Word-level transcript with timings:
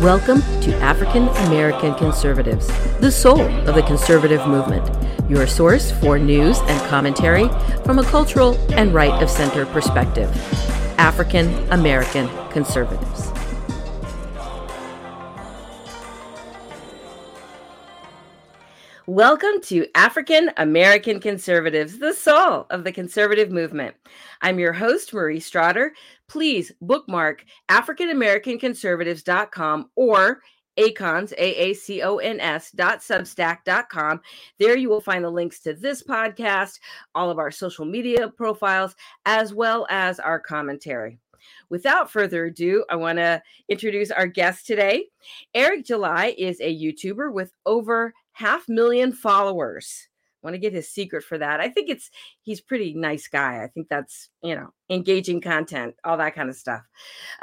Welcome 0.00 0.40
to 0.62 0.74
African 0.76 1.28
American 1.46 1.94
Conservatives, 1.94 2.68
the 3.00 3.12
soul 3.12 3.42
of 3.68 3.74
the 3.74 3.82
conservative 3.82 4.46
movement, 4.46 4.88
your 5.28 5.46
source 5.46 5.90
for 5.90 6.18
news 6.18 6.58
and 6.60 6.88
commentary 6.88 7.50
from 7.84 7.98
a 7.98 8.04
cultural 8.04 8.56
and 8.72 8.94
right 8.94 9.22
of 9.22 9.28
center 9.28 9.66
perspective. 9.66 10.30
African 10.96 11.48
American 11.70 12.30
Conservatives. 12.48 13.39
Welcome 19.20 19.60
to 19.64 19.86
African 19.94 20.50
American 20.56 21.20
Conservatives, 21.20 21.98
the 21.98 22.14
soul 22.14 22.66
of 22.70 22.84
the 22.84 22.92
conservative 22.92 23.50
movement. 23.50 23.94
I'm 24.40 24.58
your 24.58 24.72
host, 24.72 25.12
Marie 25.12 25.40
Strotter. 25.40 25.90
Please 26.26 26.72
bookmark 26.80 27.44
AfricanAmericanConservatives.com 27.68 29.90
or 29.94 30.40
acons, 30.78 31.34
A-A-C-O-N-S 31.36 32.70
dot 32.70 33.00
substack 33.00 33.58
dot 33.66 33.90
com. 33.90 34.22
There 34.58 34.78
you 34.78 34.88
will 34.88 35.02
find 35.02 35.22
the 35.22 35.28
links 35.28 35.60
to 35.64 35.74
this 35.74 36.02
podcast, 36.02 36.78
all 37.14 37.28
of 37.28 37.38
our 37.38 37.50
social 37.50 37.84
media 37.84 38.26
profiles, 38.26 38.96
as 39.26 39.52
well 39.52 39.86
as 39.90 40.18
our 40.18 40.40
commentary. 40.40 41.18
Without 41.68 42.10
further 42.10 42.46
ado, 42.46 42.86
I 42.88 42.96
want 42.96 43.18
to 43.18 43.42
introduce 43.68 44.10
our 44.10 44.26
guest 44.26 44.66
today. 44.66 45.08
Eric 45.54 45.84
July 45.84 46.34
is 46.38 46.58
a 46.60 46.74
YouTuber 46.74 47.34
with 47.34 47.52
over 47.66 48.14
half 48.32 48.68
million 48.68 49.12
followers. 49.12 50.08
I 50.42 50.46
want 50.46 50.54
to 50.54 50.58
get 50.58 50.72
his 50.72 50.88
secret 50.88 51.22
for 51.22 51.36
that. 51.36 51.60
I 51.60 51.68
think 51.68 51.90
it's 51.90 52.10
he's 52.40 52.62
pretty 52.62 52.94
nice 52.94 53.28
guy. 53.28 53.62
I 53.62 53.66
think 53.66 53.88
that's 53.88 54.30
you 54.42 54.54
know 54.54 54.72
engaging 54.88 55.40
content, 55.40 55.94
all 56.04 56.16
that 56.16 56.34
kind 56.34 56.48
of 56.48 56.56
stuff. 56.56 56.82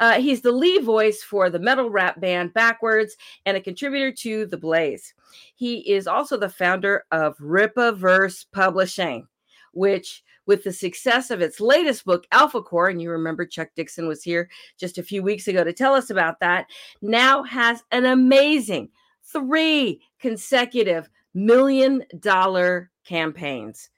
Uh, 0.00 0.20
he's 0.20 0.40
the 0.40 0.50
lead 0.50 0.82
voice 0.82 1.22
for 1.22 1.48
the 1.48 1.60
metal 1.60 1.90
rap 1.90 2.20
band 2.20 2.54
BackWordz 2.54 3.12
and 3.46 3.56
a 3.56 3.60
contributor 3.60 4.10
to 4.12 4.46
The 4.46 4.56
Blaze. 4.56 5.14
He 5.54 5.78
is 5.90 6.08
also 6.08 6.36
the 6.36 6.48
founder 6.48 7.04
of 7.12 7.38
Rippaverse 7.38 8.46
Publishing, 8.52 9.28
which 9.72 10.24
with 10.46 10.64
the 10.64 10.72
success 10.72 11.30
of 11.30 11.42
its 11.42 11.60
latest 11.60 12.06
book, 12.06 12.26
Alpha 12.32 12.62
Core, 12.62 12.88
and 12.88 13.02
you 13.02 13.10
remember 13.10 13.44
Chuck 13.44 13.68
Dixon 13.76 14.08
was 14.08 14.22
here 14.22 14.48
just 14.78 14.96
a 14.96 15.02
few 15.02 15.22
weeks 15.22 15.46
ago 15.46 15.62
to 15.62 15.74
tell 15.74 15.94
us 15.94 16.08
about 16.08 16.40
that, 16.40 16.66
now 17.02 17.42
has 17.42 17.84
an 17.92 18.06
amazing 18.06 18.88
three 19.32 20.00
consecutive 20.20 21.08
million 21.34 22.02
dollar 22.18 22.90
campaigns. 23.06 23.90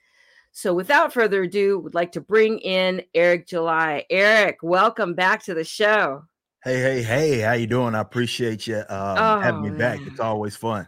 So 0.53 0.75
without 0.75 1.13
further 1.13 1.43
ado, 1.45 1.79
we'd 1.79 1.95
like 1.95 2.13
to 2.13 2.21
bring 2.21 2.59
in 2.59 3.03
Eric 3.15 3.47
July. 3.47 4.05
Eric, 4.11 4.59
welcome 4.63 5.15
back 5.15 5.45
to 5.45 5.55
the 5.55 5.65
show. 5.65 6.25
Hey, 6.65 6.81
hey, 6.81 7.03
hey, 7.03 7.39
how 7.41 7.53
you 7.53 7.67
doing? 7.67 7.95
I 7.95 8.01
appreciate 8.01 8.67
you 8.67 8.79
um, 8.79 8.85
oh, 8.91 9.41
having 9.41 9.63
me 9.63 9.71
back. 9.71 10.01
It's 10.03 10.21
always 10.21 10.57
fun. 10.57 10.87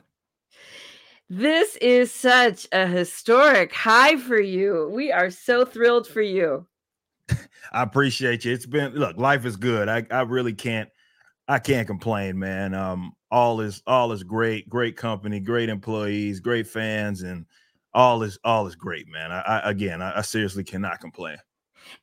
This 1.30 1.76
is 1.76 2.12
such 2.12 2.66
a 2.72 2.86
historic 2.86 3.72
high 3.72 4.16
for 4.16 4.38
you. 4.38 4.90
We 4.92 5.12
are 5.12 5.30
so 5.30 5.64
thrilled 5.64 6.06
for 6.06 6.20
you. 6.20 6.66
I 7.72 7.82
appreciate 7.82 8.44
you. 8.44 8.52
It's 8.52 8.66
been 8.66 8.92
look, 8.92 9.16
life 9.16 9.46
is 9.46 9.56
good. 9.56 9.88
I, 9.88 10.04
I 10.10 10.22
really 10.22 10.52
can't 10.52 10.90
I 11.48 11.58
can't 11.58 11.86
complain, 11.86 12.38
man. 12.38 12.74
Um, 12.74 13.12
all 13.32 13.62
is 13.62 13.82
all 13.86 14.12
is 14.12 14.22
great, 14.22 14.68
great 14.68 14.94
company, 14.94 15.40
great 15.40 15.70
employees, 15.70 16.38
great 16.38 16.66
fans, 16.66 17.22
and 17.22 17.46
all 17.94 18.22
is 18.22 18.38
all 18.44 18.66
is 18.66 18.76
great, 18.76 19.08
man. 19.08 19.32
I, 19.32 19.40
I 19.40 19.70
again, 19.70 20.02
I, 20.02 20.18
I 20.18 20.20
seriously 20.20 20.62
cannot 20.62 21.00
complain. 21.00 21.38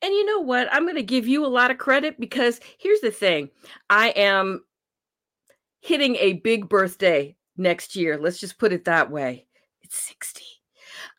And 0.02 0.12
you 0.12 0.26
know 0.26 0.40
what? 0.40 0.68
I'm 0.72 0.82
going 0.82 0.96
to 0.96 1.02
give 1.02 1.26
you 1.26 1.46
a 1.46 1.48
lot 1.48 1.70
of 1.70 1.78
credit 1.78 2.18
because 2.18 2.60
here's 2.78 3.00
the 3.00 3.12
thing: 3.12 3.48
I 3.88 4.08
am 4.10 4.64
hitting 5.80 6.16
a 6.16 6.34
big 6.34 6.68
birthday 6.68 7.36
next 7.56 7.94
year. 7.94 8.18
Let's 8.18 8.40
just 8.40 8.58
put 8.58 8.72
it 8.72 8.84
that 8.86 9.10
way. 9.10 9.46
It's 9.82 9.98
60, 10.08 10.44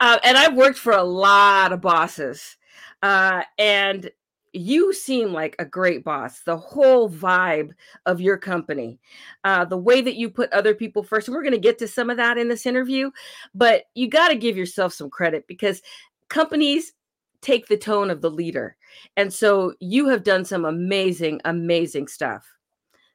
uh, 0.02 0.20
and 0.26 0.38
I've 0.38 0.56
worked 0.56 0.78
for 0.78 0.92
a 0.92 1.04
lot 1.04 1.72
of 1.72 1.80
bosses, 1.80 2.58
uh, 3.02 3.44
and 3.58 4.12
you 4.54 4.94
seem 4.94 5.32
like 5.32 5.56
a 5.60 5.66
great 5.66 6.04
boss. 6.04 6.42
The 6.42 6.58
whole 6.58 7.10
vibe 7.10 7.72
of 8.06 8.20
your 8.20 8.38
company, 8.38 9.00
uh, 9.44 9.66
the 9.66 9.78
way 9.78 10.02
that 10.02 10.16
you 10.16 10.30
put 10.30 10.52
other 10.52 10.76
people 10.76 11.04
first. 11.04 11.28
And 11.28 11.36
we're 11.36 11.44
going 11.44 11.54
to 11.54 11.60
get 11.60 11.80
to 11.80 11.88
some 11.88 12.10
of 12.10 12.18
that 12.18 12.38
in 12.38 12.50
this 12.50 12.66
interview, 12.66 13.12
but 13.56 13.86
you 13.96 14.10
got 14.10 14.30
to 14.30 14.36
give 14.36 14.58
yourself 14.58 14.94
some 14.94 15.10
credit 15.10 15.46
because 15.48 15.82
companies 16.30 16.94
take 17.42 17.68
the 17.68 17.78
tone 17.78 18.10
of 18.10 18.22
the 18.22 18.30
leader. 18.30 18.76
And 19.18 19.34
so 19.34 19.74
you 19.80 20.08
have 20.10 20.24
done 20.24 20.46
some 20.46 20.66
amazing, 20.66 21.42
amazing 21.46 22.08
stuff. 22.08 22.46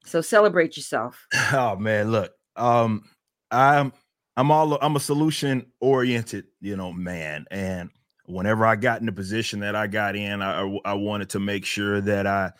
So 0.05 0.21
celebrate 0.21 0.77
yourself. 0.77 1.27
Oh 1.53 1.77
man, 1.77 2.11
look, 2.11 2.33
um, 2.57 3.05
I'm 3.51 3.93
I'm 4.37 4.51
all 4.51 4.79
I'm 4.81 4.97
a 4.97 5.01
solution 5.01 5.67
oriented, 5.81 6.47
you 6.61 6.77
know, 6.77 6.93
man, 6.93 7.47
and 7.51 7.91
whenever 8.27 8.67
I 8.67 8.77
got 8.77 9.01
in 9.01 9.07
the 9.07 9.13
position 9.13 9.61
that 9.61 9.75
I 9.75 9.87
got 9.87 10.17
in, 10.17 10.43
I, 10.43 10.79
I 10.85 10.95
wanted 10.95 11.31
to 11.31 11.41
make 11.41 11.65
sure 11.65 12.01
that 12.01 12.27
I 12.27 12.53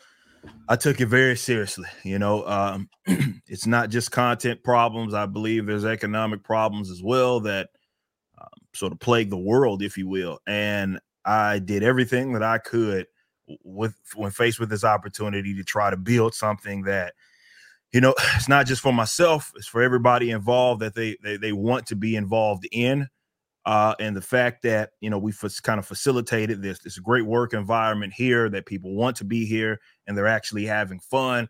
I 0.69 0.77
took 0.77 1.01
it 1.01 1.07
very 1.07 1.37
seriously. 1.37 1.89
You 2.05 2.19
know, 2.19 2.47
um, 2.47 2.89
it's 3.47 3.67
not 3.67 3.91
just 3.91 4.11
content 4.11 4.63
problems. 4.63 5.15
I 5.15 5.27
believe 5.27 5.67
there's 5.67 5.85
economic 5.85 6.43
problems 6.43 6.91
as 6.91 7.03
well 7.03 7.41
that 7.41 7.69
um, 8.41 8.49
sort 8.75 8.93
of 8.93 9.01
plague 9.01 9.31
the 9.31 9.37
world, 9.37 9.83
if 9.83 9.97
you 9.97 10.09
will. 10.09 10.39
And 10.47 11.01
I 11.25 11.59
did 11.59 11.83
everything 11.83 12.33
that 12.33 12.43
I 12.43 12.59
could 12.59 13.07
with 13.65 13.95
when 14.15 14.31
faced 14.31 14.59
with 14.59 14.71
this 14.71 14.85
opportunity 14.85 15.55
to 15.55 15.65
try 15.65 15.91
to 15.91 15.97
build 15.97 16.35
something 16.35 16.83
that 16.83 17.15
you 17.93 18.01
know 18.01 18.15
it's 18.35 18.49
not 18.49 18.67
just 18.67 18.83
for 18.83 18.93
myself 18.93 19.53
it's 19.57 19.69
for 19.69 19.83
everybody 19.83 20.31
involved 20.31 20.83
that 20.83 20.95
they 20.95 21.17
they, 21.23 21.37
they 21.37 21.53
want 21.53 21.87
to 21.87 21.97
be 21.97 22.17
involved 22.17 22.67
in 22.73 23.07
uh, 23.67 23.95
and 23.99 24.17
the 24.17 24.23
fact 24.23 24.63
that 24.63 24.91
you 25.01 25.11
know 25.11 25.19
we've 25.19 25.39
kind 25.63 25.79
of 25.79 25.87
facilitated 25.87 26.63
this 26.63 26.79
this 26.79 26.99
great 26.99 27.27
work 27.27 27.53
environment 27.53 28.13
here 28.13 28.49
that 28.49 28.65
people 28.65 28.95
want 28.95 29.17
to 29.17 29.25
be 29.25 29.45
here 29.45 29.79
and 30.07 30.17
they're 30.17 30.27
actually 30.27 30.65
having 30.65 31.01
fun 31.01 31.49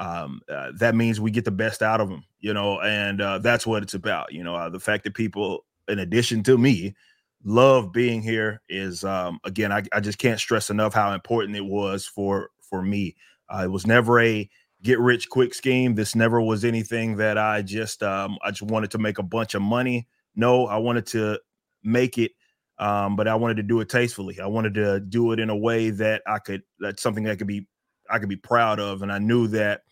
um, 0.00 0.40
uh, 0.52 0.72
that 0.78 0.94
means 0.94 1.20
we 1.20 1.30
get 1.30 1.44
the 1.44 1.50
best 1.50 1.80
out 1.80 2.00
of 2.00 2.08
them 2.08 2.24
you 2.40 2.52
know 2.52 2.80
and 2.80 3.22
uh, 3.22 3.38
that's 3.38 3.66
what 3.66 3.82
it's 3.82 3.94
about 3.94 4.32
you 4.32 4.42
know 4.42 4.54
uh, 4.54 4.68
the 4.68 4.80
fact 4.80 5.04
that 5.04 5.14
people 5.14 5.64
in 5.86 6.00
addition 6.00 6.42
to 6.42 6.58
me 6.58 6.94
love 7.44 7.92
being 7.92 8.20
here 8.20 8.60
is 8.68 9.04
um, 9.04 9.38
again 9.44 9.70
I, 9.70 9.84
I, 9.92 10.00
just 10.00 10.18
can't 10.18 10.40
stress 10.40 10.70
enough 10.70 10.92
how 10.92 11.12
important 11.12 11.56
it 11.56 11.64
was 11.64 12.04
for 12.04 12.50
for 12.60 12.82
me. 12.82 13.14
Uh, 13.48 13.62
it 13.64 13.70
was 13.70 13.86
never 13.86 14.20
a 14.20 14.48
get 14.82 14.98
rich 14.98 15.28
quick 15.30 15.54
scheme. 15.54 15.94
This 15.94 16.14
never 16.14 16.40
was 16.40 16.64
anything 16.64 17.16
that 17.16 17.38
i 17.38 17.62
just 17.62 18.02
um, 18.02 18.38
i 18.42 18.50
just 18.50 18.62
wanted 18.62 18.90
to 18.90 18.98
make 18.98 19.18
a 19.18 19.22
bunch 19.22 19.54
of 19.54 19.62
money 19.62 20.08
no, 20.34 20.66
I 20.66 20.76
wanted 20.76 21.06
to 21.08 21.40
make 21.82 22.18
it, 22.18 22.32
um, 22.78 23.16
but 23.16 23.28
I 23.28 23.34
wanted 23.34 23.56
to 23.58 23.62
do 23.62 23.80
it 23.80 23.88
tastefully. 23.88 24.40
I 24.40 24.46
wanted 24.46 24.74
to 24.74 25.00
do 25.00 25.32
it 25.32 25.40
in 25.40 25.50
a 25.50 25.56
way 25.56 25.90
that 25.90 26.22
I 26.26 26.38
could 26.38 26.62
that's 26.78 27.02
something 27.02 27.24
that 27.24 27.38
could 27.38 27.46
be 27.46 27.66
I 28.10 28.18
could 28.18 28.28
be 28.28 28.36
proud 28.36 28.80
of, 28.80 29.02
and 29.02 29.12
I 29.12 29.18
knew 29.18 29.48
that 29.48 29.82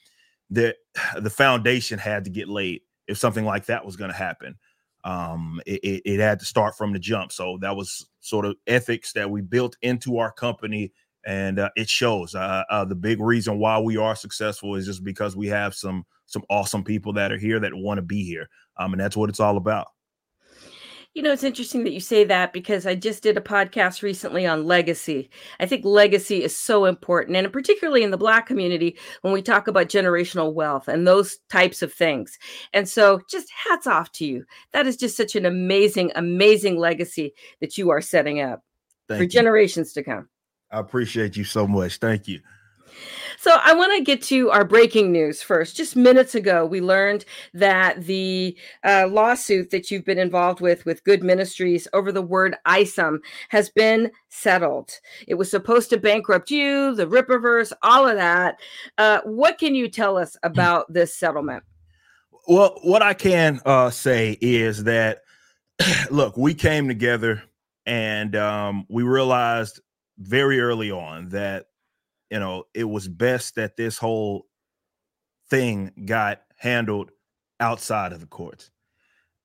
that 0.51 0.77
the 1.21 1.31
foundation 1.31 1.99
had 1.99 2.25
to 2.25 2.31
get 2.31 2.49
laid 2.49 2.83
if 3.07 3.19
something 3.19 3.45
like 3.45 3.67
that 3.67 3.85
was 3.85 3.97
going 3.97 4.11
to 4.11 4.17
happen. 4.17 4.57
Um, 5.05 5.61
it, 5.67 5.81
it, 5.85 6.03
it 6.05 6.21
had 6.21 6.41
to 6.41 6.45
start 6.45 6.77
from 6.77 6.93
the 6.93 6.99
jump. 6.99 7.31
So 7.31 7.59
that 7.61 7.77
was 7.77 8.09
sort 8.19 8.45
of 8.45 8.57
ethics 8.67 9.13
that 9.13 9.31
we 9.31 9.41
built 9.41 9.77
into 9.81 10.19
our 10.19 10.33
company 10.33 10.93
and 11.27 11.59
uh, 11.59 11.71
it 11.77 11.89
shows. 11.91 12.35
Uh, 12.35 12.63
uh, 12.71 12.85
the 12.85 12.95
big 12.95 13.21
reason 13.21 13.59
why 13.59 13.79
we 13.79 13.97
are 13.97 14.15
successful 14.15 14.77
is 14.77 14.87
just 14.87 15.05
because 15.05 15.37
we 15.37 15.49
have 15.49 15.75
some 15.75 16.07
some 16.25 16.43
awesome 16.51 16.83
people 16.83 17.13
that 17.13 17.31
are 17.31 17.39
here 17.39 17.61
that 17.61 17.75
want 17.75 17.99
to 17.99 18.03
be 18.03 18.25
here, 18.25 18.49
um, 18.79 18.93
and 18.93 19.01
that's 19.01 19.17
what 19.17 19.29
it's 19.29 19.41
all 19.41 19.57
about. 19.57 19.89
You 21.17 21.23
know, 21.23 21.33
it's 21.33 21.45
interesting 21.45 21.83
that 21.85 21.95
you 21.95 22.01
say 22.01 22.25
that 22.25 22.53
because 22.53 22.85
I 22.85 22.95
just 22.95 23.23
did 23.23 23.39
a 23.39 23.41
podcast 23.41 24.03
recently 24.03 24.45
on 24.45 24.67
legacy. 24.67 25.31
I 25.59 25.65
think 25.65 25.83
legacy 25.83 26.43
is 26.45 26.55
so 26.55 26.85
important, 26.85 27.39
and 27.39 27.51
particularly 27.51 28.03
in 28.03 28.11
the 28.11 28.19
Black 28.19 28.45
community 28.45 28.99
when 29.23 29.33
we 29.33 29.41
talk 29.41 29.67
about 29.67 29.89
generational 29.89 30.53
wealth 30.53 30.89
and 30.89 31.07
those 31.07 31.39
types 31.49 31.81
of 31.81 31.91
things. 31.91 32.39
And 32.75 32.87
so, 32.87 33.23
just 33.31 33.51
hats 33.51 33.87
off 33.87 34.13
to 34.13 34.27
you. 34.27 34.45
That 34.75 34.87
is 34.87 34.95
just 34.95 35.17
such 35.17 35.35
an 35.35 35.47
amazing, 35.47 36.13
amazing 36.17 36.77
legacy 36.77 37.33
that 37.61 37.79
you 37.79 37.89
are 37.89 38.03
setting 38.03 38.43
up 38.43 38.63
Thank 39.09 39.19
for 39.19 39.23
you. 39.23 39.31
generations 39.31 39.95
to 39.95 40.05
come. 40.05 40.29
I 40.71 40.81
appreciate 40.81 41.35
you 41.35 41.45
so 41.45 41.67
much. 41.67 41.97
Thank 41.97 42.29
you. 42.29 42.41
So 43.39 43.59
I 43.63 43.75
want 43.75 43.97
to 43.97 44.03
get 44.03 44.23
to 44.23 44.51
our 44.51 44.65
breaking 44.65 45.13
news 45.13 45.43
first. 45.43 45.77
Just 45.77 45.95
minutes 45.95 46.35
ago, 46.35 46.65
we 46.67 46.81
learned 46.81 47.25
that 47.55 48.05
the 48.05 48.57
uh, 48.85 49.07
lawsuit 49.09 49.71
that 49.71 49.91
you've 49.91 50.05
been 50.05 50.19
involved 50.19 50.61
with 50.61 50.85
with 50.85 51.05
Good 51.05 51.23
Ministries 51.23 51.87
over 51.93 52.11
the 52.11 52.23
word 52.23 52.57
ISOM 52.67 53.19
has 53.51 53.69
been 53.71 54.11
settled. 54.31 54.91
It 55.29 55.35
was 55.35 55.51
supposed 55.51 55.91
to 55.91 55.97
bankrupt 55.97 56.51
you, 56.51 56.95
the 56.95 57.07
Rippaverse, 57.07 57.73
all 57.83 58.09
of 58.09 58.17
that. 58.17 58.59
Uh, 58.99 59.21
what 59.25 59.59
can 59.59 59.75
you 59.75 59.89
tell 59.89 60.17
us 60.17 60.37
hmm. 60.43 60.47
about 60.49 60.93
this 60.93 61.15
settlement? 61.15 61.63
Well, 62.49 62.79
what 62.83 63.03
I 63.03 63.15
can 63.15 63.61
uh, 63.67 63.91
say 63.91 64.39
is 64.41 64.85
that, 64.85 65.23
look, 66.11 66.37
we 66.37 66.55
came 66.55 66.89
together 66.89 67.43
and 67.85 68.35
um, 68.35 68.87
we 68.89 69.03
realized 69.03 69.81
very 70.19 70.61
early 70.61 70.91
on 70.91 71.29
that 71.31 71.67
you 72.31 72.41
know, 72.41 72.65
it 72.75 72.85
was 72.85 73.09
best 73.09 73.55
that 73.57 73.77
this 73.77 73.99
whole 73.99 74.47
thing 75.49 75.93
got 76.05 76.43
handled 76.57 77.11
outside 77.61 78.13
of 78.13 78.21
the 78.21 78.27
courts. 78.27 78.71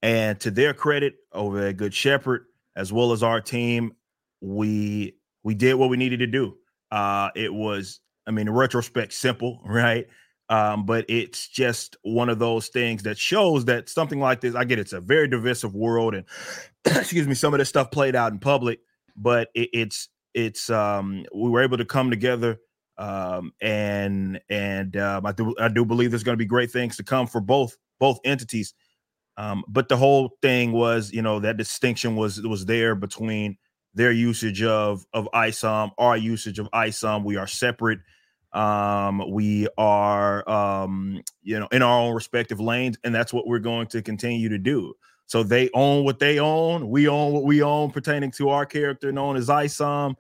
And 0.02 0.40
to 0.40 0.52
their 0.52 0.74
credit, 0.74 1.16
over 1.32 1.68
at 1.68 1.78
Good 1.78 1.94
Shepherd, 1.94 2.46
as 2.76 2.92
well 2.92 3.12
as 3.12 3.22
our 3.22 3.40
team, 3.40 3.94
we 4.42 5.16
we 5.44 5.54
did 5.54 5.76
what 5.76 5.90
we 5.90 5.98
needed 5.98 6.20
to 6.20 6.28
do. 6.28 6.58
Uh, 6.92 7.30
it 7.36 7.54
was, 7.54 8.00
I 8.28 8.32
mean, 8.32 8.48
in 8.48 8.54
retrospect, 8.54 9.14
simple, 9.14 9.62
right? 9.66 10.08
Um, 10.50 10.86
but 10.86 11.06
it's 11.08 11.48
just 11.48 11.96
one 12.02 12.28
of 12.28 12.38
those 12.40 12.68
things 12.68 13.04
that 13.04 13.18
shows 13.18 13.66
that 13.66 13.88
something 13.88 14.20
like 14.20 14.42
this. 14.42 14.56
I 14.56 14.66
get 14.66 14.80
it's 14.80 14.92
a 14.94 15.00
very 15.00 15.28
divisive 15.28 15.76
world, 15.76 16.16
and 16.16 16.26
excuse 16.86 17.28
me, 17.28 17.36
some 17.36 17.54
of 17.54 17.60
this 17.60 17.70
stuff 17.70 17.92
played 17.92 18.16
out 18.16 18.32
in 18.32 18.40
public, 18.40 18.80
but 19.16 19.50
it, 19.54 19.70
it's 19.72 20.10
it's 20.34 20.70
um, 20.70 21.26
we 21.34 21.50
were 21.50 21.62
able 21.62 21.78
to 21.78 21.86
come 21.86 22.10
together 22.10 22.60
um, 22.98 23.54
and 23.62 24.40
and 24.50 24.98
um, 24.98 25.26
I 25.26 25.32
do 25.32 25.56
I 25.60 25.68
do 25.68 25.86
believe 25.86 26.12
there's 26.12 26.24
going 26.24 26.38
to 26.38 26.42
be 26.42 26.46
great 26.46 26.72
things 26.72 26.98
to 26.98 27.04
come 27.04 27.28
for 27.28 27.42
both 27.42 27.78
both 28.00 28.20
entities. 28.24 28.74
Um, 29.38 29.64
but 29.68 29.90
the 29.90 29.98
whole 29.98 30.38
thing 30.42 30.72
was, 30.72 31.12
you 31.12 31.22
know, 31.22 31.40
that 31.40 31.58
distinction 31.58 32.16
was 32.16 32.42
was 32.42 32.66
there 32.66 32.96
between 32.96 33.58
their 33.94 34.12
usage 34.12 34.64
of 34.64 35.06
of 35.14 35.28
ISOM, 35.34 35.92
our 35.98 36.18
usage 36.18 36.60
of 36.60 36.70
ISOM. 36.72 37.24
We 37.24 37.38
are 37.38 37.48
separate. 37.48 38.00
Um, 38.54 39.32
we 39.32 39.68
are 39.78 40.48
um, 40.50 41.22
you 41.42 41.60
know, 41.60 41.68
in 41.72 41.82
our 41.82 42.00
own 42.02 42.14
respective 42.14 42.60
lanes, 42.60 42.98
and 43.04 43.16
that's 43.16 43.34
what 43.34 43.48
we're 43.48 43.60
going 43.60 43.88
to 43.88 44.02
continue 44.02 44.50
to 44.50 44.58
do. 44.58 44.94
So 45.32 45.44
they 45.44 45.70
own 45.74 46.04
what 46.04 46.20
they 46.20 46.40
own, 46.40 46.90
we 46.90 47.08
own 47.08 47.32
what 47.32 47.44
we 47.44 47.64
own 47.64 47.90
pertaining 47.92 48.32
to 48.32 48.50
our 48.50 48.66
character 48.66 49.14
known 49.14 49.38
as 49.38 49.48
ISOM 49.48 50.16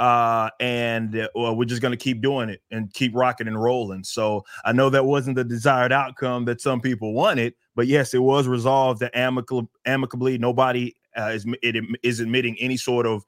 uh, 0.00 0.48
and 0.60 1.14
uh, 1.14 1.28
well, 1.34 1.54
we're 1.54 1.66
just 1.66 1.82
going 1.82 1.92
to 1.92 2.02
keep 2.02 2.22
doing 2.22 2.48
it 2.48 2.62
and 2.70 2.90
keep 2.94 3.14
rocking 3.14 3.46
and 3.46 3.62
rolling. 3.62 4.02
So 4.02 4.46
I 4.64 4.72
know 4.72 4.88
that 4.88 5.04
wasn't 5.04 5.36
the 5.36 5.44
desired 5.44 5.92
outcome 5.92 6.46
that 6.46 6.62
some 6.62 6.80
people 6.80 7.12
wanted, 7.12 7.52
but 7.74 7.86
yes, 7.86 8.14
it 8.14 8.22
was 8.22 8.48
resolved 8.48 9.02
amicably. 9.12 9.68
amicably. 9.84 10.38
Nobody 10.38 10.96
uh, 11.18 11.32
is 11.34 11.44
it 11.62 11.84
is 12.02 12.20
admitting 12.20 12.56
any 12.58 12.78
sort 12.78 13.04
of 13.04 13.26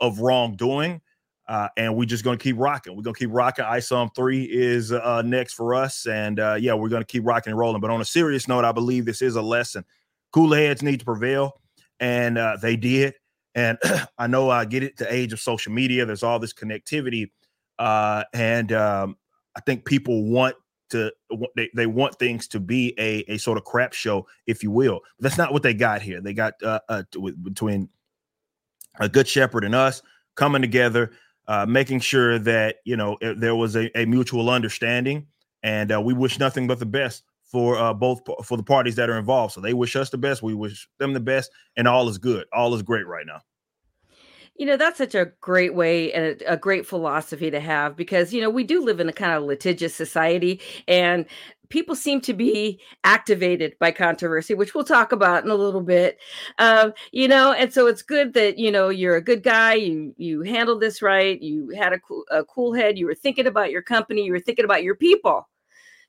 of 0.00 0.18
wrongdoing. 0.20 1.02
Uh, 1.48 1.68
and 1.76 1.94
we're 1.94 2.06
just 2.06 2.24
to 2.36 2.42
keep 2.42 2.56
rocking. 2.58 2.96
We're 2.96 3.02
to 3.14 3.18
keep 3.18 3.30
rocking. 3.30 3.66
ISOM 3.66 4.12
3 4.16 4.44
is 4.44 4.92
uh, 4.92 5.22
next 5.22 5.52
for 5.52 5.76
us. 5.76 6.06
And 6.06 6.40
uh, 6.40 6.56
yeah, 6.58 6.74
we're 6.74 6.88
to 7.02 7.06
keep 7.06 7.24
rocking 7.24 7.52
and 7.52 7.58
rolling. 7.58 7.80
But 7.80 7.90
on 7.90 8.00
a 8.00 8.04
serious 8.04 8.48
note, 8.48 8.64
I 8.64 8.72
believe 8.72 9.04
this 9.04 9.22
is 9.22 9.36
a 9.36 9.42
lesson. 9.42 9.84
Cooler 10.32 10.56
heads 10.56 10.82
need 10.82 10.98
to 10.98 11.04
prevail. 11.04 11.60
And 12.00 12.36
uh, 12.36 12.56
they 12.60 12.74
did. 12.74 13.14
And 13.56 13.78
I 14.18 14.28
know 14.28 14.50
I 14.50 14.64
get 14.66 14.84
it, 14.84 14.96
the 14.96 15.12
age 15.12 15.32
of 15.32 15.40
social 15.40 15.72
media, 15.72 16.06
there's 16.06 16.22
all 16.22 16.38
this 16.38 16.52
connectivity. 16.52 17.30
Uh, 17.78 18.22
and 18.32 18.70
um, 18.72 19.16
I 19.56 19.60
think 19.60 19.84
people 19.84 20.24
want 20.24 20.54
to 20.90 21.10
they, 21.56 21.68
they 21.74 21.86
want 21.86 22.16
things 22.16 22.46
to 22.48 22.60
be 22.60 22.94
a, 22.96 23.24
a 23.32 23.38
sort 23.38 23.58
of 23.58 23.64
crap 23.64 23.92
show, 23.92 24.26
if 24.46 24.62
you 24.62 24.70
will. 24.70 25.00
But 25.18 25.24
that's 25.24 25.38
not 25.38 25.52
what 25.52 25.64
they 25.64 25.74
got 25.74 26.00
here. 26.00 26.20
They 26.20 26.32
got 26.32 26.62
uh, 26.62 26.78
uh 26.88 27.02
between 27.42 27.88
a 29.00 29.08
good 29.08 29.26
shepherd 29.26 29.64
and 29.64 29.74
us 29.74 30.00
coming 30.36 30.62
together, 30.62 31.10
uh, 31.48 31.66
making 31.66 32.00
sure 32.00 32.38
that 32.38 32.76
you 32.84 32.96
know 32.96 33.18
there 33.20 33.56
was 33.56 33.74
a, 33.74 33.90
a 33.98 34.06
mutual 34.06 34.48
understanding, 34.48 35.26
and 35.64 35.92
uh, 35.92 36.00
we 36.00 36.14
wish 36.14 36.38
nothing 36.38 36.68
but 36.68 36.78
the 36.78 36.86
best 36.86 37.24
for 37.46 37.78
uh, 37.78 37.94
both 37.94 38.20
for 38.44 38.56
the 38.56 38.62
parties 38.62 38.96
that 38.96 39.08
are 39.08 39.18
involved. 39.18 39.54
So 39.54 39.60
they 39.60 39.74
wish 39.74 39.96
us 39.96 40.10
the 40.10 40.18
best, 40.18 40.42
we 40.42 40.54
wish 40.54 40.88
them 40.98 41.12
the 41.12 41.20
best, 41.20 41.50
and 41.76 41.88
all 41.88 42.08
is 42.08 42.18
good. 42.18 42.46
All 42.52 42.74
is 42.74 42.82
great 42.82 43.06
right 43.06 43.26
now. 43.26 43.40
You 44.58 44.64
know, 44.64 44.78
that's 44.78 44.96
such 44.96 45.14
a 45.14 45.32
great 45.42 45.74
way 45.74 46.12
and 46.14 46.42
a, 46.46 46.56
great 46.56 46.86
philosophy 46.86 47.50
to 47.50 47.60
have 47.60 47.94
because, 47.94 48.32
you 48.32 48.40
know, 48.40 48.48
we 48.48 48.64
do 48.64 48.82
live 48.82 49.00
in 49.00 49.08
a 49.08 49.12
kind 49.12 49.32
of 49.32 49.42
litigious 49.42 49.94
society 49.94 50.62
and 50.88 51.26
people 51.68 51.94
seem 51.94 52.22
to 52.22 52.32
be 52.32 52.80
activated 53.04 53.74
by 53.78 53.90
controversy, 53.90 54.54
which 54.54 54.74
we'll 54.74 54.82
talk 54.82 55.12
about 55.12 55.44
in 55.44 55.50
a 55.50 55.54
little 55.54 55.82
bit. 55.82 56.18
Um, 56.58 56.94
you 57.12 57.28
know, 57.28 57.52
and 57.52 57.70
so 57.70 57.86
it's 57.86 58.00
good 58.00 58.32
that, 58.32 58.58
you 58.58 58.70
know, 58.70 58.88
you're 58.88 59.16
a 59.16 59.22
good 59.22 59.42
guy. 59.42 59.74
You, 59.74 60.14
you 60.16 60.40
handled 60.40 60.80
this 60.80 61.02
right. 61.02 61.40
You 61.42 61.68
had 61.76 61.92
a 61.92 61.98
a 62.30 62.42
cool 62.42 62.72
head. 62.72 62.96
You 62.96 63.04
were 63.04 63.14
thinking 63.14 63.46
about 63.46 63.70
your 63.70 63.82
company. 63.82 64.22
You 64.22 64.32
were 64.32 64.40
thinking 64.40 64.64
about 64.64 64.82
your 64.82 64.94
people 64.94 65.46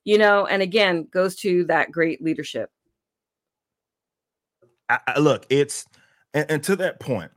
you 0.08 0.18
know, 0.18 0.46
and 0.46 0.62
again, 0.62 1.06
goes 1.12 1.36
to 1.36 1.66
that 1.66 1.92
great 1.92 2.24
leadership. 2.24 2.72
I, 4.88 5.00
I, 5.06 5.20
look, 5.20 5.46
it's 5.50 5.86
and, 6.34 6.50
and, 6.50 6.64
to 6.64 6.78
that 6.78 7.02
point, 7.02 7.30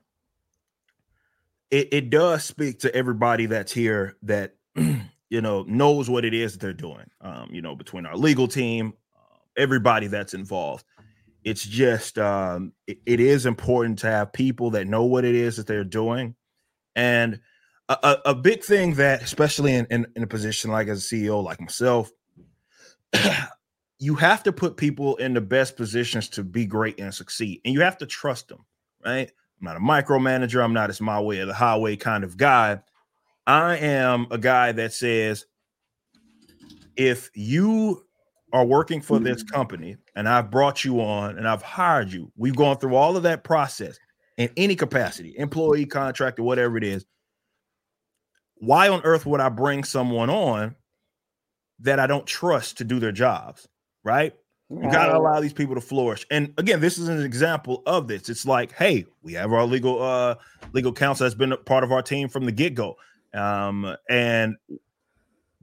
it, 1.73 1.89
it 1.91 2.11
does 2.11 2.45
speak 2.45 2.79
to 2.81 2.95
everybody 2.95 3.47
that's 3.47 3.73
here 3.73 4.17
that 4.23 4.55
you 4.77 5.41
know 5.41 5.65
knows 5.65 6.09
what 6.09 6.25
it 6.25 6.33
is 6.33 6.53
that 6.53 6.61
they're 6.61 6.73
doing. 6.73 7.11
Um, 7.21 7.49
you 7.51 7.61
know, 7.61 7.75
between 7.75 8.07
our 8.07 8.17
legal 8.17 8.47
team, 8.47 8.93
everybody 9.57 10.07
that's 10.07 10.33
involved. 10.33 10.85
It's 11.43 11.65
just 11.65 12.21
um, 12.21 12.73
it, 12.87 13.01
it 13.05 13.19
is 13.19 13.47
important 13.47 13.99
to 14.01 14.07
have 14.07 14.33
people 14.33 14.71
that 14.71 14.87
know 14.87 15.07
what 15.07 15.25
it 15.25 15.35
is 15.35 15.57
that 15.57 15.67
they're 15.67 15.83
doing, 15.83 16.37
and 16.95 17.41
a, 17.89 18.19
a, 18.27 18.35
big 18.37 18.63
thing 18.63 18.95
that, 18.95 19.21
especially 19.23 19.75
in, 19.75 19.85
in, 19.91 20.07
in 20.15 20.23
a 20.23 20.27
position 20.29 20.71
like 20.71 20.87
as 20.87 21.05
a 21.05 21.15
CEO, 21.17 21.43
like 21.43 21.61
myself, 21.61 22.13
you 23.99 24.15
have 24.15 24.43
to 24.45 24.53
put 24.53 24.77
people 24.77 25.17
in 25.17 25.35
the 25.35 25.41
best 25.41 25.77
positions 25.77 26.29
to 26.31 26.43
be 26.43 26.65
great 26.65 26.99
and 26.99 27.13
succeed, 27.13 27.61
and 27.65 27.75
you 27.75 27.81
have 27.81 27.99
to 27.99 28.07
trust 28.07 28.49
them, 28.49 28.65
right? 29.05 29.31
I'm 29.61 29.65
not 29.65 29.77
a 29.77 29.81
micromanager. 29.81 30.65
I'm 30.65 30.73
not 30.73 30.91
as 30.91 31.01
my 31.01 31.21
way 31.21 31.41
or 31.41 31.47
the 31.47 31.55
highway 31.55 31.97
kind 31.97 32.25
of 32.25 32.37
guy. 32.37 32.81
I 33.47 33.77
am 33.77 34.27
a 34.31 34.39
guy 34.39 34.73
that 34.73 34.93
says, 34.93 35.47
if 36.97 37.31
you 37.35 38.05
are 38.53 38.65
working 38.65 39.01
for 39.01 39.19
this 39.19 39.43
mm-hmm. 39.43 39.55
company 39.55 39.97
and 40.17 40.29
I've 40.29 40.51
brought 40.51 40.85
you 40.85 41.01
on 41.01 41.37
and 41.37 41.47
I've 41.47 41.63
hired 41.63 42.13
you, 42.13 42.33
we've 42.37 42.57
gone 42.57 42.79
through 42.79 42.95
all 42.95 43.17
of 43.17 43.23
that 43.25 43.45
process 43.45 43.99
in 44.39 44.51
any 44.57 44.77
capacity, 44.77 45.35
employee, 45.37 45.87
contractor, 45.87 46.43
whatever 46.43 46.77
it 46.79 46.85
is. 46.85 47.05
Why 48.57 48.89
on 48.89 49.03
earth 49.05 49.27
would 49.27 49.41
I 49.41 49.49
bring 49.51 49.85
someone 49.85 50.31
on 50.31 50.75
that 51.81 51.99
I 51.99 52.07
don't 52.07 52.27
trust 52.27 52.79
to 52.79 52.85
do 52.85 52.99
their 52.99 53.13
jobs, 53.13 53.69
right? 54.05 54.35
You 54.71 54.89
got 54.91 55.07
to 55.07 55.17
allow 55.17 55.41
these 55.41 55.53
people 55.53 55.75
to 55.75 55.81
flourish. 55.81 56.25
And 56.31 56.55
again, 56.57 56.79
this 56.79 56.97
is 56.97 57.09
an 57.09 57.21
example 57.25 57.83
of 57.87 58.07
this. 58.07 58.29
It's 58.29 58.47
like, 58.47 58.73
hey, 58.73 59.05
we 59.21 59.33
have 59.33 59.53
our 59.53 59.67
legal 59.67 60.01
uh 60.01 60.37
legal 60.73 60.93
counsel 60.93 61.25
that's 61.25 61.35
been 61.35 61.53
a 61.53 61.57
part 61.57 61.83
of 61.83 61.91
our 61.91 62.03
team 62.03 62.29
from 62.29 62.45
the 62.45 62.53
get-go. 62.53 62.97
Um, 63.35 63.97
and 64.09 64.55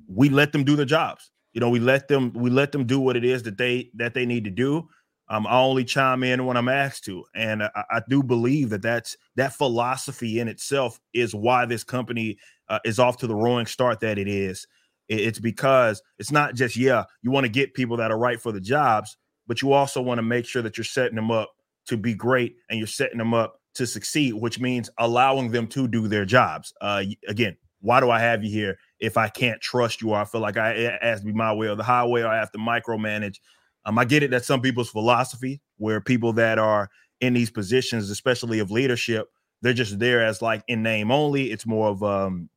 we 0.08 0.30
let 0.30 0.52
them 0.52 0.66
do 0.66 0.76
their 0.76 0.86
jobs. 0.86 1.32
You 1.54 1.62
know, 1.62 1.70
we 1.70 1.80
let 1.80 2.10
them 2.10 2.34
we 2.34 2.50
let 2.50 2.74
them 2.74 2.86
do 2.86 3.00
what 3.00 3.16
it 3.16 3.24
is 3.24 3.44
that 3.44 3.58
they 3.58 3.92
that 3.96 4.14
they 4.14 4.26
need 4.26 4.44
to 4.44 4.52
do. 4.52 4.90
Um, 5.30 5.48
I 5.48 5.60
only 5.60 5.84
chime 5.84 6.24
in 6.24 6.46
when 6.46 6.56
I'm 6.56 6.70
asked 6.70 7.04
to, 7.06 7.26
and 7.36 7.64
I, 7.64 7.70
I 7.76 8.02
do 8.08 8.24
believe 8.24 8.70
that 8.70 8.82
that's 8.82 9.18
that 9.36 9.54
philosophy 9.54 10.40
in 10.40 10.48
itself 10.48 11.00
is 11.14 11.34
why 11.34 11.66
this 11.66 11.84
company 11.84 12.38
uh, 12.70 12.80
is 12.86 13.00
off 13.00 13.18
to 13.18 13.28
the 13.28 13.36
roaring 13.36 13.66
start 13.66 14.00
that 14.02 14.18
it 14.18 14.28
is. 14.28 14.68
It's 15.10 15.40
because 15.40 16.02
it's 16.20 16.32
not 16.32 16.56
just, 16.56 16.76
yeah, 16.76 17.06
you 17.22 17.32
want 17.32 17.46
to 17.46 17.52
get 17.52 17.74
people 17.74 17.98
that 17.98 18.12
are 18.12 18.18
right 18.18 18.42
for 18.42 18.52
the 18.52 18.60
jobs, 18.60 19.18
but 19.48 19.62
you 19.62 19.72
also 19.74 20.02
want 20.02 20.18
to 20.18 20.24
make 20.24 20.46
sure 20.46 20.62
that 20.62 20.78
you're 20.78 20.84
setting 20.84 21.16
them 21.16 21.32
up 21.32 21.52
to 21.88 21.98
be 21.98 22.14
great 22.14 22.56
and 22.70 22.78
you're 22.78 22.88
setting 22.88 23.18
them 23.18 23.34
up 23.34 23.62
to 23.76 23.88
succeed, 23.88 24.34
which 24.34 24.60
means 24.60 24.90
allowing 24.98 25.52
them 25.52 25.68
to 25.68 25.88
do 25.88 26.08
their 26.08 26.26
jobs. 26.26 26.74
Uh, 26.82 27.04
again, 27.28 27.56
why 27.80 28.00
do 28.00 28.10
I 28.10 28.20
have 28.20 28.44
you 28.44 28.50
here 28.50 28.78
if 29.00 29.18
I 29.18 29.30
can't 29.30 29.62
trust 29.62 30.02
you 30.02 30.10
or 30.10 30.18
I 30.18 30.26
feel 30.26 30.42
like 30.42 30.58
I 30.58 30.72
it 30.72 31.00
has 31.02 31.20
to 31.22 31.26
be 31.26 31.32
my 31.32 31.54
way 31.54 31.68
or 31.68 31.76
the 31.76 31.84
highway 31.84 32.22
or 32.22 32.28
I 32.28 32.38
have 32.38 32.52
to 32.52 32.58
micromanage? 32.58 33.38
Um, 33.86 33.98
I 33.98 34.06
get 34.06 34.24
it. 34.24 34.32
that 34.32 34.44
some 34.44 34.62
people's 34.62 34.90
philosophy 34.90 35.62
where 35.78 36.02
people 36.02 36.34
that 36.34 36.60
are 36.60 36.90
in 37.22 37.34
these 37.34 37.52
positions, 37.52 38.10
especially 38.10 38.60
of 38.60 38.72
leadership, 38.72 39.30
they're 39.62 39.74
just 39.74 40.00
there 40.00 40.26
as 40.26 40.42
like 40.42 40.64
in 40.68 40.84
name 40.84 41.12
only. 41.12 41.52
It's 41.52 41.66
more 41.66 41.90
of 41.90 42.04
um, 42.04 42.50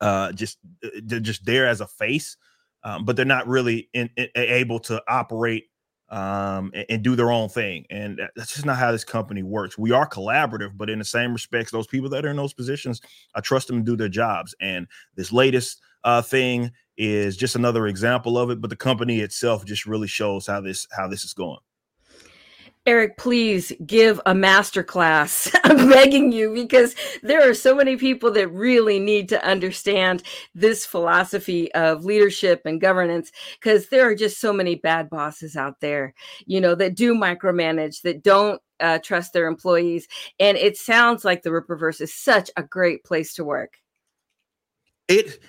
uh, 0.00 0.32
just 0.32 0.58
uh, 0.84 0.88
they're 1.02 1.20
just 1.20 1.44
there 1.44 1.66
as 1.66 1.80
a 1.80 1.86
face, 1.86 2.36
um, 2.84 3.04
but 3.04 3.16
they're 3.16 3.24
not 3.24 3.48
really 3.48 3.88
in, 3.92 4.10
in, 4.16 4.28
able 4.34 4.78
to 4.80 5.02
operate 5.08 5.64
um, 6.08 6.70
and, 6.74 6.86
and, 6.88 7.02
do 7.02 7.16
their 7.16 7.32
own 7.32 7.48
thing. 7.48 7.84
And 7.90 8.20
that's 8.36 8.54
just 8.54 8.66
not 8.66 8.76
how 8.76 8.92
this 8.92 9.04
company 9.04 9.42
works. 9.42 9.76
We 9.76 9.90
are 9.90 10.08
collaborative, 10.08 10.76
but 10.76 10.88
in 10.88 11.00
the 11.00 11.04
same 11.04 11.32
respects, 11.32 11.72
those 11.72 11.88
people 11.88 12.08
that 12.10 12.24
are 12.24 12.30
in 12.30 12.36
those 12.36 12.52
positions, 12.52 13.00
I 13.34 13.40
trust 13.40 13.66
them 13.66 13.78
to 13.78 13.84
do 13.84 13.96
their 13.96 14.08
jobs. 14.08 14.54
And 14.60 14.86
this 15.16 15.32
latest 15.32 15.80
uh, 16.04 16.22
thing 16.22 16.70
is 16.96 17.36
just 17.36 17.56
another 17.56 17.88
example 17.88 18.38
of 18.38 18.50
it. 18.50 18.60
But 18.60 18.70
the 18.70 18.76
company 18.76 19.20
itself 19.20 19.64
just 19.64 19.86
really 19.86 20.08
shows 20.08 20.46
how 20.46 20.60
this 20.60 20.86
how 20.96 21.08
this 21.08 21.24
is 21.24 21.34
going. 21.34 21.58
Eric, 22.86 23.16
please 23.18 23.72
give 23.84 24.20
a 24.26 24.34
master 24.34 24.84
class. 24.84 25.50
I'm 25.64 25.88
begging 25.88 26.30
you 26.30 26.54
because 26.54 26.94
there 27.22 27.48
are 27.48 27.54
so 27.54 27.74
many 27.74 27.96
people 27.96 28.30
that 28.32 28.48
really 28.48 29.00
need 29.00 29.28
to 29.30 29.44
understand 29.44 30.22
this 30.54 30.86
philosophy 30.86 31.72
of 31.74 32.04
leadership 32.04 32.62
and 32.64 32.80
governance 32.80 33.32
because 33.60 33.88
there 33.88 34.08
are 34.08 34.14
just 34.14 34.40
so 34.40 34.52
many 34.52 34.76
bad 34.76 35.10
bosses 35.10 35.56
out 35.56 35.80
there, 35.80 36.14
you 36.46 36.60
know, 36.60 36.76
that 36.76 36.94
do 36.94 37.12
micromanage, 37.12 38.02
that 38.02 38.22
don't 38.22 38.62
uh, 38.78 39.00
trust 39.02 39.32
their 39.32 39.48
employees. 39.48 40.06
And 40.38 40.56
it 40.56 40.76
sounds 40.76 41.24
like 41.24 41.42
the 41.42 41.50
Rippaverse 41.50 42.00
is 42.00 42.14
such 42.14 42.50
a 42.56 42.62
great 42.62 43.02
place 43.02 43.34
to 43.34 43.44
work. 43.44 43.78
It, 45.08 45.40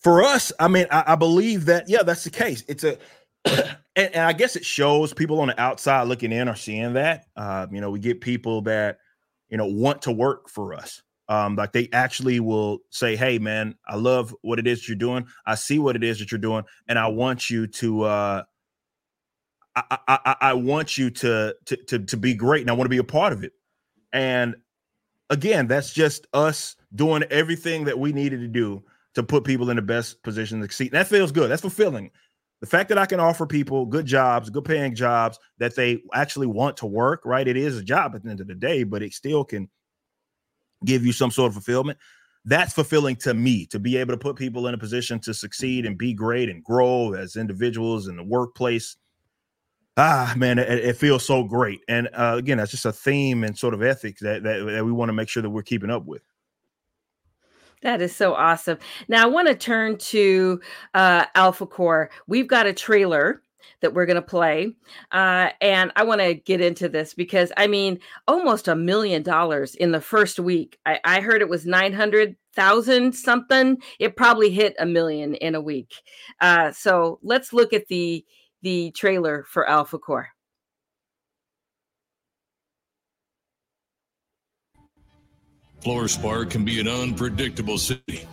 for 0.00 0.24
us, 0.24 0.52
I 0.58 0.66
mean, 0.66 0.86
I, 0.90 1.04
I 1.08 1.14
believe 1.14 1.66
that, 1.66 1.88
yeah, 1.88 2.02
that's 2.02 2.24
the 2.24 2.30
case. 2.30 2.64
It's 2.66 2.82
a, 2.84 2.98
and, 3.96 4.14
and, 4.14 4.24
I 4.24 4.32
guess 4.32 4.56
it 4.56 4.64
shows 4.64 5.12
people 5.12 5.40
on 5.40 5.48
the 5.48 5.60
outside 5.60 6.08
looking 6.08 6.32
in 6.32 6.48
are 6.48 6.56
seeing 6.56 6.94
that. 6.94 7.26
Uh, 7.36 7.66
you 7.70 7.80
know, 7.80 7.90
we 7.90 7.98
get 7.98 8.20
people 8.20 8.62
that 8.62 8.98
you 9.48 9.56
know 9.56 9.66
want 9.66 10.02
to 10.02 10.12
work 10.12 10.48
for 10.48 10.74
us. 10.74 11.02
Um, 11.28 11.56
like 11.56 11.72
they 11.72 11.88
actually 11.92 12.40
will 12.40 12.80
say, 12.90 13.16
"Hey, 13.16 13.38
man, 13.38 13.76
I 13.86 13.96
love 13.96 14.34
what 14.42 14.58
it 14.58 14.66
is 14.66 14.88
you're 14.88 14.96
doing. 14.96 15.26
I 15.46 15.54
see 15.54 15.78
what 15.78 15.96
it 15.96 16.04
is 16.04 16.18
that 16.18 16.30
you're 16.30 16.38
doing, 16.38 16.64
and 16.88 16.98
I 16.98 17.08
want 17.08 17.50
you 17.50 17.66
to. 17.66 18.02
Uh, 18.02 18.42
I, 19.74 19.98
I, 20.06 20.36
I 20.40 20.52
want 20.54 20.98
you 20.98 21.10
to, 21.10 21.54
to 21.66 21.76
to 21.76 21.98
to 22.00 22.16
be 22.16 22.34
great, 22.34 22.62
and 22.62 22.70
I 22.70 22.74
want 22.74 22.86
to 22.86 22.90
be 22.90 22.98
a 22.98 23.04
part 23.04 23.32
of 23.32 23.44
it. 23.44 23.52
And 24.12 24.56
again, 25.30 25.66
that's 25.66 25.92
just 25.92 26.26
us 26.34 26.76
doing 26.94 27.22
everything 27.30 27.84
that 27.84 27.98
we 27.98 28.12
needed 28.12 28.40
to 28.40 28.48
do 28.48 28.82
to 29.14 29.22
put 29.22 29.44
people 29.44 29.70
in 29.70 29.76
the 29.76 29.82
best 29.82 30.22
position 30.22 30.58
to 30.58 30.64
succeed. 30.64 30.92
That 30.92 31.08
feels 31.08 31.32
good. 31.32 31.50
That's 31.50 31.62
fulfilling. 31.62 32.10
The 32.62 32.68
fact 32.68 32.88
that 32.90 32.98
I 32.98 33.06
can 33.06 33.18
offer 33.18 33.44
people 33.44 33.86
good 33.86 34.06
jobs, 34.06 34.48
good 34.48 34.64
paying 34.64 34.94
jobs 34.94 35.36
that 35.58 35.74
they 35.74 36.00
actually 36.14 36.46
want 36.46 36.76
to 36.76 36.86
work, 36.86 37.22
right? 37.24 37.46
It 37.46 37.56
is 37.56 37.76
a 37.76 37.82
job 37.82 38.14
at 38.14 38.22
the 38.22 38.30
end 38.30 38.40
of 38.40 38.46
the 38.46 38.54
day, 38.54 38.84
but 38.84 39.02
it 39.02 39.12
still 39.12 39.44
can 39.44 39.68
give 40.84 41.04
you 41.04 41.12
some 41.12 41.32
sort 41.32 41.48
of 41.48 41.54
fulfillment. 41.54 41.98
That's 42.44 42.72
fulfilling 42.72 43.16
to 43.16 43.34
me 43.34 43.66
to 43.66 43.80
be 43.80 43.96
able 43.96 44.14
to 44.14 44.18
put 44.18 44.36
people 44.36 44.68
in 44.68 44.74
a 44.74 44.78
position 44.78 45.18
to 45.20 45.34
succeed 45.34 45.86
and 45.86 45.98
be 45.98 46.14
great 46.14 46.48
and 46.48 46.62
grow 46.62 47.14
as 47.14 47.34
individuals 47.34 48.06
in 48.06 48.16
the 48.16 48.22
workplace. 48.22 48.96
Ah, 49.96 50.32
man, 50.36 50.60
it, 50.60 50.68
it 50.68 50.96
feels 50.96 51.26
so 51.26 51.42
great. 51.42 51.80
And 51.88 52.08
uh, 52.14 52.36
again, 52.38 52.58
that's 52.58 52.70
just 52.70 52.86
a 52.86 52.92
theme 52.92 53.42
and 53.42 53.58
sort 53.58 53.74
of 53.74 53.82
ethics 53.82 54.20
that, 54.20 54.44
that, 54.44 54.64
that 54.64 54.84
we 54.84 54.92
want 54.92 55.08
to 55.08 55.14
make 55.14 55.28
sure 55.28 55.42
that 55.42 55.50
we're 55.50 55.62
keeping 55.62 55.90
up 55.90 56.04
with. 56.06 56.22
That 57.82 58.00
is 58.00 58.14
so 58.14 58.34
awesome. 58.34 58.78
Now 59.08 59.24
I 59.24 59.26
want 59.26 59.48
to 59.48 59.54
turn 59.54 59.98
to 59.98 60.60
uh, 60.94 61.26
Alpha 61.34 61.66
Core. 61.66 62.10
We've 62.26 62.46
got 62.46 62.66
a 62.66 62.72
trailer 62.72 63.42
that 63.80 63.92
we're 63.92 64.06
going 64.06 64.16
to 64.16 64.22
play, 64.22 64.72
uh, 65.10 65.50
and 65.60 65.90
I 65.96 66.04
want 66.04 66.20
to 66.20 66.34
get 66.34 66.60
into 66.60 66.88
this 66.88 67.14
because 67.14 67.50
I 67.56 67.66
mean, 67.66 67.98
almost 68.28 68.68
a 68.68 68.76
million 68.76 69.22
dollars 69.22 69.74
in 69.74 69.90
the 69.90 70.00
first 70.00 70.38
week. 70.38 70.78
I, 70.86 71.00
I 71.04 71.20
heard 71.20 71.42
it 71.42 71.48
was 71.48 71.66
nine 71.66 71.92
hundred 71.92 72.36
thousand 72.54 73.14
something. 73.14 73.78
It 73.98 74.16
probably 74.16 74.50
hit 74.50 74.76
a 74.78 74.86
million 74.86 75.34
in 75.34 75.56
a 75.56 75.60
week. 75.60 75.92
Uh, 76.40 76.70
so 76.70 77.18
let's 77.22 77.52
look 77.52 77.72
at 77.72 77.88
the 77.88 78.24
the 78.62 78.92
trailer 78.92 79.44
for 79.48 79.68
Alpha 79.68 79.98
Core. 79.98 80.28
Flores 85.82 86.16
Park 86.16 86.50
can 86.50 86.64
be 86.64 86.78
an 86.78 86.86
unpredictable 86.86 87.76
city. 87.76 88.24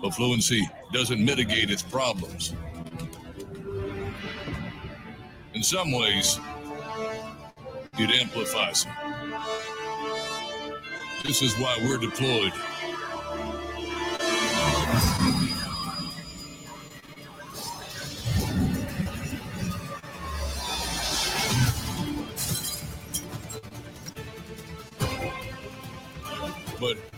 But 0.00 0.14
fluency 0.14 0.66
doesn't 0.90 1.22
mitigate 1.22 1.70
its 1.70 1.82
problems. 1.82 2.54
In 5.52 5.62
some 5.62 5.92
ways, 5.92 6.40
it 7.98 8.10
amplifies 8.10 8.84
them. 8.84 8.94
This 11.24 11.42
is 11.42 11.54
why 11.58 11.76
we're 11.82 11.98
deployed 11.98 12.52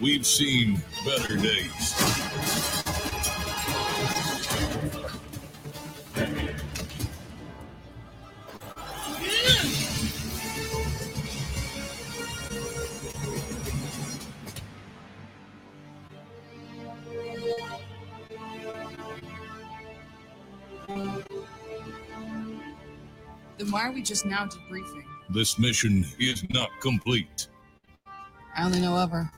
we've 0.04 0.26
seen 0.26 0.82
better 1.06 1.34
days. 1.34 1.94
Then 23.56 23.70
why 23.70 23.84
are 23.84 23.92
we 23.92 24.02
just 24.02 24.26
now 24.26 24.44
debriefing? 24.44 25.02
This 25.30 25.58
mission 25.58 26.04
is 26.18 26.44
not 26.50 26.68
complete. 26.82 27.48
I 28.54 28.66
only 28.66 28.80
know 28.80 28.98
of 28.98 29.10
her. 29.10 29.32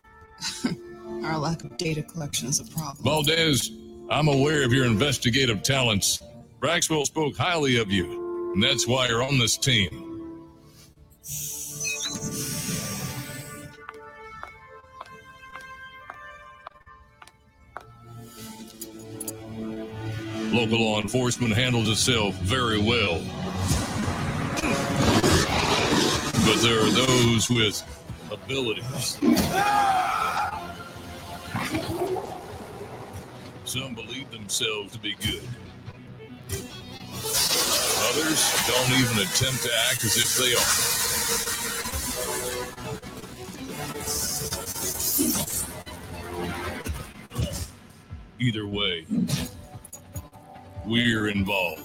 Our 1.24 1.38
lack 1.38 1.64
of 1.64 1.76
data 1.76 2.02
collection 2.02 2.48
is 2.48 2.60
a 2.60 2.64
problem. 2.64 3.02
Valdez, 3.02 3.70
I'm 4.10 4.28
aware 4.28 4.64
of 4.64 4.72
your 4.72 4.84
investigative 4.84 5.62
talents. 5.62 6.22
Braxwell 6.60 7.04
spoke 7.04 7.36
highly 7.36 7.78
of 7.78 7.90
you, 7.90 8.52
and 8.54 8.62
that's 8.62 8.86
why 8.86 9.08
you're 9.08 9.22
on 9.22 9.38
this 9.38 9.56
team. 9.56 10.02
Local 20.52 20.78
law 20.80 21.00
enforcement 21.00 21.54
handles 21.54 21.88
itself 21.88 22.34
very 22.36 22.78
well. 22.78 23.20
But 26.46 26.62
there 26.62 26.80
are 26.80 26.90
those 26.90 27.50
with 27.50 27.82
abilities. 28.30 29.18
Some 33.76 33.94
believe 33.94 34.30
themselves 34.30 34.92
to 34.94 34.98
be 34.98 35.14
good. 35.16 35.42
Others 38.08 38.40
don't 38.66 38.90
even 38.98 39.18
attempt 39.18 39.62
to 39.64 39.70
act 39.90 40.02
as 40.02 40.16
if 40.16 40.38
they 40.38 40.54
are. 40.54 40.72
Either 48.38 48.66
way, 48.66 49.04
we're 50.86 51.28
involved. 51.28 51.82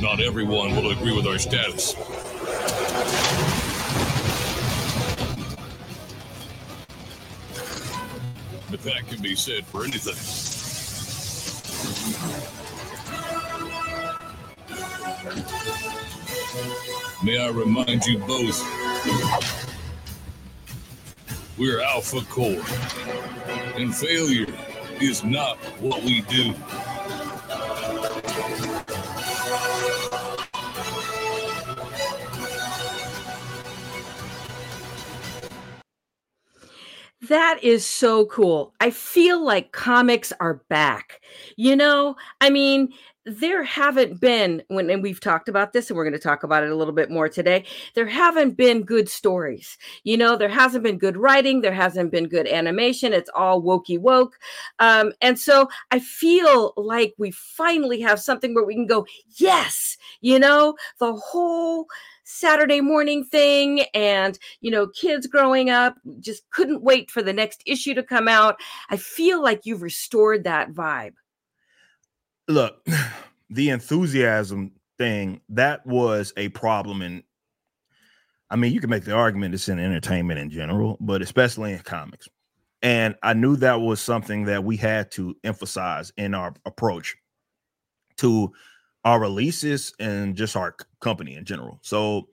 Not 0.00 0.22
everyone 0.22 0.74
will 0.74 0.92
agree 0.92 1.14
with 1.14 1.26
our 1.26 1.38
status. 1.38 1.94
But 8.74 8.82
that 8.82 9.06
can 9.06 9.22
be 9.22 9.36
said 9.36 9.64
for 9.66 9.84
anything. 9.84 10.16
May 17.24 17.38
I 17.38 17.50
remind 17.50 18.04
you 18.04 18.18
both, 18.18 18.60
we're 21.56 21.82
Alpha 21.82 22.22
Core, 22.22 22.64
and 23.76 23.94
failure 23.94 24.52
is 25.00 25.22
not 25.22 25.56
what 25.80 26.02
we 26.02 26.22
do. 26.22 26.52
That 37.34 37.58
is 37.64 37.84
so 37.84 38.26
cool. 38.26 38.74
I 38.78 38.90
feel 38.90 39.44
like 39.44 39.72
comics 39.72 40.32
are 40.38 40.62
back. 40.68 41.20
You 41.56 41.74
know, 41.74 42.14
I 42.40 42.48
mean, 42.48 42.90
there 43.26 43.64
haven't 43.64 44.20
been 44.20 44.62
when 44.68 44.88
and 44.88 45.02
we've 45.02 45.18
talked 45.18 45.48
about 45.48 45.72
this 45.72 45.90
and 45.90 45.96
we're 45.96 46.04
going 46.04 46.12
to 46.12 46.18
talk 46.20 46.44
about 46.44 46.62
it 46.62 46.70
a 46.70 46.76
little 46.76 46.92
bit 46.92 47.10
more 47.10 47.26
today 47.26 47.64
there 47.94 48.06
haven't 48.06 48.54
been 48.54 48.82
good 48.82 49.08
stories 49.08 49.78
you 50.02 50.14
know 50.14 50.36
there 50.36 50.48
hasn't 50.50 50.84
been 50.84 50.98
good 50.98 51.16
writing 51.16 51.62
there 51.62 51.72
hasn't 51.72 52.10
been 52.10 52.28
good 52.28 52.46
animation 52.46 53.14
it's 53.14 53.30
all 53.34 53.62
wokey 53.62 53.98
woke 53.98 54.38
um, 54.78 55.10
and 55.22 55.38
so 55.38 55.66
i 55.90 55.98
feel 55.98 56.74
like 56.76 57.14
we 57.16 57.30
finally 57.30 57.98
have 57.98 58.20
something 58.20 58.52
where 58.54 58.66
we 58.66 58.74
can 58.74 58.86
go 58.86 59.06
yes 59.36 59.96
you 60.20 60.38
know 60.38 60.74
the 60.98 61.14
whole 61.14 61.86
Saturday 62.34 62.80
morning 62.80 63.22
thing 63.22 63.82
and, 63.94 64.38
you 64.60 64.70
know, 64.70 64.88
kids 64.88 65.26
growing 65.26 65.70
up 65.70 65.96
just 66.18 66.42
couldn't 66.50 66.82
wait 66.82 67.10
for 67.10 67.22
the 67.22 67.32
next 67.32 67.62
issue 67.64 67.94
to 67.94 68.02
come 68.02 68.26
out. 68.26 68.56
I 68.90 68.96
feel 68.96 69.40
like 69.40 69.60
you've 69.64 69.82
restored 69.82 70.44
that 70.44 70.72
vibe. 70.72 71.12
Look, 72.48 72.84
the 73.50 73.70
enthusiasm 73.70 74.72
thing, 74.98 75.40
that 75.50 75.86
was 75.86 76.32
a 76.36 76.48
problem 76.50 77.02
in 77.02 77.22
I 78.50 78.56
mean, 78.56 78.72
you 78.72 78.80
can 78.80 78.90
make 78.90 79.04
the 79.04 79.14
argument 79.14 79.54
it's 79.54 79.68
in 79.68 79.80
entertainment 79.80 80.38
in 80.38 80.50
general, 80.50 80.96
but 81.00 81.22
especially 81.22 81.72
in 81.72 81.78
comics. 81.80 82.28
And 82.82 83.16
I 83.22 83.32
knew 83.32 83.56
that 83.56 83.80
was 83.80 84.00
something 84.00 84.44
that 84.44 84.62
we 84.62 84.76
had 84.76 85.10
to 85.12 85.34
emphasize 85.42 86.12
in 86.16 86.34
our 86.34 86.54
approach 86.66 87.16
to 88.18 88.52
our 89.04 89.20
releases 89.20 89.92
and 89.98 90.34
just 90.34 90.56
our 90.56 90.74
company 91.00 91.34
in 91.36 91.44
general. 91.44 91.78
So 91.82 92.28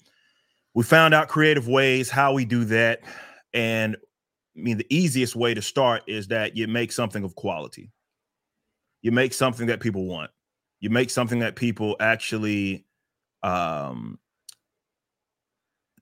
we 0.74 0.84
found 0.84 1.13
out 1.13 1.28
creative 1.28 1.68
ways 1.68 2.10
how 2.10 2.34
we 2.34 2.46
do 2.46 2.63
that. 2.66 3.01
And 3.54 3.98
I 4.58 4.60
mean, 4.60 4.78
the 4.78 4.88
easiest 4.90 5.36
way 5.36 5.54
to 5.54 5.62
start 5.62 6.04
is 6.08 6.28
that 6.28 6.56
you 6.56 6.68
make 6.68 6.92
something 6.92 7.24
of 7.24 7.36
quality. 7.36 7.92
You 9.01 9.12
make 9.12 9.34
something 9.34 9.68
that 9.68 9.80
people 9.80 10.06
want. 10.06 10.32
You 10.80 10.90
make 10.90 11.10
something 11.10 11.40
that 11.40 11.56
people 11.56 11.96
actually 12.00 12.86
um, 13.44 14.20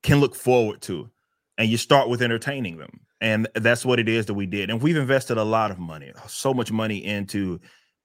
can 0.04 0.20
look 0.20 0.36
forward 0.36 0.82
to, 0.84 1.10
and 1.58 1.70
you 1.70 1.78
start 1.78 2.10
with 2.10 2.22
entertaining 2.22 2.78
them. 2.78 3.02
And 3.22 3.48
that's 3.56 3.86
what 3.86 4.00
it 4.00 4.08
is 4.08 4.28
that 4.28 4.34
we 4.34 4.46
did. 4.46 4.70
And 4.70 4.82
we've 4.82 4.96
invested 4.96 5.38
a 5.38 5.44
lot 5.44 5.72
of 5.72 5.80
money, 5.80 6.12
so 6.28 6.54
much 6.54 6.72
money 6.72 7.04
into 7.04 7.60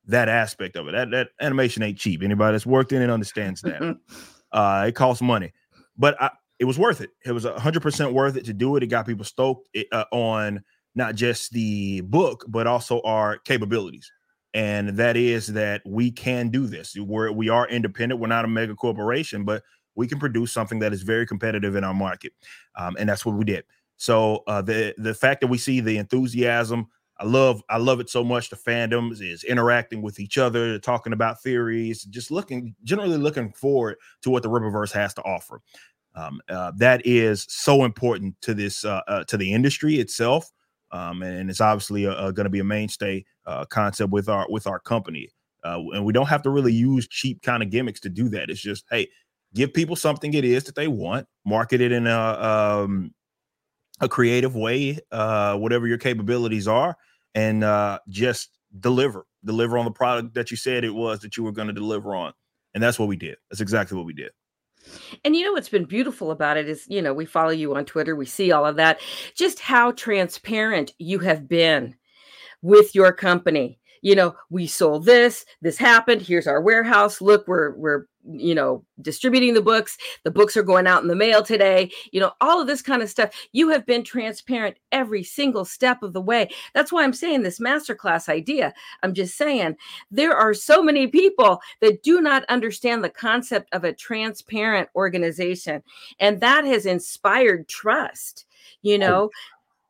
that 0.06 0.28
aspect 0.28 0.76
of 0.76 0.88
it. 0.88 0.92
That 0.92 1.10
that 1.10 1.28
animation 1.40 1.82
ain't 1.82 1.98
cheap. 1.98 2.22
Anybody 2.22 2.52
that's 2.52 2.66
worked 2.66 2.92
in 2.92 3.02
it 3.02 3.10
understands 3.10 3.62
that. 3.62 3.98
uh, 4.52 4.84
it 4.88 4.92
costs 4.92 5.22
money, 5.22 5.52
but 5.96 6.20
I, 6.20 6.30
it 6.58 6.64
was 6.64 6.78
worth 6.78 7.00
it. 7.00 7.10
It 7.24 7.32
was 7.32 7.44
hundred 7.44 7.80
percent 7.80 8.12
worth 8.12 8.36
it 8.36 8.44
to 8.46 8.52
do 8.52 8.76
it. 8.76 8.82
It 8.82 8.86
got 8.88 9.06
people 9.06 9.24
stoked 9.24 9.68
eh, 9.74 9.84
uh, 9.92 10.04
on 10.12 10.62
not 10.94 11.14
just 11.14 11.52
the 11.52 12.02
book, 12.02 12.44
but 12.48 12.66
also 12.66 13.00
our 13.02 13.38
capabilities. 13.38 14.10
And 14.52 14.90
that 14.90 15.16
is 15.16 15.48
that 15.48 15.82
we 15.84 16.12
can 16.12 16.48
do 16.48 16.66
this. 16.66 16.96
We're 16.96 17.32
we 17.32 17.48
are 17.48 17.68
independent. 17.68 18.20
We're 18.20 18.28
not 18.28 18.44
a 18.44 18.48
mega 18.48 18.74
corporation, 18.74 19.44
but 19.44 19.64
we 19.96 20.06
can 20.06 20.18
produce 20.18 20.52
something 20.52 20.78
that 20.80 20.92
is 20.92 21.02
very 21.02 21.26
competitive 21.26 21.74
in 21.74 21.84
our 21.84 21.94
market, 21.94 22.32
um, 22.76 22.96
and 22.98 23.08
that's 23.08 23.26
what 23.26 23.36
we 23.36 23.44
did. 23.44 23.64
So 23.96 24.44
uh, 24.46 24.62
the 24.62 24.94
the 24.96 25.14
fact 25.14 25.40
that 25.40 25.48
we 25.48 25.58
see 25.58 25.80
the 25.80 25.98
enthusiasm, 25.98 26.88
I 27.18 27.24
love 27.24 27.62
I 27.68 27.78
love 27.78 28.00
it 28.00 28.10
so 28.10 28.24
much. 28.24 28.50
The 28.50 28.56
fandoms 28.56 29.20
is 29.20 29.44
interacting 29.44 30.02
with 30.02 30.18
each 30.18 30.36
other, 30.36 30.78
talking 30.78 31.12
about 31.12 31.40
theories, 31.40 32.02
just 32.04 32.30
looking 32.30 32.74
generally 32.82 33.16
looking 33.16 33.52
forward 33.52 33.96
to 34.22 34.30
what 34.30 34.42
the 34.42 34.50
Rippaverse 34.50 34.92
has 34.92 35.14
to 35.14 35.22
offer. 35.22 35.60
Um, 36.16 36.40
uh, 36.48 36.72
that 36.76 37.04
is 37.04 37.46
so 37.48 37.84
important 37.84 38.34
to 38.42 38.54
this 38.54 38.84
uh, 38.84 39.00
uh, 39.06 39.24
to 39.24 39.36
the 39.36 39.52
industry 39.52 39.96
itself, 39.96 40.50
um, 40.90 41.22
and 41.22 41.50
it's 41.50 41.60
obviously 41.60 42.04
going 42.04 42.34
to 42.34 42.50
be 42.50 42.60
a 42.60 42.64
mainstay 42.64 43.24
uh, 43.46 43.64
concept 43.64 44.10
with 44.10 44.28
our 44.28 44.46
with 44.48 44.66
our 44.66 44.78
company. 44.78 45.28
Uh, 45.64 45.80
and 45.94 46.04
we 46.04 46.12
don't 46.12 46.28
have 46.28 46.42
to 46.42 46.50
really 46.50 46.72
use 46.72 47.08
cheap 47.08 47.40
kind 47.42 47.62
of 47.62 47.70
gimmicks 47.70 48.00
to 48.00 48.10
do 48.10 48.28
that. 48.28 48.50
It's 48.50 48.60
just 48.60 48.84
hey, 48.90 49.08
give 49.54 49.72
people 49.72 49.96
something 49.96 50.34
it 50.34 50.44
is 50.44 50.64
that 50.64 50.74
they 50.74 50.88
want, 50.88 51.26
market 51.44 51.80
it 51.80 51.92
in 51.92 52.06
a 52.06 52.18
um, 52.18 53.14
a 54.00 54.08
creative 54.08 54.56
way, 54.56 54.98
uh, 55.12 55.56
whatever 55.56 55.86
your 55.86 55.98
capabilities 55.98 56.66
are, 56.68 56.96
and 57.34 57.64
uh, 57.64 57.98
just 58.08 58.50
deliver 58.80 59.26
deliver 59.44 59.78
on 59.78 59.84
the 59.84 59.90
product 59.90 60.34
that 60.34 60.50
you 60.50 60.56
said 60.56 60.84
it 60.84 60.94
was 60.94 61.20
that 61.20 61.36
you 61.36 61.44
were 61.44 61.52
going 61.52 61.68
to 61.68 61.74
deliver 61.74 62.14
on. 62.14 62.32
And 62.72 62.82
that's 62.82 62.98
what 62.98 63.08
we 63.08 63.16
did. 63.16 63.36
That's 63.50 63.60
exactly 63.60 63.96
what 63.96 64.06
we 64.06 64.14
did. 64.14 64.30
And 65.24 65.34
you 65.34 65.44
know 65.44 65.52
what's 65.52 65.68
been 65.68 65.84
beautiful 65.84 66.30
about 66.30 66.56
it 66.56 66.68
is, 66.68 66.86
you 66.88 67.00
know, 67.00 67.14
we 67.14 67.24
follow 67.24 67.50
you 67.50 67.74
on 67.74 67.84
Twitter, 67.84 68.16
we 68.16 68.26
see 68.26 68.52
all 68.52 68.66
of 68.66 68.76
that, 68.76 69.00
just 69.34 69.60
how 69.60 69.92
transparent 69.92 70.92
you 70.98 71.18
have 71.20 71.48
been 71.48 71.94
with 72.62 72.94
your 72.94 73.12
company. 73.12 73.78
You 74.02 74.14
know, 74.14 74.34
we 74.50 74.66
sold 74.66 75.06
this, 75.06 75.46
this 75.62 75.78
happened, 75.78 76.20
here's 76.20 76.46
our 76.46 76.60
warehouse. 76.60 77.22
Look, 77.22 77.48
we're 77.48 77.74
we're 77.76 78.06
you 78.32 78.54
know, 78.54 78.84
distributing 79.02 79.54
the 79.54 79.62
books. 79.62 79.98
The 80.22 80.30
books 80.30 80.56
are 80.56 80.62
going 80.62 80.86
out 80.86 81.02
in 81.02 81.08
the 81.08 81.16
mail 81.16 81.42
today. 81.42 81.90
You 82.12 82.20
know, 82.20 82.32
all 82.40 82.60
of 82.60 82.66
this 82.66 82.82
kind 82.82 83.02
of 83.02 83.10
stuff. 83.10 83.30
You 83.52 83.68
have 83.68 83.86
been 83.86 84.02
transparent 84.02 84.76
every 84.92 85.22
single 85.22 85.64
step 85.64 86.02
of 86.02 86.12
the 86.12 86.20
way. 86.20 86.48
That's 86.74 86.92
why 86.92 87.04
I'm 87.04 87.12
saying 87.12 87.42
this 87.42 87.60
masterclass 87.60 88.28
idea. 88.28 88.72
I'm 89.02 89.14
just 89.14 89.36
saying 89.36 89.76
there 90.10 90.36
are 90.36 90.54
so 90.54 90.82
many 90.82 91.06
people 91.06 91.60
that 91.80 92.02
do 92.02 92.20
not 92.20 92.44
understand 92.46 93.04
the 93.04 93.10
concept 93.10 93.68
of 93.72 93.84
a 93.84 93.92
transparent 93.92 94.88
organization. 94.94 95.82
And 96.18 96.40
that 96.40 96.64
has 96.64 96.86
inspired 96.86 97.68
trust, 97.68 98.46
you 98.82 98.98
know. 98.98 99.30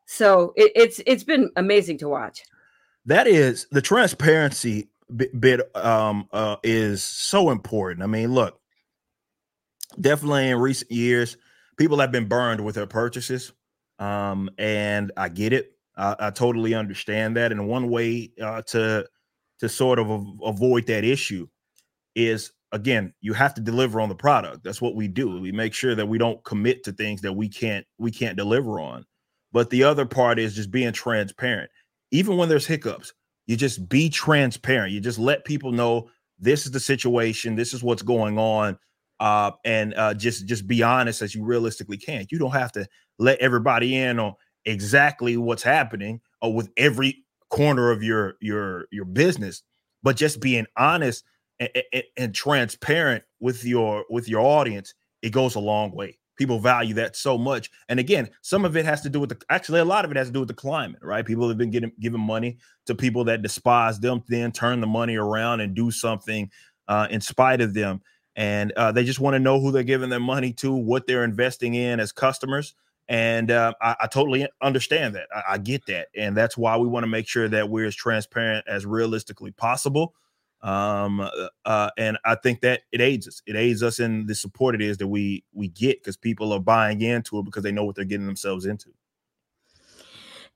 So 0.07 0.53
it, 0.57 0.73
it's 0.75 1.01
it's 1.07 1.25
been 1.25 1.51
amazing 1.57 1.99
to 1.99 2.09
watch. 2.09 2.43
That 3.07 3.27
is 3.27 3.67
the 3.71 3.83
transparency 3.83 4.89
bit 5.17 5.61
um 5.77 6.29
uh 6.33 6.57
is 6.63 7.03
so 7.03 7.51
important. 7.51 8.03
I 8.03 8.07
mean, 8.07 8.33
look, 8.33 8.61
definitely 10.01 10.51
in 10.51 10.59
recent 10.59 10.91
years, 10.91 11.37
people 11.77 11.99
have 11.99 12.13
been 12.13 12.29
burned 12.29 12.65
with 12.65 12.75
their 12.75 12.87
purchases. 12.87 13.53
Um, 13.99 14.51
and 14.59 15.13
I 15.17 15.29
get 15.29 15.53
it. 15.53 15.73
I, 15.97 16.17
I 16.19 16.31
totally 16.31 16.75
understand 16.75 17.37
that. 17.37 17.53
And 17.53 17.69
one 17.69 17.91
way 17.91 18.33
uh, 18.43 18.63
to 18.63 19.07
to 19.61 19.69
sort 19.69 19.99
of 19.99 20.11
avoid 20.45 20.87
that 20.87 21.05
issue 21.05 21.47
is 22.15 22.53
again, 22.73 23.15
you 23.21 23.33
have 23.33 23.55
to 23.55 23.61
deliver 23.61 24.01
on 24.01 24.09
the 24.09 24.15
product. 24.17 24.65
That's 24.65 24.83
what 24.83 24.97
we 24.97 25.07
do. 25.07 25.41
We 25.41 25.53
make 25.53 25.73
sure 25.75 25.95
that 25.95 26.07
we 26.09 26.19
don't 26.19 26.43
commit 26.45 26.83
to 26.85 26.93
things 26.93 27.21
that 27.23 27.33
we 27.33 27.49
can't 27.49 27.87
we 27.99 28.11
can't 28.11 28.37
deliver 28.37 28.81
on. 28.81 29.05
But 29.53 29.71
the 29.71 29.85
other 29.85 30.05
part 30.05 30.41
is 30.41 30.57
just 30.57 30.73
being 30.73 30.93
transparent. 30.93 31.71
Even 32.11 32.37
when 32.37 32.49
there's 32.49 32.67
hiccups, 32.67 33.13
you 33.47 33.57
just 33.57 33.89
be 33.89 34.09
transparent. 34.09 34.93
You 34.93 35.01
just 35.01 35.19
let 35.19 35.45
people 35.45 35.73
know 35.73 36.11
this 36.39 36.67
is 36.67 36.73
the 36.73 36.81
situation, 36.81 37.55
this 37.55 37.73
is 37.73 37.83
what's 37.83 38.03
going 38.03 38.39
on, 38.39 38.79
uh, 39.21 39.53
and 39.65 39.95
uh, 39.95 40.15
just 40.15 40.47
just 40.47 40.67
be 40.67 40.83
honest 40.83 41.23
as 41.23 41.35
you 41.35 41.45
realistically 41.45 41.97
can. 41.97 42.27
You 42.31 42.39
don't 42.39 42.53
have 42.53 42.73
to 42.73 42.87
let 43.19 43.39
everybody 43.39 43.97
in 43.97 44.19
on 44.19 44.35
exactly 44.65 45.37
what's 45.37 45.63
happening 45.63 46.21
or 46.43 46.53
with 46.53 46.71
every 46.77 47.25
corner 47.51 47.91
of 47.91 48.03
your 48.03 48.35
your 48.41 48.87
your 48.91 49.05
business, 49.05 49.63
but 50.03 50.17
just 50.17 50.41
being 50.41 50.67
honest 50.77 51.25
and, 51.61 51.71
and, 51.93 52.03
and 52.17 52.35
transparent 52.35 53.25
with 53.41 53.65
your 53.65 54.05
with 54.11 54.29
your 54.29 54.41
audience, 54.41 54.95
it 55.23 55.31
goes 55.31 55.55
a 55.55 55.61
long 55.61 55.93
way 55.93 56.19
people 56.37 56.59
value 56.59 56.95
that 56.95 57.17
so 57.17 57.39
much. 57.39 57.71
And 57.89 58.01
again, 58.01 58.29
some 58.43 58.65
of 58.65 58.77
it 58.77 58.85
has 58.85 59.01
to 59.03 59.11
do 59.11 59.21
with 59.21 59.31
the 59.31 59.41
actually 59.51 59.81
a 59.81 59.85
lot 59.85 60.05
of 60.05 60.11
it 60.11 60.17
has 60.17 60.29
to 60.29 60.33
do 60.33 60.41
with 60.41 60.49
the 60.49 60.55
climate, 60.55 61.01
right? 61.03 61.25
People 61.25 61.49
have 61.49 61.59
been 61.59 61.71
getting 61.71 61.93
giving 62.01 62.21
money 62.21 62.59
to 62.87 62.95
people 62.95 63.25
that 63.25 63.43
despise 63.43 64.01
them, 64.01 64.23
then 64.29 64.53
turn 64.53 64.81
the 64.81 64.87
money 64.87 65.17
around 65.17 65.61
and 65.61 65.75
do 65.75 65.91
something 65.91 66.51
uh, 66.89 67.07
in 67.11 67.21
spite 67.21 67.61
of 67.61 67.75
them. 67.75 68.01
And 68.37 68.73
uh, 68.73 68.93
they 68.93 69.05
just 69.05 69.21
want 69.21 69.35
to 69.35 69.39
know 69.39 69.61
who 69.61 69.71
they're 69.71 69.85
giving 69.85 70.11
their 70.11 70.21
money 70.21 70.53
to, 70.55 70.75
what 70.75 71.07
they're 71.07 71.25
investing 71.25 71.75
in 71.75 72.01
as 72.01 72.11
customers. 72.11 72.75
And 73.09 73.51
uh, 73.51 73.75
I, 73.81 73.97
I, 74.01 74.07
totally 74.07 74.49
understand 74.63 75.15
that. 75.15 75.29
I, 75.33 75.43
I 75.53 75.59
get 75.59 75.85
that. 75.87 76.09
And 76.17 76.35
that's 76.35 76.57
why 76.57 76.77
we 76.77 76.89
want 76.89 77.05
to 77.05 77.09
make 77.09 77.29
sure 77.29 77.49
that 77.49 77.69
we're 77.69 77.87
as 77.87 77.95
transparent 77.95 78.65
as 78.67 78.87
realistically 78.87 79.51
possible 79.51 80.15
um 80.65 81.21
uh, 81.21 81.49
uh, 81.67 81.91
and 81.99 82.19
i 82.25 82.35
think 82.35 82.61
that 82.63 82.83
it 82.91 83.01
aids 83.01 83.29
us 83.29 83.43
it 83.47 83.55
aids 83.55 83.83
us 83.83 84.01
in 84.01 84.27
the 84.27 84.35
support 84.35 84.75
it 84.75 84.83
is 84.83 84.97
that 84.97 85.07
we 85.07 85.45
we 85.53 85.69
get 85.69 86.01
because 86.03 86.17
people 86.17 86.53
are 86.53 86.61
buying 86.61 87.01
into 87.03 87.39
it 87.39 87.45
because 87.45 87.63
they 87.63 87.71
know 87.71 87.85
what 87.85 87.95
they're 87.95 88.05
getting 88.05 88.27
themselves 88.27 88.67
into 88.67 88.91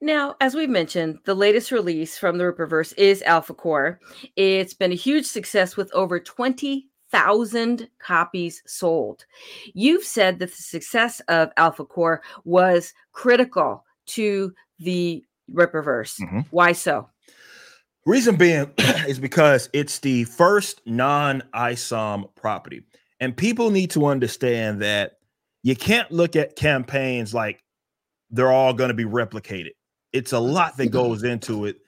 now, 0.01 0.37
as 0.41 0.55
we've 0.55 0.69
mentioned, 0.69 1.19
the 1.25 1.35
latest 1.35 1.73
release 1.73 2.17
from 2.17 2.39
the 2.39 2.45
Rippaverse 2.45 2.95
is 2.97 3.23
Alpha 3.23 3.53
Core. 3.53 3.99
It's 4.37 4.75
been 4.75 4.93
a 4.93 4.97
huge 4.97 5.27
success 5.27 5.77
with 5.77 5.93
over 5.93 6.21
20,000 6.21 7.89
copies 7.99 8.63
sold. 8.65 9.27
You've 9.75 10.05
said 10.05 10.39
that 10.39 10.51
the 10.51 10.63
success 10.63 11.21
of 11.27 11.51
Alpha 11.57 11.85
Core 11.85 12.23
was 12.45 12.95
critical 13.13 13.85
to 14.07 14.55
the 14.79 15.25
Rippaverse. 15.53 16.21
Mm-hmm. 16.21 16.41
Why 16.51 16.73
so? 16.73 17.09
Reason 18.09 18.37
being 18.37 18.73
is 19.07 19.19
because 19.19 19.69
it's 19.75 19.99
the 19.99 20.25
first 20.25 20.81
non 20.87 21.43
ISOM 21.53 22.35
property. 22.37 22.83
And 23.21 23.37
people 23.37 23.71
need 23.71 23.91
to 23.91 24.07
understand 24.07 24.81
that 24.81 25.19
you 25.63 25.77
can't 25.77 26.11
look 26.11 26.35
at 26.35 26.57
campaigns 26.57 27.35
like 27.35 27.63
they're 28.31 28.51
all 28.51 28.73
going 28.73 28.89
to 28.89 28.95
be 28.95 29.05
replicated. 29.05 29.73
It's 30.15 30.33
a 30.33 30.39
lot 30.39 30.79
that 30.79 30.87
goes 30.87 31.23
into 31.23 31.67
it 31.67 31.81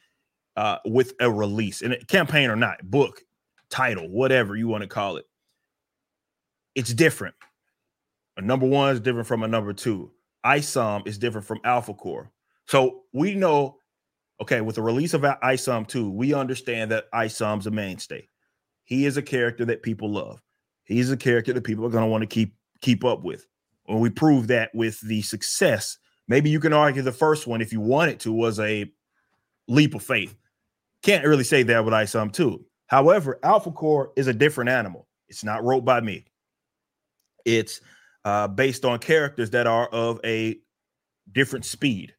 uh, 0.57 0.77
with 0.85 1.15
a 1.21 1.31
release, 1.31 1.81
and 1.81 1.95
a 1.95 2.05
campaign 2.05 2.51
or 2.51 2.57
not, 2.57 2.83
book, 2.83 3.23
title, 3.71 4.07
whatever 4.07 4.55
you 4.55 4.69
want 4.69 4.83
to 4.83 4.89
call 4.89 5.17
it. 5.17 5.25
It's 6.75 6.93
different. 6.93 7.35
A 8.37 8.43
number 8.43 8.67
one 8.67 8.93
is 8.93 9.01
different 9.01 9.27
from 9.27 9.43
a 9.43 9.49
number 9.49 9.73
two. 9.73 10.11
ISOM 10.45 11.07
is 11.07 11.17
different 11.17 11.47
from 11.47 11.61
Alpha 11.65 11.95
Core. 11.95 12.31
So 12.67 13.05
we 13.15 13.35
know 13.35 13.80
okay, 14.41 14.61
with 14.61 14.77
the 14.77 14.83
release 14.83 15.15
of 15.15 15.25
Isom 15.43 15.85
2, 15.85 16.11
we 16.11 16.35
understand 16.35 16.91
that 16.91 17.11
Isom's 17.13 17.67
a 17.67 17.71
mainstay. 17.71 18.29
He 18.85 19.07
is 19.07 19.17
a 19.17 19.23
character 19.23 19.65
that 19.67 19.83
people 19.83 20.11
love. 20.11 20.43
He's 20.85 21.11
a 21.11 21.17
character 21.17 21.53
that 21.53 21.65
people 21.65 21.85
are 21.85 21.91
going 21.91 22.05
to 22.05 22.11
want 22.11 22.23
to 22.23 22.27
keep 22.27 22.55
keep 22.81 23.05
up 23.05 23.23
with. 23.23 23.47
When 23.85 24.01
we 24.01 24.11
prove 24.11 24.47
that 24.49 24.71
with 24.75 25.01
the 25.01 25.23
success, 25.23 25.99
maybe 26.29 26.51
you 26.51 26.61
can 26.61 26.73
argue 26.73 27.03
the 27.03 27.13
first 27.13 27.47
one, 27.47 27.61
if 27.61 27.73
you 27.73 27.81
wanted 27.81 28.19
to, 28.21 28.33
was 28.33 28.59
a 28.59 28.91
leap 29.69 29.95
of 29.95 30.03
faith. 30.03 30.35
Can't 31.03 31.27
really 31.27 31.45
say 31.45 31.63
that 31.63 31.85
with 31.85 31.95
Isom 31.95 32.31
2. 32.31 32.65
However, 32.87 33.39
Alpha 33.43 33.71
Core 33.71 34.13
is 34.17 34.27
a 34.27 34.35
different 34.35 34.71
animal. 34.71 35.07
It's 35.29 35.45
not 35.45 35.63
wrote 35.63 35.85
by 35.85 36.01
me. 36.01 36.27
It's 37.45 37.81
uh, 38.25 38.49
based 38.49 38.85
on 38.85 38.99
characters 38.99 39.51
that 39.51 39.67
are 39.67 39.87
of 39.89 40.21
a 40.25 40.59
different 41.33 41.65
speed. 41.65 42.15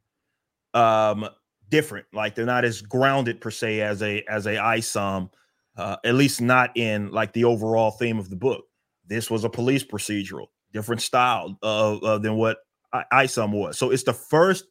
Um, 0.73 1.27
different. 1.71 2.05
Like 2.13 2.35
they're 2.35 2.45
not 2.45 2.65
as 2.65 2.81
grounded 2.81 3.41
per 3.41 3.49
se 3.49 3.81
as 3.81 4.03
a 4.03 4.23
as 4.29 4.45
a 4.45 4.55
ISOM, 4.55 5.31
uh, 5.77 5.97
at 6.05 6.13
least 6.13 6.41
not 6.41 6.77
in 6.77 7.09
like 7.11 7.33
the 7.33 7.45
overall 7.45 7.91
theme 7.91 8.19
of 8.19 8.29
the 8.29 8.35
book. 8.35 8.65
This 9.07 9.31
was 9.31 9.43
a 9.43 9.49
police 9.49 9.83
procedural, 9.83 10.47
different 10.71 11.01
style 11.01 11.57
uh, 11.63 12.19
than 12.19 12.35
what 12.35 12.59
I- 12.93 13.25
ISOM 13.25 13.51
was. 13.51 13.77
So 13.79 13.89
it's 13.89 14.03
the 14.03 14.13
first 14.13 14.65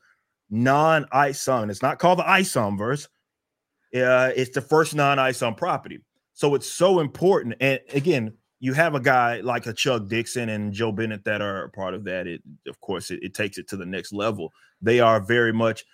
non 0.50 1.06
ISOM. 1.06 1.70
It's 1.70 1.82
not 1.82 1.98
called 1.98 2.20
the 2.20 2.24
ISOM 2.24 2.78
verse. 2.78 3.08
Uh, 3.94 4.30
it's 4.36 4.54
the 4.54 4.60
first 4.60 4.94
non 4.94 5.18
ISOM 5.18 5.56
property. 5.56 5.98
So 6.34 6.54
it's 6.54 6.70
so 6.70 7.00
important. 7.00 7.56
And 7.60 7.80
again, 7.92 8.34
you 8.60 8.74
have 8.74 8.94
a 8.94 9.00
guy 9.00 9.40
like 9.40 9.66
a 9.66 9.72
Chuck 9.72 10.06
Dixon 10.06 10.50
and 10.50 10.72
Joe 10.72 10.92
Bennett 10.92 11.24
that 11.24 11.40
are 11.40 11.68
part 11.68 11.94
of 11.94 12.04
that. 12.04 12.26
It, 12.26 12.42
of 12.68 12.80
course, 12.80 13.10
it, 13.10 13.20
it 13.22 13.34
takes 13.34 13.58
it 13.58 13.66
to 13.68 13.76
the 13.76 13.86
next 13.86 14.12
level. 14.12 14.52
They 14.82 15.00
are 15.00 15.20
very 15.20 15.52
much, 15.52 15.84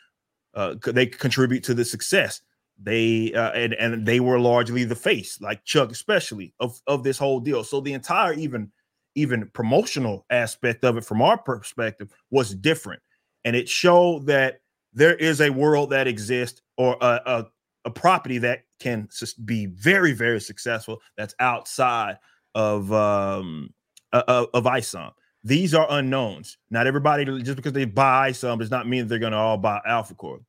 uh, 0.56 0.74
they 0.86 1.06
contribute 1.06 1.62
to 1.64 1.74
the 1.74 1.84
success. 1.84 2.40
They 2.82 3.32
uh, 3.32 3.52
and 3.52 3.74
and 3.74 4.04
they 4.06 4.20
were 4.20 4.38
largely 4.38 4.84
the 4.84 4.96
face, 4.96 5.40
like 5.40 5.64
Chuck, 5.64 5.90
especially 5.92 6.52
of 6.60 6.80
of 6.86 7.04
this 7.04 7.18
whole 7.18 7.40
deal. 7.40 7.62
So 7.62 7.80
the 7.80 7.92
entire 7.92 8.34
even 8.34 8.70
even 9.14 9.48
promotional 9.54 10.26
aspect 10.28 10.84
of 10.84 10.96
it, 10.96 11.04
from 11.04 11.22
our 11.22 11.38
perspective, 11.38 12.12
was 12.30 12.54
different, 12.54 13.00
and 13.44 13.56
it 13.56 13.68
showed 13.68 14.26
that 14.26 14.60
there 14.92 15.14
is 15.14 15.40
a 15.40 15.50
world 15.50 15.90
that 15.90 16.06
exists 16.06 16.60
or 16.76 16.96
a, 17.00 17.20
a, 17.26 17.46
a 17.86 17.90
property 17.90 18.38
that 18.38 18.64
can 18.80 19.08
be 19.44 19.66
very 19.66 20.12
very 20.12 20.40
successful 20.40 21.00
that's 21.16 21.34
outside 21.40 22.18
of 22.54 22.92
um 22.92 23.72
of, 24.12 24.48
of 24.52 24.64
ISOM. 24.64 25.12
These 25.46 25.74
are 25.74 25.86
unknowns. 25.88 26.58
Not 26.70 26.88
everybody 26.88 27.24
just 27.40 27.54
because 27.54 27.72
they 27.72 27.84
buy 27.84 28.32
some, 28.32 28.58
does 28.58 28.72
not 28.72 28.88
mean 28.88 29.06
they're 29.06 29.20
going 29.20 29.30
to 29.30 29.38
all 29.38 29.56
buy 29.56 29.80
AlphaCore. 29.88 30.40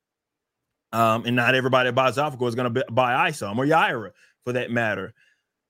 Um, 0.91 1.23
and 1.27 1.35
not 1.35 1.53
everybody 1.53 1.89
that 1.89 1.93
buys 1.93 2.17
AlphaCore 2.17 2.47
is 2.47 2.55
going 2.55 2.73
to 2.73 2.83
buy 2.91 3.29
ISOM 3.29 3.59
or 3.59 3.65
Yaira 3.65 4.09
for 4.43 4.53
that 4.53 4.71
matter. 4.71 5.13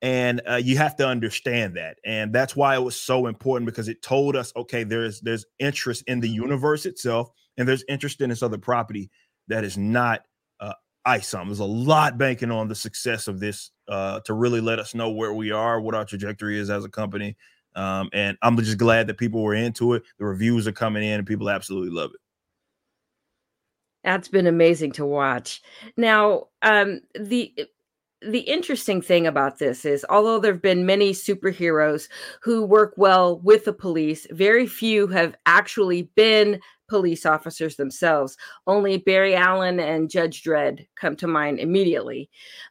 And 0.01 0.41
uh, 0.49 0.55
you 0.55 0.77
have 0.77 0.95
to 0.97 1.07
understand 1.07 1.75
that, 1.75 1.97
and 2.05 2.31
that's 2.31 2.55
why 2.55 2.75
it 2.75 2.81
was 2.81 2.95
so 2.95 3.27
important 3.27 3.65
because 3.65 3.89
it 3.89 4.01
told 4.01 4.35
us, 4.35 4.53
okay, 4.55 4.83
there's 4.83 5.19
there's 5.21 5.45
interest 5.59 6.03
in 6.07 6.19
the 6.21 6.29
universe 6.29 6.85
itself, 6.85 7.29
and 7.57 7.67
there's 7.67 7.83
interest 7.89 8.21
in 8.21 8.29
this 8.29 8.43
other 8.43 8.59
property 8.59 9.09
that 9.49 9.63
is 9.65 9.75
not 9.75 10.21
uh, 10.61 10.73
ISOM. 11.05 11.47
There's 11.47 11.59
a 11.59 11.65
lot 11.65 12.17
banking 12.17 12.51
on 12.51 12.67
the 12.67 12.75
success 12.75 13.27
of 13.27 13.39
this 13.41 13.71
uh, 13.89 14.19
to 14.21 14.33
really 14.35 14.61
let 14.61 14.77
us 14.79 14.93
know 14.95 15.09
where 15.09 15.33
we 15.33 15.51
are, 15.51 15.81
what 15.81 15.95
our 15.95 16.05
trajectory 16.05 16.59
is 16.59 16.69
as 16.69 16.85
a 16.85 16.89
company. 16.89 17.35
Um, 17.77 18.09
and 18.11 18.37
I'm 18.41 18.57
just 18.57 18.77
glad 18.77 19.07
that 19.07 19.17
people 19.17 19.43
were 19.43 19.53
into 19.53 19.93
it. 19.93 20.03
The 20.17 20.25
reviews 20.25 20.67
are 20.67 20.71
coming 20.71 21.03
in, 21.03 21.19
and 21.19 21.27
people 21.27 21.49
absolutely 21.49 21.91
love 21.91 22.11
it. 22.13 22.19
That's 24.03 24.27
been 24.27 24.47
amazing 24.47 24.93
to 24.93 25.05
watch. 25.05 25.61
Now, 25.95 26.47
um, 26.61 27.01
the 27.13 27.53
the 28.23 28.39
interesting 28.39 28.99
thing 28.99 29.27
about 29.27 29.59
this 29.59 29.85
is 29.85 30.05
although 30.09 30.39
there 30.39 30.53
have 30.53 30.61
been 30.61 30.87
many 30.87 31.11
superheroes 31.11 32.07
who 32.41 32.63
work 32.65 32.93
well 32.97 33.39
with 33.39 33.65
the 33.65 33.73
police, 33.73 34.25
very 34.31 34.65
few 34.65 35.05
have 35.07 35.35
actually 35.45 36.03
been 36.15 36.59
police 36.87 37.25
officers 37.25 37.75
themselves. 37.75 38.37
Only 38.65 38.97
Barry 38.97 39.35
Allen 39.35 39.79
and 39.79 40.09
Judge 40.09 40.41
Dredd 40.41 40.87
come 40.95 41.15
to 41.17 41.27
mind 41.27 41.59
immediately. 41.59 42.29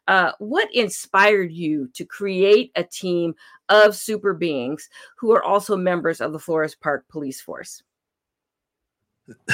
Uh, 0.08 0.32
what 0.38 0.74
inspired 0.74 1.52
you 1.52 1.88
to 1.94 2.04
create 2.04 2.72
a 2.74 2.82
team 2.82 3.34
of 3.68 3.96
super 3.96 4.34
beings 4.34 4.88
who 5.18 5.32
are 5.32 5.42
also 5.42 5.76
members 5.76 6.20
of 6.20 6.32
the 6.32 6.38
Forest 6.38 6.80
Park 6.80 7.04
Police 7.08 7.40
Force? 7.40 7.82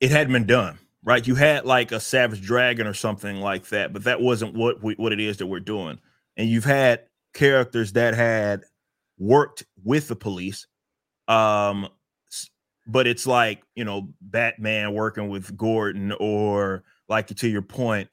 It 0.00 0.12
hadn't 0.12 0.32
been 0.32 0.46
done 0.46 0.78
right? 1.08 1.26
You 1.26 1.34
had 1.34 1.64
like 1.64 1.90
a 1.92 2.00
Savage 2.00 2.42
Dragon 2.42 2.86
or 2.86 2.94
something 2.94 3.36
like 3.36 3.66
that, 3.68 3.92
but 3.92 4.04
that 4.04 4.20
wasn't 4.20 4.54
what 4.54 4.82
we, 4.82 4.94
what 4.94 5.12
it 5.12 5.20
is 5.20 5.38
that 5.38 5.46
we're 5.46 5.60
doing. 5.60 5.98
And 6.36 6.48
you've 6.48 6.64
had 6.64 7.04
characters 7.32 7.92
that 7.92 8.14
had 8.14 8.62
worked 9.18 9.64
with 9.84 10.08
the 10.08 10.16
police, 10.16 10.66
um, 11.26 11.88
but 12.86 13.06
it's 13.06 13.26
like 13.26 13.62
you 13.74 13.84
know 13.84 14.08
Batman 14.20 14.92
working 14.92 15.28
with 15.28 15.56
Gordon, 15.56 16.12
or 16.20 16.84
like 17.08 17.28
to 17.28 17.48
your 17.48 17.62
point, 17.62 18.08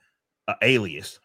uh, 0.48 0.56
Alias 0.62 1.19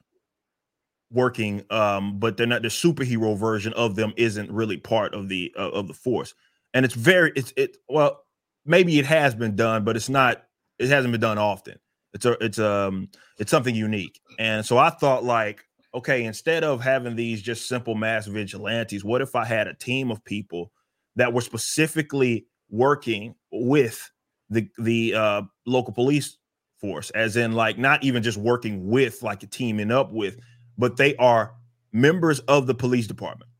working, 1.12 1.64
um, 1.70 2.18
but 2.18 2.36
they're 2.36 2.46
not 2.46 2.62
the 2.62 2.68
superhero 2.68 3.36
version 3.36 3.72
of 3.74 3.96
them 3.96 4.12
isn't 4.16 4.50
really 4.50 4.76
part 4.76 5.14
of 5.14 5.28
the 5.28 5.52
uh, 5.58 5.70
of 5.70 5.88
the 5.88 5.94
force, 5.94 6.34
and 6.74 6.84
it's 6.84 6.94
very 6.94 7.32
it's 7.36 7.52
it 7.56 7.76
well 7.88 8.24
maybe 8.64 8.98
it 8.98 9.06
has 9.06 9.34
been 9.34 9.56
done, 9.56 9.84
but 9.84 9.96
it's 9.96 10.08
not 10.08 10.44
it 10.78 10.88
hasn't 10.88 11.12
been 11.12 11.20
done 11.20 11.38
often. 11.38 11.78
It's 12.12 12.24
a 12.24 12.32
it's 12.44 12.58
um 12.58 13.08
it's 13.38 13.50
something 13.50 13.74
unique. 13.74 14.20
And 14.38 14.64
so 14.64 14.78
I 14.78 14.90
thought 14.90 15.24
like, 15.24 15.64
okay, 15.94 16.24
instead 16.24 16.64
of 16.64 16.80
having 16.80 17.16
these 17.16 17.42
just 17.42 17.68
simple 17.68 17.94
mass 17.94 18.26
vigilantes, 18.26 19.04
what 19.04 19.22
if 19.22 19.34
I 19.34 19.44
had 19.44 19.66
a 19.66 19.74
team 19.74 20.10
of 20.10 20.24
people 20.24 20.72
that 21.16 21.32
were 21.32 21.40
specifically 21.40 22.46
working 22.70 23.34
with 23.52 24.10
the 24.48 24.68
the 24.78 25.14
uh, 25.14 25.42
local 25.66 25.92
police 25.92 26.36
force, 26.80 27.10
as 27.10 27.36
in 27.36 27.52
like 27.52 27.78
not 27.78 28.02
even 28.02 28.22
just 28.22 28.38
working 28.38 28.88
with, 28.88 29.22
like 29.22 29.48
teaming 29.50 29.92
up 29.92 30.12
with, 30.12 30.38
but 30.80 30.96
they 30.96 31.14
are 31.16 31.54
members 31.92 32.40
of 32.40 32.66
the 32.66 32.74
police 32.74 33.06
department. 33.06 33.50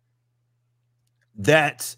That 1.36 1.94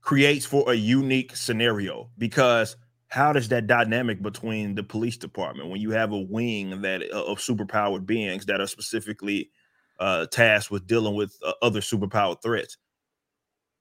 creates 0.00 0.46
for 0.46 0.70
a 0.70 0.74
unique 0.74 1.36
scenario 1.36 2.10
because 2.18 2.76
how 3.08 3.32
does 3.32 3.48
that 3.48 3.66
dynamic 3.66 4.22
between 4.22 4.74
the 4.74 4.82
police 4.82 5.18
department 5.18 5.68
when 5.68 5.80
you 5.80 5.90
have 5.90 6.12
a 6.12 6.18
wing 6.18 6.80
that 6.80 7.02
uh, 7.12 7.24
of 7.24 7.38
superpowered 7.38 8.06
beings 8.06 8.46
that 8.46 8.60
are 8.60 8.66
specifically 8.66 9.50
uh, 10.00 10.26
tasked 10.26 10.70
with 10.70 10.86
dealing 10.86 11.14
with 11.14 11.36
uh, 11.44 11.52
other 11.62 11.80
superpowered 11.80 12.42
threats? 12.42 12.78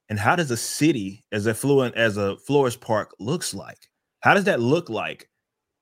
And 0.10 0.20
how 0.20 0.36
does 0.36 0.52
a 0.52 0.58
city 0.58 1.24
as 1.32 1.48
affluent 1.48 1.96
as 1.96 2.18
a 2.18 2.36
Flores 2.38 2.76
Park 2.76 3.16
looks 3.20 3.54
like? 3.54 3.90
How 4.20 4.34
does 4.34 4.44
that 4.44 4.60
look 4.60 4.90
like? 4.90 5.30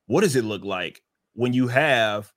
What 0.05 0.21
does 0.21 0.35
it 0.35 0.45
look 0.45 0.63
like 0.63 1.01
when 1.33 1.53
you 1.53 1.67
have 1.67 2.31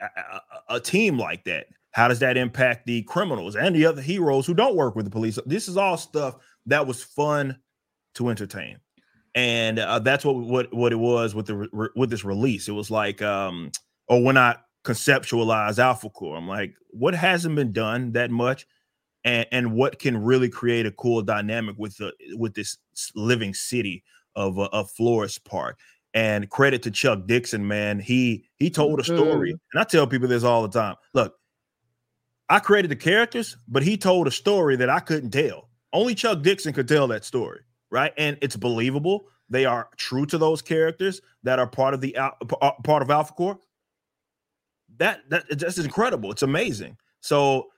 a, 0.00 0.04
a, 0.04 0.40
a 0.76 0.80
team 0.80 1.18
like 1.18 1.44
that 1.44 1.66
how 1.94 2.08
does 2.08 2.18
that 2.18 2.36
impact 2.36 2.86
the 2.86 3.02
criminals 3.02 3.56
and 3.56 3.74
the 3.74 3.86
other 3.86 4.02
heroes 4.02 4.46
who 4.46 4.54
don't 4.54 4.76
work 4.76 4.94
with 4.96 5.04
the 5.04 5.10
police 5.10 5.38
this 5.46 5.68
is 5.68 5.76
all 5.76 5.96
stuff 5.96 6.36
that 6.66 6.86
was 6.86 7.02
fun 7.02 7.56
to 8.14 8.28
entertain 8.28 8.78
and 9.34 9.78
uh, 9.78 9.98
that's 9.98 10.24
what 10.24 10.36
what 10.36 10.72
what 10.72 10.92
it 10.92 10.98
was 10.98 11.34
with 11.34 11.46
the 11.46 11.56
re- 11.56 11.88
with 11.96 12.10
this 12.10 12.24
release. 12.24 12.68
It 12.68 12.72
was 12.72 12.90
like, 12.90 13.20
um, 13.20 13.72
or 14.08 14.22
when 14.22 14.36
I 14.38 14.56
conceptualize 14.84 15.78
Alpha 15.78 16.08
Core, 16.10 16.36
I'm 16.36 16.48
like, 16.48 16.74
what 16.90 17.14
hasn't 17.14 17.56
been 17.56 17.72
done 17.72 18.12
that 18.12 18.30
much, 18.30 18.66
and 19.24 19.46
and 19.50 19.72
what 19.72 19.98
can 19.98 20.16
really 20.16 20.48
create 20.48 20.86
a 20.86 20.92
cool 20.92 21.22
dynamic 21.22 21.74
with 21.78 21.96
the 21.96 22.12
with 22.36 22.54
this 22.54 22.78
living 23.16 23.54
city 23.54 24.04
of 24.36 24.58
uh, 24.58 24.68
of 24.72 24.90
Flores 24.90 25.38
Park. 25.38 25.78
And 26.16 26.48
credit 26.48 26.80
to 26.84 26.92
Chuck 26.92 27.26
Dixon, 27.26 27.66
man. 27.66 27.98
He 27.98 28.44
he 28.54 28.70
told 28.70 29.00
a 29.00 29.04
story, 29.04 29.50
mm-hmm. 29.50 29.58
and 29.72 29.80
I 29.80 29.82
tell 29.82 30.06
people 30.06 30.28
this 30.28 30.44
all 30.44 30.62
the 30.62 30.68
time. 30.68 30.94
Look, 31.12 31.34
I 32.48 32.58
created 32.58 32.90
the 32.90 32.96
characters, 32.96 33.56
but 33.66 33.82
he 33.82 33.96
told 33.96 34.26
a 34.26 34.30
story 34.30 34.76
that 34.76 34.90
I 34.90 35.00
couldn't 35.00 35.30
tell. 35.30 35.68
Only 35.92 36.14
Chuck 36.14 36.42
Dixon 36.42 36.72
could 36.72 36.88
tell 36.88 37.06
that 37.08 37.24
story 37.24 37.60
right? 37.94 38.12
And 38.18 38.36
it's 38.42 38.56
believable. 38.56 39.28
They 39.48 39.66
are 39.66 39.88
true 39.96 40.26
to 40.26 40.36
those 40.36 40.60
characters 40.60 41.20
that 41.44 41.60
are 41.60 41.66
part 41.66 41.94
of 41.94 42.00
the 42.00 42.16
uh, 42.16 42.30
part 42.82 43.02
of 43.02 43.08
AlphaCore. 43.08 43.56
That 44.96 45.20
that 45.30 45.44
that's 45.48 45.78
incredible. 45.78 46.32
It's 46.32 46.42
amazing. 46.42 46.96
So 47.20 47.68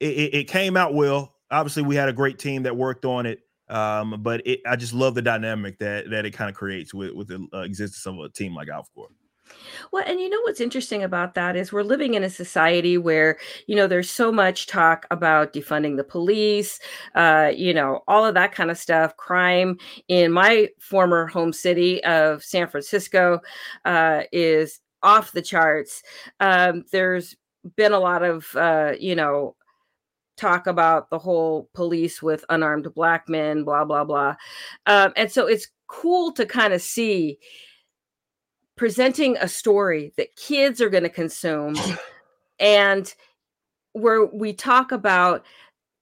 it, 0.00 0.34
it, 0.34 0.44
came 0.48 0.76
out 0.76 0.94
well. 0.94 1.34
Obviously, 1.50 1.82
we 1.82 1.96
had 1.96 2.10
a 2.10 2.12
great 2.12 2.38
team 2.38 2.64
that 2.64 2.76
worked 2.76 3.06
on 3.06 3.26
it. 3.26 3.40
Um, 3.68 4.22
but 4.22 4.46
it, 4.46 4.60
I 4.66 4.76
just 4.76 4.92
love 4.92 5.14
the 5.14 5.22
dynamic 5.22 5.78
that 5.78 6.10
that 6.10 6.26
it 6.26 6.32
kind 6.32 6.50
of 6.50 6.56
creates 6.56 6.92
with 6.92 7.12
with 7.12 7.28
the 7.28 7.46
uh, 7.54 7.60
existence 7.60 8.06
of 8.06 8.18
a 8.18 8.28
team 8.28 8.54
like 8.54 8.68
AlphaCore. 8.68 9.08
Well, 9.92 10.04
and 10.06 10.20
you 10.20 10.28
know 10.28 10.40
what's 10.42 10.60
interesting 10.60 11.02
about 11.02 11.34
that 11.34 11.56
is 11.56 11.72
we're 11.72 11.82
living 11.82 12.14
in 12.14 12.24
a 12.24 12.30
society 12.30 12.98
where, 12.98 13.38
you 13.66 13.76
know, 13.76 13.86
there's 13.86 14.10
so 14.10 14.30
much 14.32 14.66
talk 14.66 15.06
about 15.10 15.52
defunding 15.52 15.96
the 15.96 16.04
police, 16.04 16.80
uh, 17.14 17.50
you 17.54 17.72
know, 17.74 18.02
all 18.08 18.24
of 18.24 18.34
that 18.34 18.52
kind 18.52 18.70
of 18.70 18.78
stuff. 18.78 19.16
Crime 19.16 19.78
in 20.08 20.32
my 20.32 20.68
former 20.80 21.26
home 21.26 21.52
city 21.52 22.02
of 22.04 22.42
San 22.44 22.68
Francisco 22.68 23.40
uh, 23.84 24.22
is 24.32 24.80
off 25.02 25.32
the 25.32 25.42
charts. 25.42 26.02
Um, 26.40 26.84
there's 26.92 27.36
been 27.76 27.92
a 27.92 27.98
lot 28.00 28.22
of, 28.22 28.46
uh, 28.56 28.92
you 28.98 29.14
know, 29.14 29.56
talk 30.36 30.66
about 30.66 31.10
the 31.10 31.18
whole 31.18 31.68
police 31.74 32.22
with 32.22 32.44
unarmed 32.48 32.92
black 32.94 33.28
men, 33.28 33.64
blah, 33.64 33.84
blah, 33.84 34.04
blah. 34.04 34.34
Um, 34.86 35.12
and 35.16 35.30
so 35.30 35.46
it's 35.46 35.68
cool 35.86 36.32
to 36.32 36.44
kind 36.46 36.72
of 36.72 36.82
see 36.82 37.38
presenting 38.76 39.36
a 39.36 39.48
story 39.48 40.12
that 40.16 40.36
kids 40.36 40.80
are 40.80 40.90
going 40.90 41.02
to 41.02 41.08
consume 41.08 41.76
and 42.58 43.14
where 43.92 44.26
we 44.26 44.52
talk 44.52 44.92
about 44.92 45.44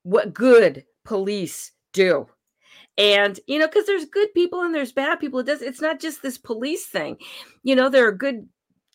what 0.03 0.35
good 0.35 0.85
police 1.05 1.73
do. 1.93 2.27
And 2.99 3.41
you 3.47 3.59
know 3.59 3.67
because 3.67 3.87
there's 3.87 4.05
good 4.05 4.33
people 4.35 4.63
and 4.63 4.75
there's 4.75 4.93
bad 4.93 5.19
people 5.19 5.41
it 5.41 5.47
does 5.47 5.63
it's 5.63 5.81
not 5.81 6.01
just 6.01 6.23
this 6.23 6.37
police 6.37 6.87
thing. 6.87 7.17
You 7.63 7.75
know 7.75 7.89
there 7.89 8.07
are 8.07 8.13
good 8.13 8.49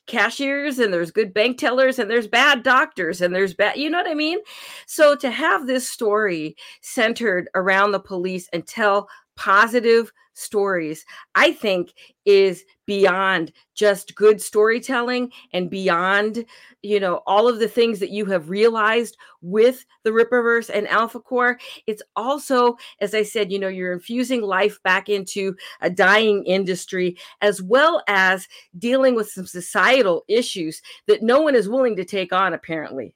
cashiers 0.05 0.79
and 0.79 0.93
there's 0.93 1.11
good 1.11 1.33
bank 1.33 1.57
tellers 1.57 1.99
and 1.99 2.09
there's 2.09 2.27
bad 2.27 2.63
doctors 2.63 3.21
and 3.21 3.35
there's 3.35 3.53
bad 3.53 3.75
you 3.75 3.89
know 3.89 3.97
what 3.97 4.09
i 4.09 4.13
mean? 4.13 4.39
So 4.85 5.15
to 5.15 5.31
have 5.31 5.67
this 5.67 5.89
story 5.89 6.55
centered 6.81 7.49
around 7.55 7.91
the 7.91 7.99
police 7.99 8.47
and 8.53 8.65
tell 8.65 9.09
positive 9.37 10.11
stories, 10.37 11.03
I 11.33 11.51
think 11.51 11.93
is 12.25 12.63
beyond 12.85 13.51
just 13.73 14.13
good 14.15 14.39
storytelling 14.41 15.31
and 15.51 15.69
beyond, 15.69 16.45
you 16.83 16.99
know, 16.99 17.21
all 17.25 17.47
of 17.47 17.59
the 17.59 17.67
things 17.67 17.99
that 17.99 18.11
you 18.11 18.25
have 18.25 18.49
realized 18.49 19.17
with 19.41 19.83
the 20.03 20.11
Rippaverse 20.11 20.69
and 20.69 20.87
Alpha 20.87 21.19
Core. 21.19 21.59
It's 21.87 22.03
also, 22.15 22.77
as 22.99 23.15
I 23.15 23.23
said, 23.23 23.51
you 23.51 23.57
know, 23.57 23.67
you're 23.67 23.93
infusing 23.93 24.41
life 24.41 24.81
back 24.83 25.09
into 25.09 25.55
a 25.81 25.89
dying 25.89 26.43
industry, 26.45 27.17
as 27.41 27.61
well 27.61 28.03
as 28.07 28.47
dealing 28.77 29.15
with 29.15 29.31
some 29.31 29.47
societal 29.47 30.23
issues 30.27 30.81
that 31.07 31.23
no 31.23 31.41
one 31.41 31.55
is 31.55 31.67
willing 31.69 31.95
to 31.95 32.05
take 32.05 32.31
on, 32.31 32.53
apparently. 32.53 33.15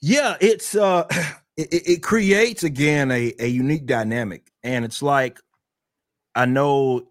Yeah, 0.00 0.36
it's 0.40 0.76
uh 0.76 1.08
it, 1.56 1.68
it 1.72 2.02
creates 2.02 2.64
again 2.64 3.10
a, 3.10 3.32
a 3.38 3.46
unique 3.46 3.86
dynamic. 3.86 4.50
And 4.62 4.84
it's 4.84 5.02
like 5.02 5.40
I 6.34 6.46
know 6.46 7.02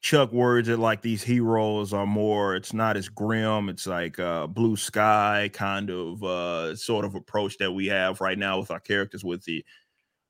Chuck 0.00 0.32
words 0.32 0.68
it 0.68 0.78
like 0.78 1.02
these 1.02 1.22
heroes 1.22 1.92
are 1.92 2.06
more, 2.06 2.54
it's 2.54 2.72
not 2.72 2.96
as 2.96 3.08
grim. 3.08 3.68
It's 3.68 3.86
like 3.86 4.18
a 4.18 4.48
blue 4.48 4.76
sky 4.76 5.50
kind 5.52 5.90
of 5.90 6.22
uh 6.22 6.76
sort 6.76 7.04
of 7.04 7.14
approach 7.14 7.58
that 7.58 7.72
we 7.72 7.86
have 7.86 8.20
right 8.20 8.38
now 8.38 8.58
with 8.58 8.70
our 8.70 8.80
characters 8.80 9.24
with 9.24 9.44
the 9.44 9.64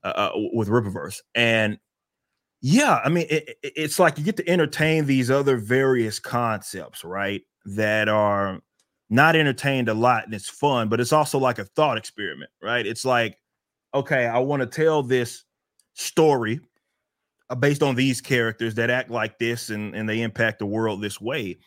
uh, 0.02 0.08
uh 0.08 0.30
with 0.52 0.68
Rippaverse. 0.68 1.20
And 1.34 1.78
yeah, 2.62 3.00
I 3.04 3.08
mean 3.10 3.26
it, 3.30 3.58
it's 3.62 3.98
like 3.98 4.18
you 4.18 4.24
get 4.24 4.38
to 4.38 4.48
entertain 4.48 5.06
these 5.06 5.30
other 5.30 5.56
various 5.56 6.18
concepts, 6.18 7.04
right? 7.04 7.42
That 7.66 8.08
are 8.08 8.60
not 9.08 9.36
entertained 9.36 9.88
a 9.88 9.94
lot 9.94 10.24
and 10.24 10.34
it's 10.34 10.48
fun, 10.48 10.88
but 10.88 11.00
it's 11.00 11.12
also 11.12 11.38
like 11.38 11.58
a 11.58 11.64
thought 11.64 11.96
experiment, 11.96 12.50
right? 12.62 12.86
It's 12.86 13.04
like, 13.04 13.38
okay, 13.94 14.26
I 14.26 14.38
want 14.38 14.60
to 14.60 14.66
tell 14.66 15.02
this 15.02 15.44
story 15.94 16.60
uh, 17.48 17.54
based 17.54 17.82
on 17.82 17.94
these 17.94 18.20
characters 18.20 18.74
that 18.74 18.90
act 18.90 19.10
like 19.10 19.38
this 19.38 19.70
and, 19.70 19.94
and 19.94 20.08
they 20.08 20.22
impact 20.22 20.58
the 20.58 20.66
world 20.66 21.00
this 21.00 21.20
way. 21.20 21.58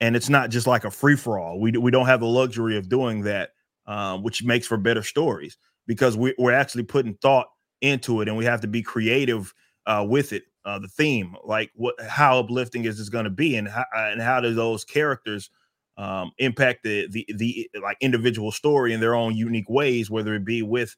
And 0.00 0.16
it's 0.16 0.28
not 0.28 0.50
just 0.50 0.66
like 0.66 0.84
a 0.84 0.90
free 0.90 1.16
for 1.16 1.38
all. 1.38 1.60
We, 1.60 1.72
we 1.72 1.90
don't 1.90 2.06
have 2.06 2.20
the 2.20 2.26
luxury 2.26 2.76
of 2.76 2.88
doing 2.88 3.22
that, 3.22 3.50
um, 3.86 4.22
which 4.22 4.44
makes 4.44 4.66
for 4.66 4.76
better 4.76 5.02
stories 5.02 5.56
because 5.86 6.16
we, 6.16 6.34
we're 6.38 6.52
actually 6.52 6.82
putting 6.82 7.14
thought 7.14 7.46
into 7.80 8.20
it 8.20 8.28
and 8.28 8.36
we 8.36 8.44
have 8.44 8.60
to 8.60 8.68
be 8.68 8.82
creative 8.82 9.54
uh, 9.86 10.04
with 10.06 10.32
it. 10.32 10.44
Uh, 10.64 10.78
the 10.78 10.88
theme, 10.88 11.34
like 11.44 11.70
what, 11.74 12.00
how 12.00 12.38
uplifting 12.38 12.84
is 12.84 12.98
this 12.98 13.08
going 13.08 13.24
to 13.24 13.30
be, 13.30 13.56
and 13.56 13.66
how, 13.66 13.84
and 13.94 14.22
how 14.22 14.40
do 14.40 14.54
those 14.54 14.84
characters 14.84 15.50
um, 15.96 16.32
impact 16.38 16.82
the 16.84 17.08
the 17.10 17.26
the 17.36 17.70
like 17.82 17.96
individual 18.00 18.52
story 18.52 18.92
in 18.92 19.00
their 19.00 19.14
own 19.14 19.36
unique 19.36 19.68
ways, 19.68 20.10
whether 20.10 20.34
it 20.34 20.44
be 20.44 20.62
with 20.62 20.96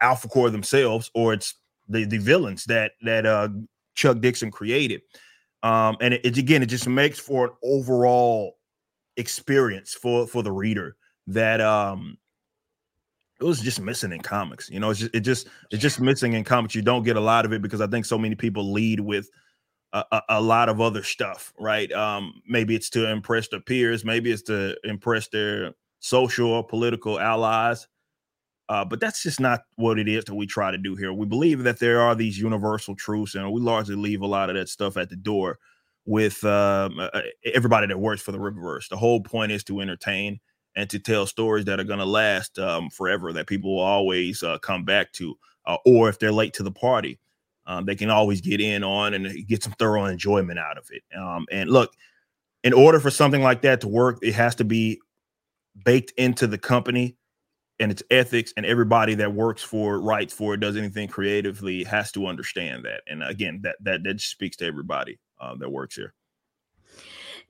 Alpha 0.00 0.28
Core 0.28 0.50
themselves 0.50 1.10
or 1.14 1.32
it's 1.32 1.54
the 1.88 2.04
the 2.04 2.18
villains 2.18 2.64
that 2.64 2.92
that 3.02 3.26
uh 3.26 3.48
Chuck 3.94 4.20
Dixon 4.20 4.50
created. 4.50 5.02
Um, 5.62 5.96
and 6.00 6.14
it, 6.14 6.24
it 6.24 6.38
again, 6.38 6.62
it 6.62 6.66
just 6.66 6.88
makes 6.88 7.20
for 7.20 7.46
an 7.46 7.52
overall 7.62 8.56
experience 9.16 9.94
for 9.94 10.26
for 10.26 10.42
the 10.42 10.52
reader 10.52 10.96
that 11.28 11.60
um 11.60 12.16
it 13.40 13.44
was 13.44 13.60
just 13.60 13.80
missing 13.80 14.12
in 14.12 14.20
comics. 14.20 14.70
You 14.70 14.80
know, 14.80 14.90
it's 14.90 15.00
just 15.00 15.14
it 15.14 15.20
just 15.20 15.48
it's 15.70 15.82
just 15.82 16.00
missing 16.00 16.32
in 16.32 16.44
comics. 16.44 16.74
You 16.74 16.82
don't 16.82 17.02
get 17.02 17.16
a 17.16 17.20
lot 17.20 17.44
of 17.44 17.52
it 17.52 17.62
because 17.62 17.80
I 17.80 17.86
think 17.86 18.04
so 18.04 18.18
many 18.18 18.34
people 18.34 18.72
lead 18.72 19.00
with 19.00 19.28
a, 19.92 20.22
a, 20.28 20.40
lot 20.40 20.68
of 20.68 20.80
other 20.80 21.02
stuff, 21.02 21.52
right? 21.58 21.90
Um, 21.92 22.40
maybe 22.48 22.74
it's 22.74 22.90
to 22.90 23.10
impress 23.10 23.48
their 23.48 23.60
peers, 23.60 24.04
maybe 24.04 24.30
it's 24.30 24.42
to 24.44 24.76
impress 24.84 25.28
their 25.28 25.74
social 26.00 26.48
or 26.48 26.64
political 26.64 27.20
allies. 27.20 27.86
Uh, 28.68 28.84
but 28.84 29.00
that's 29.00 29.22
just 29.22 29.40
not 29.40 29.62
what 29.76 29.98
it 29.98 30.08
is 30.08 30.24
that 30.24 30.34
we 30.34 30.46
try 30.46 30.70
to 30.70 30.78
do 30.78 30.96
here. 30.96 31.12
We 31.12 31.26
believe 31.26 31.62
that 31.64 31.78
there 31.78 32.00
are 32.00 32.14
these 32.14 32.38
universal 32.38 32.94
truths, 32.94 33.34
and 33.34 33.52
we 33.52 33.60
largely 33.60 33.96
leave 33.96 34.22
a 34.22 34.26
lot 34.26 34.48
of 34.48 34.56
that 34.56 34.68
stuff 34.68 34.96
at 34.96 35.10
the 35.10 35.16
door 35.16 35.58
with 36.06 36.42
um, 36.44 36.98
uh, 36.98 37.20
everybody 37.54 37.86
that 37.86 37.98
works 37.98 38.22
for 38.22 38.32
the 38.32 38.38
Rippaverse. 38.38 38.88
The 38.88 38.96
whole 38.96 39.20
point 39.20 39.52
is 39.52 39.62
to 39.64 39.80
entertain 39.80 40.40
and 40.74 40.88
to 40.90 40.98
tell 40.98 41.26
stories 41.26 41.66
that 41.66 41.80
are 41.80 41.84
going 41.84 41.98
to 41.98 42.06
last 42.06 42.58
um, 42.58 42.88
forever, 42.88 43.32
that 43.32 43.46
people 43.46 43.76
will 43.76 43.82
always 43.82 44.42
uh, 44.42 44.58
come 44.58 44.84
back 44.84 45.12
to, 45.12 45.34
uh, 45.66 45.76
or 45.84 46.08
if 46.08 46.18
they're 46.18 46.32
late 46.32 46.54
to 46.54 46.62
the 46.62 46.72
party, 46.72 47.18
um, 47.66 47.84
they 47.84 47.94
can 47.94 48.10
always 48.10 48.40
get 48.40 48.60
in 48.60 48.82
on 48.82 49.14
and 49.14 49.46
get 49.46 49.62
some 49.62 49.72
thorough 49.78 50.06
enjoyment 50.06 50.58
out 50.58 50.78
of 50.78 50.88
it. 50.90 51.02
Um, 51.16 51.46
and 51.50 51.70
look, 51.70 51.92
in 52.64 52.72
order 52.72 53.00
for 53.00 53.10
something 53.10 53.42
like 53.42 53.62
that 53.62 53.80
to 53.82 53.88
work, 53.88 54.18
it 54.22 54.34
has 54.34 54.54
to 54.56 54.64
be 54.64 55.00
baked 55.84 56.12
into 56.16 56.46
the 56.46 56.58
company 56.58 57.16
and 57.80 57.90
its 57.90 58.02
ethics 58.10 58.52
and 58.56 58.64
everybody 58.66 59.14
that 59.16 59.32
works 59.32 59.62
for 59.62 59.96
it, 59.96 60.00
writes 60.00 60.32
for 60.32 60.54
it, 60.54 60.60
does 60.60 60.76
anything 60.76 61.08
creatively 61.08 61.82
has 61.84 62.12
to 62.12 62.26
understand 62.26 62.84
that. 62.84 63.02
And 63.06 63.22
again, 63.22 63.60
that 63.62 63.76
that 63.80 64.04
that 64.04 64.20
speaks 64.20 64.56
to 64.58 64.66
everybody 64.66 65.18
uh, 65.40 65.56
that 65.56 65.70
works 65.70 65.96
here. 65.96 66.14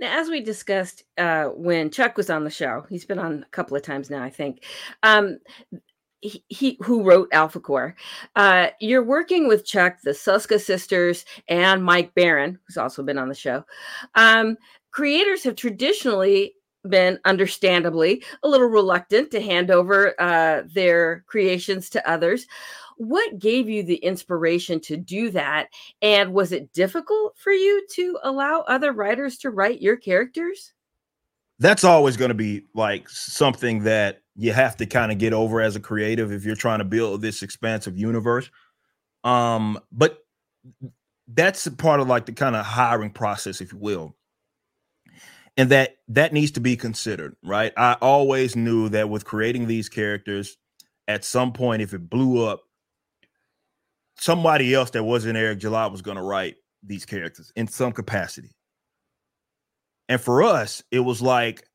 Now, 0.00 0.18
as 0.18 0.28
we 0.28 0.40
discussed 0.40 1.04
uh, 1.18 1.46
when 1.48 1.90
Chuck 1.90 2.16
was 2.16 2.30
on 2.30 2.44
the 2.44 2.50
show, 2.50 2.86
he's 2.88 3.04
been 3.04 3.18
on 3.18 3.44
a 3.46 3.50
couple 3.50 3.76
of 3.76 3.82
times 3.82 4.10
now, 4.10 4.22
I 4.22 4.30
think. 4.30 4.64
Um, 5.02 5.38
he, 6.22 6.78
who 6.82 7.02
wrote 7.02 7.28
Alpha 7.32 7.60
Core. 7.60 7.96
Uh, 8.36 8.68
you're 8.80 9.04
working 9.04 9.48
with 9.48 9.66
Chuck, 9.66 9.98
the 10.02 10.12
Suska 10.12 10.60
sisters, 10.60 11.24
and 11.48 11.84
Mike 11.84 12.14
Baron, 12.14 12.58
who's 12.66 12.76
also 12.76 13.02
been 13.02 13.18
on 13.18 13.28
the 13.28 13.34
show. 13.34 13.64
Um, 14.14 14.56
creators 14.90 15.42
have 15.44 15.56
traditionally 15.56 16.54
been 16.88 17.18
understandably 17.24 18.24
a 18.42 18.48
little 18.48 18.66
reluctant 18.66 19.30
to 19.30 19.40
hand 19.40 19.70
over 19.70 20.20
uh, 20.20 20.62
their 20.72 21.24
creations 21.26 21.88
to 21.90 22.10
others. 22.10 22.46
What 22.96 23.38
gave 23.38 23.68
you 23.68 23.82
the 23.82 23.96
inspiration 23.96 24.80
to 24.80 24.96
do 24.96 25.30
that? 25.30 25.68
And 26.02 26.32
was 26.32 26.52
it 26.52 26.72
difficult 26.72 27.36
for 27.36 27.52
you 27.52 27.86
to 27.92 28.18
allow 28.22 28.60
other 28.60 28.92
writers 28.92 29.38
to 29.38 29.50
write 29.50 29.80
your 29.80 29.96
characters? 29.96 30.72
That's 31.62 31.84
always 31.84 32.16
going 32.16 32.30
to 32.30 32.34
be 32.34 32.64
like 32.74 33.08
something 33.08 33.84
that 33.84 34.22
you 34.34 34.52
have 34.52 34.76
to 34.78 34.86
kind 34.86 35.12
of 35.12 35.18
get 35.18 35.32
over 35.32 35.60
as 35.60 35.76
a 35.76 35.80
creative 35.80 36.32
if 36.32 36.44
you're 36.44 36.56
trying 36.56 36.80
to 36.80 36.84
build 36.84 37.22
this 37.22 37.42
expansive 37.42 37.96
universe. 37.96 38.50
Um, 39.24 39.78
but 39.92 40.18
that's 41.28 41.68
part 41.68 42.00
of 42.00 42.08
like 42.08 42.26
the 42.26 42.32
kind 42.32 42.56
of 42.56 42.66
hiring 42.66 43.10
process, 43.10 43.60
if 43.60 43.72
you 43.72 43.78
will. 43.78 44.16
And 45.56 45.70
that 45.70 45.96
that 46.08 46.32
needs 46.32 46.52
to 46.52 46.60
be 46.60 46.76
considered 46.76 47.36
right? 47.44 47.72
I 47.76 47.94
always 48.00 48.56
knew 48.56 48.88
that 48.88 49.10
with 49.10 49.24
creating 49.24 49.66
these 49.66 49.88
characters 49.88 50.56
at 51.08 51.24
some 51.24 51.52
point 51.52 51.82
if 51.82 51.94
it 51.94 52.08
blew 52.08 52.44
up 52.46 52.62
somebody 54.18 54.74
else 54.74 54.90
that 54.90 55.04
wasn't 55.04 55.36
eric 55.36 55.58
july 55.58 55.86
was 55.86 56.02
going 56.02 56.16
to 56.16 56.22
write 56.22 56.56
these 56.82 57.04
characters 57.04 57.52
in 57.56 57.66
some 57.66 57.92
capacity 57.92 58.50
and 60.08 60.20
for 60.20 60.42
us 60.42 60.82
it 60.90 61.00
was 61.00 61.22
like 61.22 61.68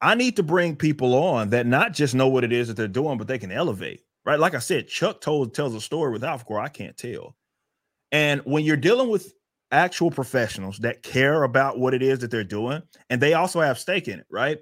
i 0.00 0.14
need 0.14 0.36
to 0.36 0.42
bring 0.42 0.76
people 0.76 1.14
on 1.14 1.50
that 1.50 1.66
not 1.66 1.92
just 1.92 2.14
know 2.14 2.28
what 2.28 2.44
it 2.44 2.52
is 2.52 2.68
that 2.68 2.76
they're 2.76 2.88
doing 2.88 3.18
but 3.18 3.26
they 3.26 3.38
can 3.38 3.52
elevate 3.52 4.02
right 4.24 4.40
like 4.40 4.54
i 4.54 4.58
said 4.58 4.88
chuck 4.88 5.20
told 5.20 5.54
tells 5.54 5.74
a 5.74 5.80
story 5.80 6.12
with 6.12 6.24
alpha 6.24 6.54
i 6.54 6.68
can't 6.68 6.96
tell 6.96 7.36
and 8.12 8.40
when 8.44 8.64
you're 8.64 8.76
dealing 8.76 9.08
with 9.08 9.32
actual 9.72 10.10
professionals 10.10 10.78
that 10.78 11.02
care 11.02 11.44
about 11.44 11.78
what 11.78 11.94
it 11.94 12.02
is 12.02 12.18
that 12.20 12.30
they're 12.30 12.44
doing 12.44 12.82
and 13.08 13.20
they 13.20 13.34
also 13.34 13.60
have 13.60 13.78
stake 13.78 14.08
in 14.08 14.18
it, 14.18 14.26
right? 14.30 14.58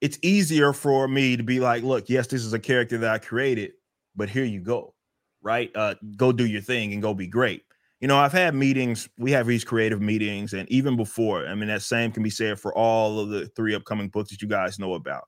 It's 0.00 0.18
easier 0.22 0.72
for 0.72 1.08
me 1.08 1.36
to 1.36 1.42
be 1.42 1.58
like, 1.58 1.82
look, 1.82 2.08
yes, 2.08 2.26
this 2.26 2.44
is 2.44 2.52
a 2.52 2.58
character 2.58 2.98
that 2.98 3.10
I 3.10 3.18
created, 3.18 3.72
but 4.14 4.28
here 4.28 4.44
you 4.44 4.60
go, 4.60 4.94
right? 5.42 5.70
Uh, 5.74 5.94
go 6.16 6.32
do 6.32 6.46
your 6.46 6.60
thing 6.60 6.92
and 6.92 7.02
go 7.02 7.14
be 7.14 7.26
great. 7.26 7.62
You 8.00 8.06
know, 8.06 8.16
I've 8.16 8.32
had 8.32 8.54
meetings, 8.54 9.08
we 9.18 9.32
have 9.32 9.46
these 9.46 9.64
creative 9.64 10.00
meetings, 10.00 10.52
and 10.52 10.70
even 10.70 10.96
before, 10.96 11.46
I 11.46 11.54
mean, 11.54 11.68
that 11.68 11.82
same 11.82 12.12
can 12.12 12.22
be 12.22 12.30
said 12.30 12.60
for 12.60 12.72
all 12.76 13.18
of 13.18 13.30
the 13.30 13.46
three 13.48 13.74
upcoming 13.74 14.08
books 14.08 14.30
that 14.30 14.40
you 14.40 14.46
guys 14.46 14.78
know 14.78 14.94
about. 14.94 15.24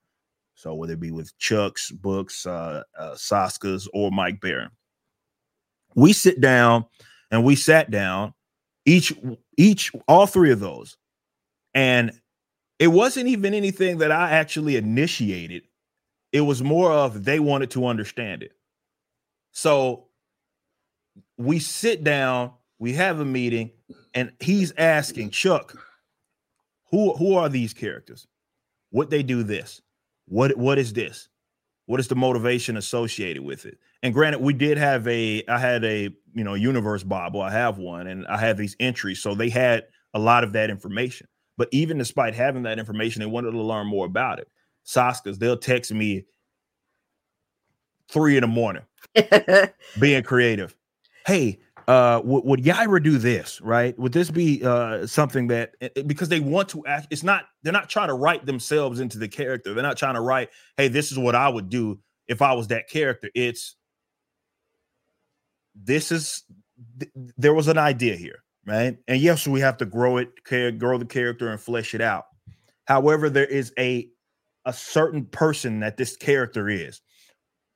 So 0.54 0.74
whether 0.74 0.92
it 0.92 1.00
be 1.00 1.10
with 1.10 1.36
Chuck's 1.38 1.90
books, 1.90 2.46
uh, 2.46 2.82
uh 2.96 3.14
Saska's, 3.16 3.88
or 3.92 4.10
Mike 4.12 4.40
Baron, 4.40 4.70
we 5.96 6.12
sit 6.12 6.40
down 6.40 6.84
and 7.30 7.44
we 7.44 7.56
sat 7.56 7.90
down 7.90 8.34
each 8.84 9.12
each 9.56 9.92
all 10.06 10.26
three 10.26 10.52
of 10.52 10.60
those. 10.60 10.96
And 11.74 12.12
it 12.78 12.88
wasn't 12.88 13.28
even 13.28 13.54
anything 13.54 13.98
that 13.98 14.10
i 14.10 14.30
actually 14.30 14.76
initiated. 14.76 15.62
It 16.32 16.40
was 16.40 16.62
more 16.62 16.92
of 16.92 17.24
they 17.24 17.40
wanted 17.40 17.70
to 17.72 17.86
understand 17.86 18.42
it. 18.42 18.52
So 19.52 20.06
we 21.36 21.58
sit 21.58 22.04
down 22.04 22.52
we 22.80 22.94
have 22.94 23.20
a 23.20 23.24
meeting 23.24 23.70
and 24.14 24.32
he's 24.40 24.72
asking 24.76 25.30
chuck 25.30 25.76
who 26.90 27.14
who 27.14 27.36
are 27.36 27.48
these 27.48 27.72
characters? 27.72 28.26
What 28.90 29.10
they 29.10 29.22
do 29.22 29.44
this? 29.44 29.80
What 30.26 30.56
what 30.56 30.78
is 30.78 30.92
this? 30.92 31.28
What 31.86 32.00
is 32.00 32.08
the 32.08 32.16
motivation 32.16 32.76
associated 32.76 33.44
with 33.44 33.66
it? 33.66 33.78
And 34.02 34.12
granted 34.12 34.40
we 34.40 34.54
did 34.54 34.78
have 34.78 35.06
a 35.06 35.44
i 35.46 35.58
had 35.58 35.84
a 35.84 36.10
you 36.34 36.42
know 36.42 36.54
universe 36.54 37.02
bible 37.04 37.42
i 37.42 37.50
have 37.50 37.78
one 37.78 38.06
and 38.06 38.26
i 38.28 38.36
have 38.36 38.56
these 38.56 38.76
entries 38.80 39.20
so 39.20 39.34
they 39.34 39.50
had 39.50 39.84
a 40.14 40.18
lot 40.18 40.42
of 40.42 40.52
that 40.54 40.70
information. 40.70 41.28
But 41.56 41.68
even 41.72 41.98
despite 41.98 42.34
having 42.34 42.62
that 42.64 42.78
information 42.78 43.20
they 43.20 43.26
wanted 43.26 43.52
to 43.52 43.62
learn 43.62 43.86
more 43.86 44.06
about 44.06 44.40
it. 44.40 44.48
Saskas 44.86 45.38
they'll 45.38 45.58
text 45.58 45.92
me 45.92 46.24
three 48.08 48.36
in 48.36 48.40
the 48.40 48.48
morning 48.48 48.82
being 50.00 50.22
creative. 50.22 50.74
Hey, 51.26 51.60
uh, 51.88 52.18
w- 52.18 52.42
would 52.44 52.62
Yaira 52.62 53.02
do 53.02 53.18
this? 53.18 53.60
Right? 53.60 53.98
Would 53.98 54.12
this 54.12 54.30
be 54.30 54.62
uh, 54.64 55.06
something 55.06 55.48
that 55.48 55.74
because 56.06 56.28
they 56.28 56.40
want 56.40 56.68
to 56.70 56.84
act? 56.86 57.08
It's 57.10 57.22
not. 57.22 57.44
They're 57.62 57.72
not 57.72 57.88
trying 57.88 58.08
to 58.08 58.14
write 58.14 58.46
themselves 58.46 59.00
into 59.00 59.18
the 59.18 59.28
character. 59.28 59.74
They're 59.74 59.82
not 59.82 59.96
trying 59.96 60.14
to 60.14 60.20
write, 60.20 60.50
hey, 60.76 60.88
this 60.88 61.12
is 61.12 61.18
what 61.18 61.34
I 61.34 61.48
would 61.48 61.68
do 61.68 62.00
if 62.28 62.42
I 62.42 62.52
was 62.54 62.68
that 62.68 62.88
character. 62.88 63.30
It's 63.34 63.76
this 65.74 66.12
is 66.12 66.44
th- 66.98 67.12
there 67.36 67.54
was 67.54 67.68
an 67.68 67.78
idea 67.78 68.16
here, 68.16 68.42
right? 68.66 68.96
And 69.08 69.20
yes, 69.20 69.46
we 69.46 69.60
have 69.60 69.78
to 69.78 69.86
grow 69.86 70.18
it, 70.18 70.28
grow 70.78 70.98
the 70.98 71.06
character, 71.06 71.48
and 71.48 71.60
flesh 71.60 71.94
it 71.94 72.00
out. 72.00 72.24
However, 72.86 73.30
there 73.30 73.46
is 73.46 73.72
a 73.78 74.08
a 74.66 74.72
certain 74.72 75.24
person 75.24 75.80
that 75.80 75.96
this 75.96 76.16
character 76.16 76.68
is. 76.68 77.00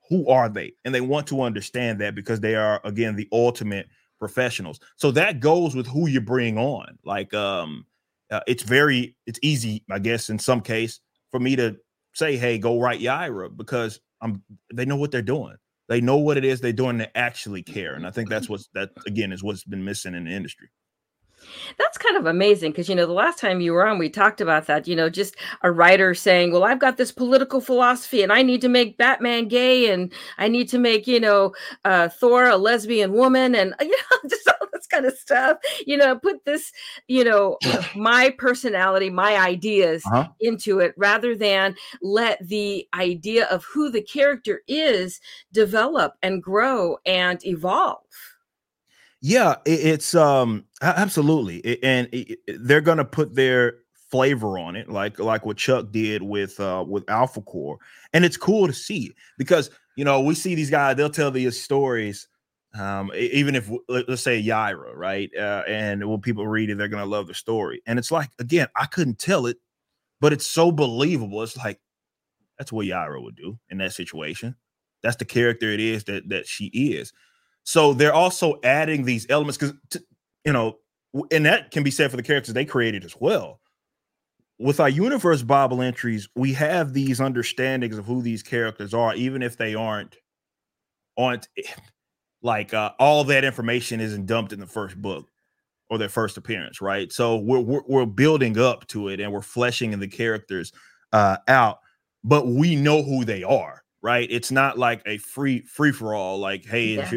Who 0.09 0.29
are 0.29 0.49
they? 0.49 0.73
And 0.85 0.95
they 0.95 1.01
want 1.01 1.27
to 1.29 1.43
understand 1.43 2.01
that 2.01 2.14
because 2.14 2.40
they 2.40 2.55
are 2.55 2.81
again 2.85 3.17
the 3.17 3.29
ultimate 3.33 3.88
professionals. 4.19 4.81
So 4.97 5.11
that 5.12 5.40
goes 5.40 5.75
with 5.75 5.87
who 5.87 6.09
you 6.09 6.21
bring 6.21 6.59
on. 6.59 6.99
Like 7.05 7.33
um 7.35 7.87
uh, 8.31 8.40
it's 8.47 8.62
very 8.62 9.17
it's 9.27 9.38
easy, 9.43 9.85
I 9.90 9.99
guess, 9.99 10.31
in 10.31 10.38
some 10.38 10.61
case 10.61 11.01
for 11.31 11.38
me 11.40 11.57
to 11.57 11.77
say, 12.14 12.37
"Hey, 12.37 12.59
go 12.59 12.81
write 12.81 13.01
Yaira," 13.01 13.55
because 13.57 14.01
I'm 14.21 14.43
they 14.73 14.85
know 14.85 14.97
what 14.97 15.11
they're 15.11 15.23
doing. 15.23 15.57
They 15.88 16.01
know 16.01 16.17
what 16.17 16.38
it 16.38 16.45
is 16.45 16.61
they're 16.61 16.73
doing. 16.73 16.97
They 16.97 17.11
actually 17.14 17.62
care, 17.62 17.95
and 17.95 18.07
I 18.07 18.11
think 18.11 18.31
that's 18.31 18.49
what's 18.49 18.69
that 18.75 18.90
again 19.07 19.33
is 19.33 19.43
what's 19.43 19.64
been 19.64 19.85
missing 19.85 20.14
in 20.14 20.25
the 20.25 20.31
industry. 20.31 20.69
That's 21.79 21.99
kind 21.99 22.17
of 22.17 22.27
amazing 22.27 22.73
because, 22.73 22.89
you 22.89 22.95
know, 22.95 23.07
the 23.07 23.13
last 23.13 23.39
time 23.39 23.61
you 23.61 23.73
were 23.73 23.87
on, 23.87 23.99
we 23.99 24.09
talked 24.09 24.41
about 24.41 24.67
that, 24.67 24.87
you 24.87 24.97
know, 24.97 25.09
just 25.09 25.37
a 25.63 25.71
writer 25.71 26.15
saying, 26.15 26.53
well, 26.53 26.65
I've 26.65 26.79
got 26.79 26.97
this 26.97 27.13
political 27.13 27.61
philosophy 27.61 28.23
and 28.23 28.33
I 28.33 28.43
need 28.43 28.61
to 28.63 28.69
make 28.69 28.99
Batman 28.99 29.49
gay 29.49 29.91
and 29.91 30.13
I 30.39 30.49
need 30.49 30.69
to 30.71 30.79
make, 30.79 31.07
you 31.07 31.21
know, 31.21 31.55
uh, 31.85 32.09
Thor 32.09 32.49
a 32.49 32.57
lesbian 32.57 33.13
woman 33.13 33.55
and, 33.55 33.75
you 33.81 33.89
know, 33.89 34.29
just 34.29 34.49
all 34.49 34.69
this 34.73 34.87
kind 34.87 35.07
of 35.07 35.17
stuff, 35.17 35.59
you 35.87 35.97
know, 35.97 36.19
put 36.19 36.45
this, 36.45 36.73
you 37.09 37.25
know, 37.25 37.59
my 37.97 38.31
personality, 38.39 39.11
my 39.11 39.37
ideas 39.37 40.03
uh-huh. 40.07 40.29
into 40.41 40.81
it 40.81 40.95
rather 40.97 41.37
than 41.37 41.75
let 42.03 42.47
the 42.47 42.87
idea 42.95 43.47
of 43.47 43.65
who 43.65 43.91
the 43.91 44.03
character 44.03 44.63
is 44.69 45.21
develop 45.53 46.15
and 46.23 46.43
grow 46.43 46.99
and 47.07 47.45
evolve. 47.45 48.01
Yeah, 49.27 49.55
it, 49.65 49.81
it's 49.81 50.15
um 50.15 50.67
absolutely, 50.83 51.57
it, 51.61 51.79
and 51.83 52.09
it, 52.13 52.39
they're 52.61 52.83
gonna 52.83 53.07
put 53.07 53.35
their 53.35 53.77
flavor 54.11 54.59
on 54.59 54.77
it, 54.77 54.91
like 54.91 55.19
like 55.19 55.47
what 55.47 55.57
Chuck 55.57 55.91
did 55.91 56.23
with 56.23 56.61
uh 56.61 56.85
with 56.87 57.09
Alpha 57.09 57.41
Core, 57.41 57.79
and 58.13 58.23
it's 58.27 58.37
cool 58.37 58.67
to 58.67 58.75
see 58.75 59.15
because 59.39 59.71
you 59.97 60.05
know 60.05 60.21
we 60.21 60.35
see 60.35 60.55
these 60.55 60.69
guys, 60.69 60.97
they'll 60.97 61.09
tell 61.09 61.31
these 61.31 61.59
stories. 61.59 62.29
Um, 62.79 63.11
even 63.17 63.55
if 63.55 63.71
let's 63.89 64.21
say 64.21 64.43
Yaira, 64.43 64.95
right? 64.95 65.31
Uh, 65.35 65.63
and 65.67 66.07
when 66.07 66.21
people 66.21 66.47
read 66.47 66.69
it, 66.69 66.77
they're 66.77 66.89
gonna 66.89 67.07
love 67.07 67.27
the 67.27 67.35
story. 67.35 67.81
And 67.87 67.99
it's 67.99 68.11
like, 68.11 68.29
again, 68.39 68.67
I 68.77 68.85
couldn't 68.87 69.19
tell 69.19 69.47
it, 69.47 69.57
but 70.21 70.33
it's 70.35 70.47
so 70.47 70.73
believable. 70.73 71.43
It's 71.43 71.57
like 71.57 71.81
that's 72.59 72.73
what 72.73 72.87
Yaira 72.87 73.23
would 73.23 73.37
do 73.37 73.59
in 73.71 73.79
that 73.79 73.93
situation. 73.93 74.57
That's 75.03 75.17
the 75.17 75.25
character 75.25 75.71
it 75.71 75.81
is 75.81 76.05
that 76.05 76.29
that 76.31 76.47
she 76.47 76.67
is. 76.67 77.13
So 77.64 77.94
they're 77.94 78.14
also 78.14 78.61
adding 78.62 79.05
these 79.05 79.27
elements 79.31 79.59
because 79.59 79.74
you 80.44 80.53
know, 80.53 80.77
and 81.33 81.46
that 81.46 81.70
can 81.70 81.83
be 81.83 81.90
said 81.90 82.11
for 82.11 82.16
the 82.16 82.22
characters 82.22 82.55
they 82.55 82.64
created 82.64 83.05
as 83.05 83.16
well. 83.18 83.61
With 84.59 84.79
our 84.79 84.88
universe 84.88 85.42
Bible 85.42 85.83
entries, 85.83 86.29
we 86.37 86.53
have 86.53 86.92
these 86.92 87.20
understandings 87.20 87.98
of 87.98 88.05
who 88.05 88.22
these 88.22 88.42
characters 88.42 88.94
are, 88.94 89.14
even 89.14 89.42
if 89.42 89.57
they 89.57 89.74
aren't 89.74 90.16
aren't 91.16 91.48
like 92.42 92.74
uh, 92.74 92.92
all 92.98 93.24
that 93.24 93.44
information 93.44 94.00
isn't 94.00 94.27
dumped 94.27 94.53
in 94.53 94.61
the 94.61 94.66
first 94.66 95.00
book 95.00 95.27
or 95.88 95.98
their 95.98 96.09
first 96.09 96.37
appearance, 96.37 96.81
right? 96.81 97.11
So 97.12 97.37
we're 97.37 97.61
we're, 97.61 97.83
we're 97.88 98.07
building 98.07 98.59
up 98.59 98.87
to 98.88 99.09
it 99.09 99.20
and 99.20 99.33
we're 99.33 99.42
fleshing 99.42 99.98
the 99.98 100.09
characters 100.09 100.72
uh, 101.12 101.38
out, 101.48 101.79
but 102.22 102.46
we 102.46 102.77
know 102.77 103.03
who 103.03 103.24
they 103.24 103.42
are, 103.42 103.83
right? 104.03 104.29
It's 104.31 104.50
not 104.50 104.79
like 104.79 105.03
a 105.07 105.18
free 105.18 105.62
free 105.62 105.92
for 105.92 106.14
all, 106.14 106.38
like 106.38 106.64
hey, 106.64 106.96
yeah 106.96 107.11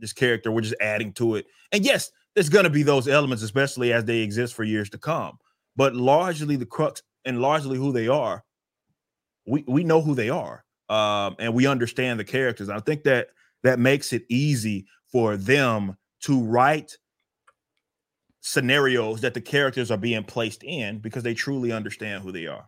this 0.00 0.12
character. 0.12 0.50
We're 0.50 0.62
just 0.62 0.74
adding 0.80 1.12
to 1.14 1.36
it. 1.36 1.46
And 1.72 1.84
yes, 1.84 2.10
there's 2.34 2.48
going 2.48 2.64
to 2.64 2.70
be 2.70 2.82
those 2.82 3.08
elements, 3.08 3.42
especially 3.42 3.92
as 3.92 4.04
they 4.04 4.18
exist 4.18 4.54
for 4.54 4.64
years 4.64 4.90
to 4.90 4.98
come. 4.98 5.38
But 5.76 5.94
largely 5.94 6.56
the 6.56 6.66
crux 6.66 7.02
and 7.24 7.40
largely 7.40 7.76
who 7.76 7.92
they 7.92 8.08
are, 8.08 8.44
we 9.46 9.64
we 9.66 9.84
know 9.84 10.00
who 10.00 10.14
they 10.14 10.30
are, 10.30 10.64
um, 10.88 11.36
and 11.38 11.54
we 11.54 11.66
understand 11.66 12.20
the 12.20 12.24
characters. 12.24 12.68
I 12.68 12.80
think 12.80 13.04
that 13.04 13.28
that 13.62 13.78
makes 13.78 14.12
it 14.12 14.24
easy 14.28 14.86
for 15.10 15.36
them 15.36 15.96
to 16.22 16.42
write 16.42 16.96
scenarios 18.40 19.20
that 19.20 19.34
the 19.34 19.40
characters 19.40 19.90
are 19.90 19.98
being 19.98 20.24
placed 20.24 20.62
in 20.62 20.98
because 20.98 21.22
they 21.22 21.34
truly 21.34 21.72
understand 21.72 22.22
who 22.22 22.32
they 22.32 22.46
are. 22.46 22.66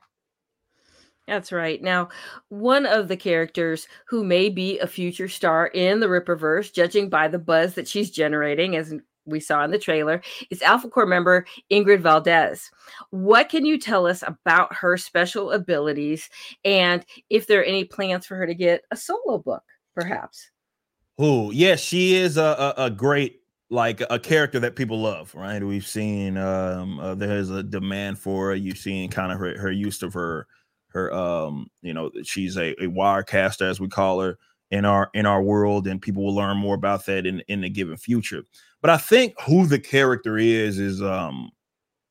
That's 1.28 1.52
right. 1.52 1.80
Now, 1.80 2.08
one 2.48 2.84
of 2.84 3.08
the 3.08 3.16
characters 3.16 3.86
who 4.06 4.24
may 4.24 4.48
be 4.48 4.78
a 4.80 4.86
future 4.86 5.28
star 5.28 5.68
in 5.68 6.00
the 6.00 6.08
Rippaverse, 6.08 6.72
judging 6.72 7.08
by 7.08 7.28
the 7.28 7.38
buzz 7.38 7.74
that 7.74 7.86
she's 7.86 8.10
generating, 8.10 8.74
as 8.74 8.92
we 9.24 9.38
saw 9.38 9.64
in 9.64 9.70
the 9.70 9.78
trailer, 9.78 10.20
is 10.50 10.62
Alpha 10.62 10.88
Core 10.88 11.06
member 11.06 11.46
Ingrid 11.70 12.00
Valdez. 12.00 12.70
What 13.10 13.48
can 13.48 13.64
you 13.64 13.78
tell 13.78 14.06
us 14.06 14.24
about 14.26 14.74
her 14.74 14.96
special 14.96 15.52
abilities 15.52 16.28
and 16.64 17.06
if 17.30 17.46
there 17.46 17.60
are 17.60 17.64
any 17.64 17.84
plans 17.84 18.26
for 18.26 18.36
her 18.36 18.46
to 18.46 18.54
get 18.54 18.82
a 18.90 18.96
solo 18.96 19.38
book, 19.38 19.62
perhaps? 19.94 20.50
Oh, 21.18 21.52
yes, 21.52 21.80
she 21.80 22.14
is 22.14 22.36
a, 22.36 22.74
a, 22.76 22.84
a 22.86 22.90
great 22.90 23.42
like 23.70 24.02
a 24.10 24.18
character 24.18 24.60
that 24.60 24.76
people 24.76 25.00
love, 25.00 25.34
right? 25.34 25.62
We've 25.64 25.86
seen 25.86 26.36
um 26.36 26.98
uh, 27.00 27.14
there's 27.14 27.48
a 27.48 27.62
demand 27.62 28.18
for 28.18 28.48
her. 28.48 28.54
You've 28.54 28.76
seen 28.76 29.08
kind 29.08 29.32
of 29.32 29.38
her, 29.38 29.56
her 29.58 29.70
use 29.70 30.02
of 30.02 30.12
her 30.14 30.46
her 30.92 31.12
um 31.12 31.68
you 31.82 31.92
know 31.94 32.10
she's 32.24 32.56
a, 32.56 32.70
a 32.82 32.88
wirecaster 32.88 33.68
as 33.68 33.80
we 33.80 33.88
call 33.88 34.20
her 34.20 34.38
in 34.70 34.84
our 34.84 35.10
in 35.14 35.26
our 35.26 35.42
world 35.42 35.86
and 35.86 36.00
people 36.02 36.24
will 36.24 36.34
learn 36.34 36.56
more 36.56 36.74
about 36.74 37.06
that 37.06 37.26
in 37.26 37.40
in 37.48 37.60
the 37.62 37.70
given 37.70 37.96
future. 37.96 38.42
But 38.80 38.90
i 38.90 38.96
think 38.96 39.34
who 39.46 39.66
the 39.66 39.78
character 39.78 40.38
is 40.38 40.78
is 40.78 41.02
um 41.02 41.50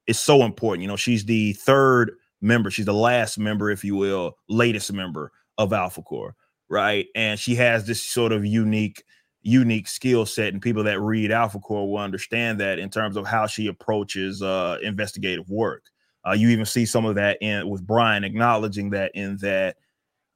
is 0.08 0.20
so 0.20 0.44
important. 0.44 0.82
You 0.84 0.88
know 0.88 0.96
she's 0.96 1.26
the 1.26 1.54
third 1.54 2.13
member 2.41 2.72
she's 2.72 2.86
the 2.86 2.94
last 2.94 3.38
member 3.38 3.70
if 3.70 3.84
you 3.84 3.96
will 3.96 4.38
latest 4.50 4.91
member 4.94 5.32
of 5.58 5.74
alpha 5.74 6.02
core 6.02 6.36
right? 6.70 7.08
And 7.15 7.38
she 7.38 7.54
has 7.56 7.86
this 7.86 8.02
sort 8.02 8.32
of 8.32 8.46
unique 8.46 9.04
unique 9.44 9.88
skill 9.88 10.26
set 10.26 10.54
and 10.54 10.62
people 10.62 10.84
that 10.84 11.00
read 11.02 11.32
alpha 11.32 11.60
core 11.60 11.89
will 11.91 11.98
understand 11.98 12.60
that 12.60 12.80
in 12.80 12.89
terms 12.89 13.17
of 13.17 13.26
how 13.26 13.48
she 13.48 13.67
approaches 13.67 14.41
uh 14.41 14.78
investigative 14.84 15.50
work 15.50 15.90
uh, 16.27 16.34
you 16.34 16.49
even 16.49 16.65
see 16.65 16.86
some 16.86 17.05
of 17.05 17.15
that 17.15 17.38
in 17.41 17.67
with 17.67 17.86
Brian 17.86 18.23
acknowledging 18.23 18.89
that 18.91 19.12
in 19.15 19.38
that. 19.38 19.77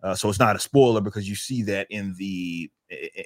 Uh, 0.04 0.14
so 0.14 0.30
it's 0.30 0.40
not 0.40 0.56
a 0.56 0.60
spoiler 0.60 1.02
because 1.02 1.28
you 1.28 1.36
see 1.36 1.64
that 1.64 1.88
in 1.90 2.14
the 2.18 2.70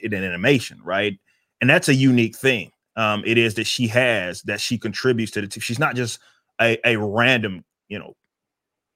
in 0.01 0.13
an 0.13 0.23
animation, 0.23 0.79
right? 0.83 1.19
And 1.61 1.69
that's 1.69 1.89
a 1.89 1.93
unique 1.93 2.37
thing. 2.37 2.71
Um, 2.95 3.23
it 3.25 3.37
is 3.37 3.55
that 3.55 3.67
she 3.67 3.87
has 3.87 4.41
that 4.43 4.61
she 4.61 4.77
contributes 4.77 5.31
to 5.33 5.41
the. 5.41 5.47
T- 5.47 5.59
she's 5.59 5.79
not 5.79 5.95
just 5.95 6.19
a, 6.61 6.77
a 6.85 6.97
random, 6.97 7.63
you 7.87 7.99
know, 7.99 8.15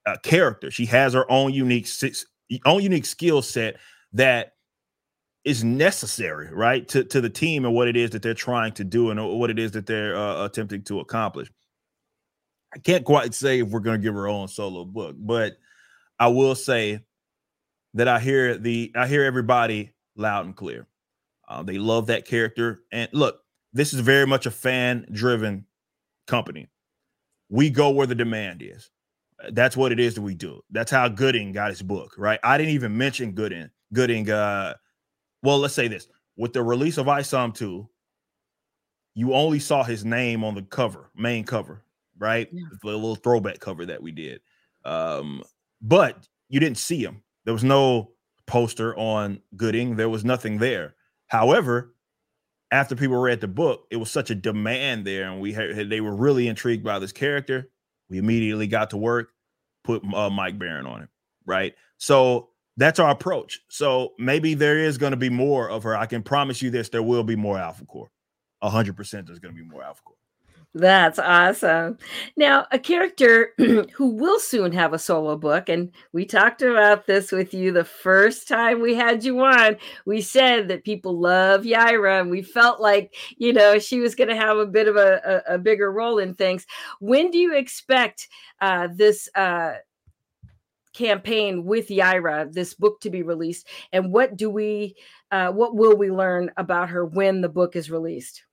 uh, 0.05 0.17
character. 0.23 0.71
She 0.71 0.85
has 0.87 1.13
her 1.13 1.29
own 1.31 1.53
unique 1.53 1.87
own 2.65 2.83
unique 2.83 3.05
skill 3.05 3.41
set 3.41 3.77
that 4.13 4.53
is 5.45 5.63
necessary, 5.63 6.49
right, 6.53 6.87
to 6.89 7.03
to 7.05 7.21
the 7.21 7.29
team 7.29 7.65
and 7.65 7.73
what 7.73 7.87
it 7.87 7.97
is 7.97 8.11
that 8.11 8.21
they're 8.21 8.33
trying 8.33 8.73
to 8.73 8.83
do 8.83 9.09
and 9.09 9.39
what 9.39 9.49
it 9.49 9.59
is 9.59 9.71
that 9.71 9.85
they're 9.85 10.15
uh, 10.15 10.45
attempting 10.45 10.83
to 10.83 10.99
accomplish. 10.99 11.49
I 12.73 12.79
can't 12.79 13.05
quite 13.05 13.33
say 13.33 13.59
if 13.59 13.69
we're 13.69 13.81
going 13.81 13.99
to 13.99 14.03
give 14.03 14.15
her 14.15 14.27
own 14.27 14.47
solo 14.47 14.83
book, 14.83 15.15
but 15.17 15.57
I 16.19 16.27
will 16.27 16.55
say 16.55 17.01
that 17.93 18.07
I 18.07 18.19
hear 18.19 18.57
the 18.57 18.91
I 18.95 19.07
hear 19.07 19.23
everybody 19.23 19.91
loud 20.15 20.45
and 20.45 20.55
clear. 20.55 20.87
Uh, 21.47 21.61
they 21.61 21.77
love 21.77 22.07
that 22.07 22.25
character, 22.25 22.81
and 22.91 23.09
look, 23.13 23.41
this 23.73 23.93
is 23.93 23.99
very 23.99 24.25
much 24.25 24.45
a 24.45 24.51
fan 24.51 25.05
driven 25.11 25.65
company. 26.25 26.67
We 27.49 27.69
go 27.69 27.91
where 27.91 28.07
the 28.07 28.15
demand 28.15 28.63
is. 28.63 28.89
That's 29.51 29.77
what 29.77 29.91
it 29.91 29.99
is 29.99 30.15
that 30.15 30.21
we 30.21 30.33
do. 30.33 30.61
That's 30.71 30.89
how 30.89 31.09
Gooding 31.09 31.51
got 31.51 31.69
his 31.69 31.81
book, 31.81 32.15
right? 32.17 32.39
I 32.43 32.57
didn't 32.57 32.73
even 32.73 32.97
mention 32.97 33.33
Gooding. 33.33 33.69
Gooding, 33.91 34.29
uh, 34.31 34.75
well, 35.43 35.59
let's 35.59 35.75
say 35.75 35.87
this: 35.87 36.07
with 36.37 36.53
the 36.53 36.63
release 36.63 36.97
of 36.97 37.05
ISOM 37.05 37.53
2, 37.53 37.87
you 39.13 39.33
only 39.33 39.59
saw 39.59 39.83
his 39.83 40.03
name 40.03 40.43
on 40.43 40.55
the 40.55 40.63
cover, 40.63 41.11
main 41.15 41.43
cover 41.43 41.83
right? 42.23 42.47
Yeah. 42.51 42.63
The 42.81 42.87
little 42.87 43.15
throwback 43.15 43.59
cover 43.59 43.85
that 43.87 44.01
we 44.01 44.11
did. 44.11 44.41
Um, 44.85 45.43
but 45.81 46.25
you 46.47 46.59
didn't 46.59 46.77
see 46.77 47.03
him. 47.03 47.21
There 47.45 47.53
was 47.53 47.63
no 47.63 48.11
poster 48.47 48.97
on 48.97 49.41
Gooding. 49.55 49.97
There 49.97 50.09
was 50.09 50.23
nothing 50.23 50.57
there. 50.57 50.95
However, 51.27 51.93
after 52.71 52.95
people 52.95 53.17
read 53.17 53.41
the 53.41 53.47
book, 53.47 53.85
it 53.91 53.97
was 53.97 54.09
such 54.09 54.31
a 54.31 54.35
demand 54.35 55.05
there, 55.05 55.29
and 55.29 55.41
we 55.41 55.53
had 55.53 55.89
they 55.89 56.01
were 56.01 56.15
really 56.15 56.47
intrigued 56.47 56.83
by 56.83 56.99
this 56.99 57.11
character. 57.11 57.69
We 58.09 58.17
immediately 58.17 58.67
got 58.67 58.91
to 58.91 58.97
work, 58.97 59.29
put 59.83 60.03
uh, 60.13 60.29
Mike 60.29 60.57
Baron 60.57 60.85
on 60.85 61.03
it, 61.03 61.09
right? 61.45 61.73
So 61.97 62.49
that's 62.77 62.99
our 62.99 63.11
approach. 63.11 63.59
So 63.69 64.13
maybe 64.17 64.53
there 64.53 64.79
is 64.79 64.97
going 64.97 65.11
to 65.11 65.17
be 65.17 65.29
more 65.29 65.69
of 65.69 65.83
her. 65.83 65.95
I 65.95 66.05
can 66.05 66.23
promise 66.23 66.61
you 66.61 66.69
this: 66.69 66.89
there 66.89 67.03
will 67.03 67.23
be 67.23 67.35
more 67.35 67.57
Alpha 67.57 67.85
Core. 67.85 68.11
hundred 68.61 68.95
percent, 68.95 69.27
there's 69.27 69.39
going 69.39 69.55
to 69.55 69.61
be 69.61 69.67
more 69.67 69.83
Alpha 69.83 70.01
Core. 70.03 70.15
That's 70.75 71.19
awesome. 71.19 71.99
Now, 72.35 72.65
a 72.71 72.79
character 72.79 73.53
who 73.57 74.09
will 74.09 74.39
soon 74.39 74.71
have 74.71 74.91
a 74.91 74.99
solo 74.99 75.37
book, 75.37 75.69
and 75.69 75.91
we 76.13 76.25
talked 76.25 76.63
about 76.63 77.05
this 77.05 77.31
with 77.31 77.53
you 77.53 77.71
the 77.71 77.83
first 77.83 78.47
time 78.47 78.81
we 78.81 78.95
had 78.95 79.23
you 79.23 79.39
on. 79.41 79.77
We 80.07 80.21
said 80.21 80.69
that 80.69 80.83
people 80.83 81.19
love 81.19 81.61
Yaira, 81.61 82.21
and 82.21 82.31
we 82.31 82.41
felt 82.41 82.81
like, 82.81 83.13
you 83.37 83.53
know, 83.53 83.77
she 83.77 83.99
was 83.99 84.15
going 84.15 84.29
to 84.29 84.35
have 84.35 84.57
a 84.57 84.65
bit 84.65 84.87
of 84.87 84.95
a, 84.95 85.43
a, 85.47 85.55
a, 85.55 85.57
bigger 85.59 85.91
role 85.91 86.17
in 86.17 86.33
things. 86.33 86.65
When 86.99 87.29
do 87.29 87.37
you 87.37 87.55
expect 87.55 88.27
uh, 88.59 88.87
this? 88.91 89.29
Uh, 89.35 89.75
campaign 90.93 91.65
with 91.65 91.87
Yaira, 91.87 92.53
this 92.53 92.75
book 92.75 93.01
to 93.01 93.09
be 93.09 93.23
released, 93.23 93.67
and 93.91 94.13
what 94.13 94.37
do 94.37 94.47
we, 94.47 94.95
uh, 95.31 95.51
what 95.51 95.75
will 95.75 95.97
we 95.97 96.11
learn 96.11 96.51
about 96.55 96.89
her 96.89 97.03
when 97.03 97.41
the 97.41 97.49
book 97.49 97.75
is 97.75 97.89
released? 97.89 98.43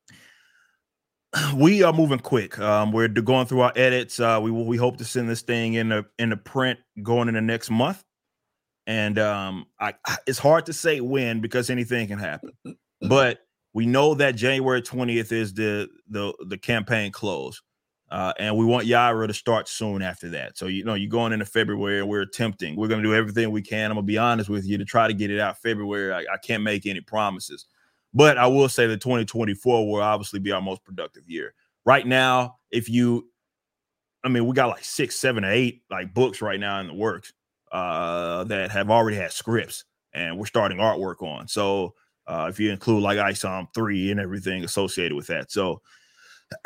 we 1.56 1.82
are 1.82 1.92
moving 1.92 2.18
quick. 2.18 2.58
Um, 2.58 2.92
we're 2.92 3.08
going 3.08 3.46
through 3.46 3.60
our 3.60 3.72
edits. 3.76 4.18
Uh, 4.20 4.40
we 4.42 4.50
we 4.50 4.76
hope 4.76 4.96
to 4.98 5.04
send 5.04 5.28
this 5.28 5.42
thing 5.42 5.74
in 5.74 5.88
the 5.90 6.06
in 6.18 6.30
the 6.30 6.36
print 6.36 6.78
going 7.02 7.28
in 7.28 7.34
the 7.34 7.40
next 7.40 7.70
month. 7.70 8.02
And 8.86 9.18
um, 9.18 9.66
I, 9.78 9.94
it's 10.26 10.38
hard 10.38 10.66
to 10.66 10.72
say 10.72 11.00
when 11.00 11.40
because 11.40 11.70
anything 11.70 12.08
can 12.08 12.18
happen. 12.18 12.50
But 13.00 13.40
we 13.72 13.86
know 13.86 14.14
that 14.14 14.34
January 14.34 14.82
twentieth 14.82 15.32
is 15.32 15.54
the 15.54 15.88
the 16.08 16.34
the 16.46 16.58
campaign 16.58 17.12
close, 17.12 17.62
uh, 18.10 18.32
and 18.38 18.56
we 18.56 18.64
want 18.64 18.88
Yaira 18.88 19.28
to 19.28 19.34
start 19.34 19.68
soon 19.68 20.02
after 20.02 20.28
that. 20.30 20.58
So 20.58 20.66
you 20.66 20.84
know 20.84 20.94
you're 20.94 21.08
going 21.08 21.32
into 21.32 21.44
February. 21.46 22.00
and 22.00 22.08
We're 22.08 22.22
attempting. 22.22 22.74
We're 22.74 22.88
going 22.88 23.02
to 23.02 23.08
do 23.08 23.14
everything 23.14 23.52
we 23.52 23.62
can. 23.62 23.90
I'm 23.90 23.96
gonna 23.96 24.06
be 24.06 24.18
honest 24.18 24.50
with 24.50 24.66
you 24.66 24.78
to 24.78 24.84
try 24.84 25.06
to 25.06 25.14
get 25.14 25.30
it 25.30 25.38
out 25.38 25.58
February. 25.58 26.12
I, 26.12 26.34
I 26.34 26.38
can't 26.42 26.64
make 26.64 26.86
any 26.86 27.00
promises. 27.00 27.66
But 28.12 28.38
I 28.38 28.46
will 28.46 28.68
say 28.68 28.86
that 28.86 29.00
2024 29.00 29.88
will 29.88 30.02
obviously 30.02 30.40
be 30.40 30.52
our 30.52 30.62
most 30.62 30.84
productive 30.84 31.28
year. 31.28 31.54
Right 31.84 32.06
now, 32.06 32.56
if 32.70 32.88
you, 32.88 33.28
I 34.24 34.28
mean, 34.28 34.46
we 34.46 34.54
got 34.54 34.68
like 34.68 34.84
six, 34.84 35.16
seven, 35.16 35.44
eight 35.44 35.82
like 35.90 36.12
books 36.12 36.42
right 36.42 36.58
now 36.58 36.80
in 36.80 36.88
the 36.88 36.94
works 36.94 37.32
uh, 37.72 38.44
that 38.44 38.70
have 38.70 38.90
already 38.90 39.16
had 39.16 39.32
scripts 39.32 39.84
and 40.12 40.38
we're 40.38 40.46
starting 40.46 40.78
artwork 40.78 41.22
on. 41.22 41.46
So 41.48 41.94
uh, 42.26 42.46
if 42.50 42.60
you 42.60 42.70
include 42.70 43.02
like 43.02 43.18
ISOM 43.18 43.68
3 43.74 44.10
and 44.10 44.20
everything 44.20 44.64
associated 44.64 45.14
with 45.14 45.28
that. 45.28 45.50
So 45.50 45.80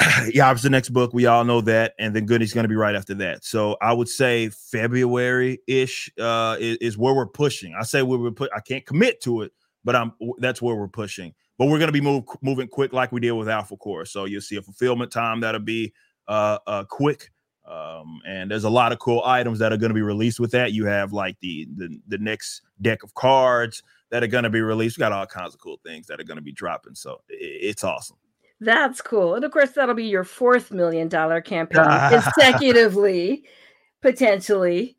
yeah, 0.32 0.50
it's 0.50 0.62
the 0.62 0.70
next 0.70 0.90
book. 0.90 1.12
We 1.12 1.26
all 1.26 1.44
know 1.44 1.60
that. 1.62 1.94
And 1.98 2.14
then 2.16 2.26
Goody's 2.26 2.54
going 2.54 2.64
to 2.64 2.68
be 2.68 2.74
right 2.74 2.94
after 2.94 3.14
that. 3.14 3.44
So 3.44 3.76
I 3.82 3.92
would 3.92 4.08
say 4.08 4.48
February 4.48 5.58
ish 5.66 6.10
uh, 6.18 6.56
is, 6.58 6.78
is, 6.78 6.98
where 6.98 7.14
we're 7.14 7.26
pushing. 7.26 7.74
I 7.78 7.82
say 7.82 8.02
we 8.02 8.16
would 8.16 8.36
put, 8.36 8.50
I 8.54 8.60
can't 8.60 8.86
commit 8.86 9.20
to 9.22 9.42
it, 9.42 9.52
but 9.84 9.94
I'm 9.94 10.12
that's 10.38 10.62
where 10.62 10.74
we're 10.74 10.88
pushing. 10.88 11.34
But 11.58 11.66
we're 11.66 11.78
going 11.78 11.88
to 11.88 11.92
be 11.92 12.00
move, 12.00 12.24
moving 12.42 12.66
quick 12.66 12.92
like 12.92 13.12
we 13.12 13.20
did 13.20 13.32
with 13.32 13.48
Alpha 13.48 13.76
Core. 13.76 14.04
So 14.04 14.24
you'll 14.24 14.40
see 14.40 14.56
a 14.56 14.62
fulfillment 14.62 15.12
time 15.12 15.40
that'll 15.40 15.60
be 15.60 15.92
uh, 16.26 16.58
uh 16.66 16.84
quick. 16.84 17.30
Um, 17.66 18.20
and 18.26 18.50
there's 18.50 18.64
a 18.64 18.70
lot 18.70 18.92
of 18.92 18.98
cool 18.98 19.22
items 19.24 19.58
that 19.60 19.72
are 19.72 19.78
going 19.78 19.90
to 19.90 19.94
be 19.94 20.02
released 20.02 20.38
with 20.38 20.50
that. 20.50 20.72
You 20.72 20.84
have 20.86 21.12
like 21.12 21.36
the, 21.40 21.66
the 21.76 21.98
the 22.08 22.18
next 22.18 22.62
deck 22.82 23.02
of 23.02 23.14
cards 23.14 23.82
that 24.10 24.22
are 24.22 24.28
going 24.28 24.44
to 24.44 24.50
be 24.50 24.60
released. 24.60 24.98
We 24.98 25.00
got 25.00 25.12
all 25.12 25.26
kinds 25.26 25.54
of 25.54 25.60
cool 25.60 25.80
things 25.84 26.06
that 26.08 26.20
are 26.20 26.24
going 26.24 26.36
to 26.36 26.42
be 26.42 26.52
dropping. 26.52 26.94
So 26.94 27.20
it, 27.28 27.36
it's 27.40 27.84
awesome. 27.84 28.16
That's 28.60 29.00
cool. 29.00 29.34
And 29.34 29.44
of 29.44 29.50
course, 29.50 29.70
that'll 29.70 29.94
be 29.94 30.06
your 30.06 30.24
fourth 30.24 30.70
million 30.70 31.08
dollar 31.08 31.40
campaign 31.40 31.84
consecutively, 32.10 33.44
potentially. 34.02 34.96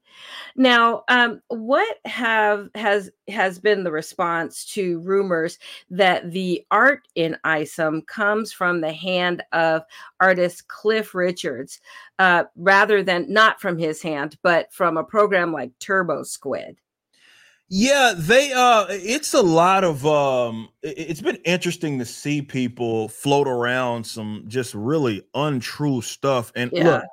Now, 0.56 1.04
um, 1.08 1.42
what 1.48 1.98
have 2.06 2.70
has 2.76 3.12
has 3.28 3.60
been 3.60 3.84
the 3.84 3.92
response 3.92 4.66
to 4.74 5.00
rumors 5.00 5.60
that 5.90 6.32
the 6.32 6.66
art 6.72 7.08
in 7.16 7.38
ISOM 7.46 8.06
comes 8.08 8.52
from 8.52 8.82
the 8.82 8.94
hand 8.94 9.44
of 9.52 9.84
artist 10.20 10.68
Cliff 10.68 11.14
Richards, 11.14 11.82
uh, 12.20 12.46
rather 12.56 13.04
than 13.04 13.32
not 13.32 13.60
from 13.60 13.78
his 13.78 14.02
hand, 14.02 14.38
but 14.44 14.72
from 14.72 14.98
a 14.98 15.04
program 15.04 15.52
like 15.52 15.72
Turbo 15.80 16.24
Squid? 16.24 16.78
Yeah, 17.68 18.14
they 18.16 18.54
uh 18.54 18.86
it's 18.90 19.34
a 19.34 19.42
lot 19.42 19.84
of 19.84 20.06
um 20.06 20.70
it's 20.84 21.22
been 21.22 21.40
interesting 21.46 21.98
to 21.98 22.06
see 22.06 22.42
people 22.42 23.10
float 23.10 23.48
around 23.48 24.06
some 24.06 24.46
just 24.48 24.76
really 24.76 25.24
untrue 25.34 26.02
stuff. 26.02 26.52
And 26.56 26.70
yeah. 26.72 26.84
look, 26.84 27.04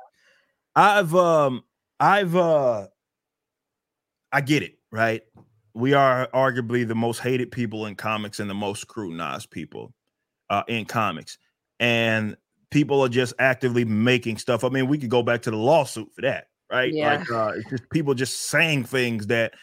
I've 0.76 1.14
um 1.14 1.64
I've 2.02 2.34
uh 2.34 2.88
I 4.32 4.40
get 4.40 4.64
it, 4.64 4.74
right? 4.90 5.22
We 5.72 5.94
are 5.94 6.28
arguably 6.34 6.86
the 6.86 6.96
most 6.96 7.20
hated 7.20 7.52
people 7.52 7.86
in 7.86 7.94
comics 7.94 8.40
and 8.40 8.50
the 8.50 8.54
most 8.54 8.80
scrutinized 8.80 9.50
people 9.50 9.94
uh, 10.50 10.64
in 10.66 10.84
comics. 10.84 11.38
And 11.78 12.36
people 12.70 13.00
are 13.02 13.08
just 13.08 13.34
actively 13.38 13.84
making 13.84 14.38
stuff. 14.38 14.64
I 14.64 14.68
mean, 14.68 14.88
we 14.88 14.98
could 14.98 15.10
go 15.10 15.22
back 15.22 15.42
to 15.42 15.50
the 15.52 15.56
lawsuit 15.56 16.08
for 16.12 16.22
that, 16.22 16.48
right? 16.70 16.92
Yeah. 16.92 17.18
Like 17.18 17.30
uh, 17.30 17.52
it's 17.56 17.70
just 17.70 17.88
people 17.90 18.14
just 18.14 18.48
saying 18.48 18.84
things 18.84 19.28
that 19.28 19.54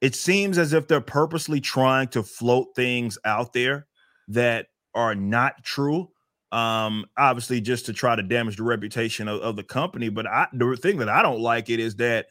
it 0.00 0.14
seems 0.14 0.58
as 0.58 0.72
if 0.72 0.86
they're 0.86 1.00
purposely 1.00 1.60
trying 1.60 2.08
to 2.08 2.22
float 2.22 2.68
things 2.76 3.18
out 3.24 3.52
there 3.52 3.86
that 4.28 4.66
are 4.94 5.16
not 5.16 5.64
true. 5.64 6.10
Um, 6.52 7.06
obviously, 7.16 7.60
just 7.60 7.86
to 7.86 7.92
try 7.92 8.16
to 8.16 8.22
damage 8.22 8.56
the 8.56 8.62
reputation 8.62 9.28
of, 9.28 9.40
of 9.40 9.56
the 9.56 9.64
company. 9.64 10.08
But 10.08 10.26
I, 10.26 10.46
the 10.52 10.76
thing 10.76 10.98
that 10.98 11.08
I 11.08 11.22
don't 11.22 11.40
like 11.40 11.70
it 11.70 11.80
is 11.80 11.96
that 11.96 12.26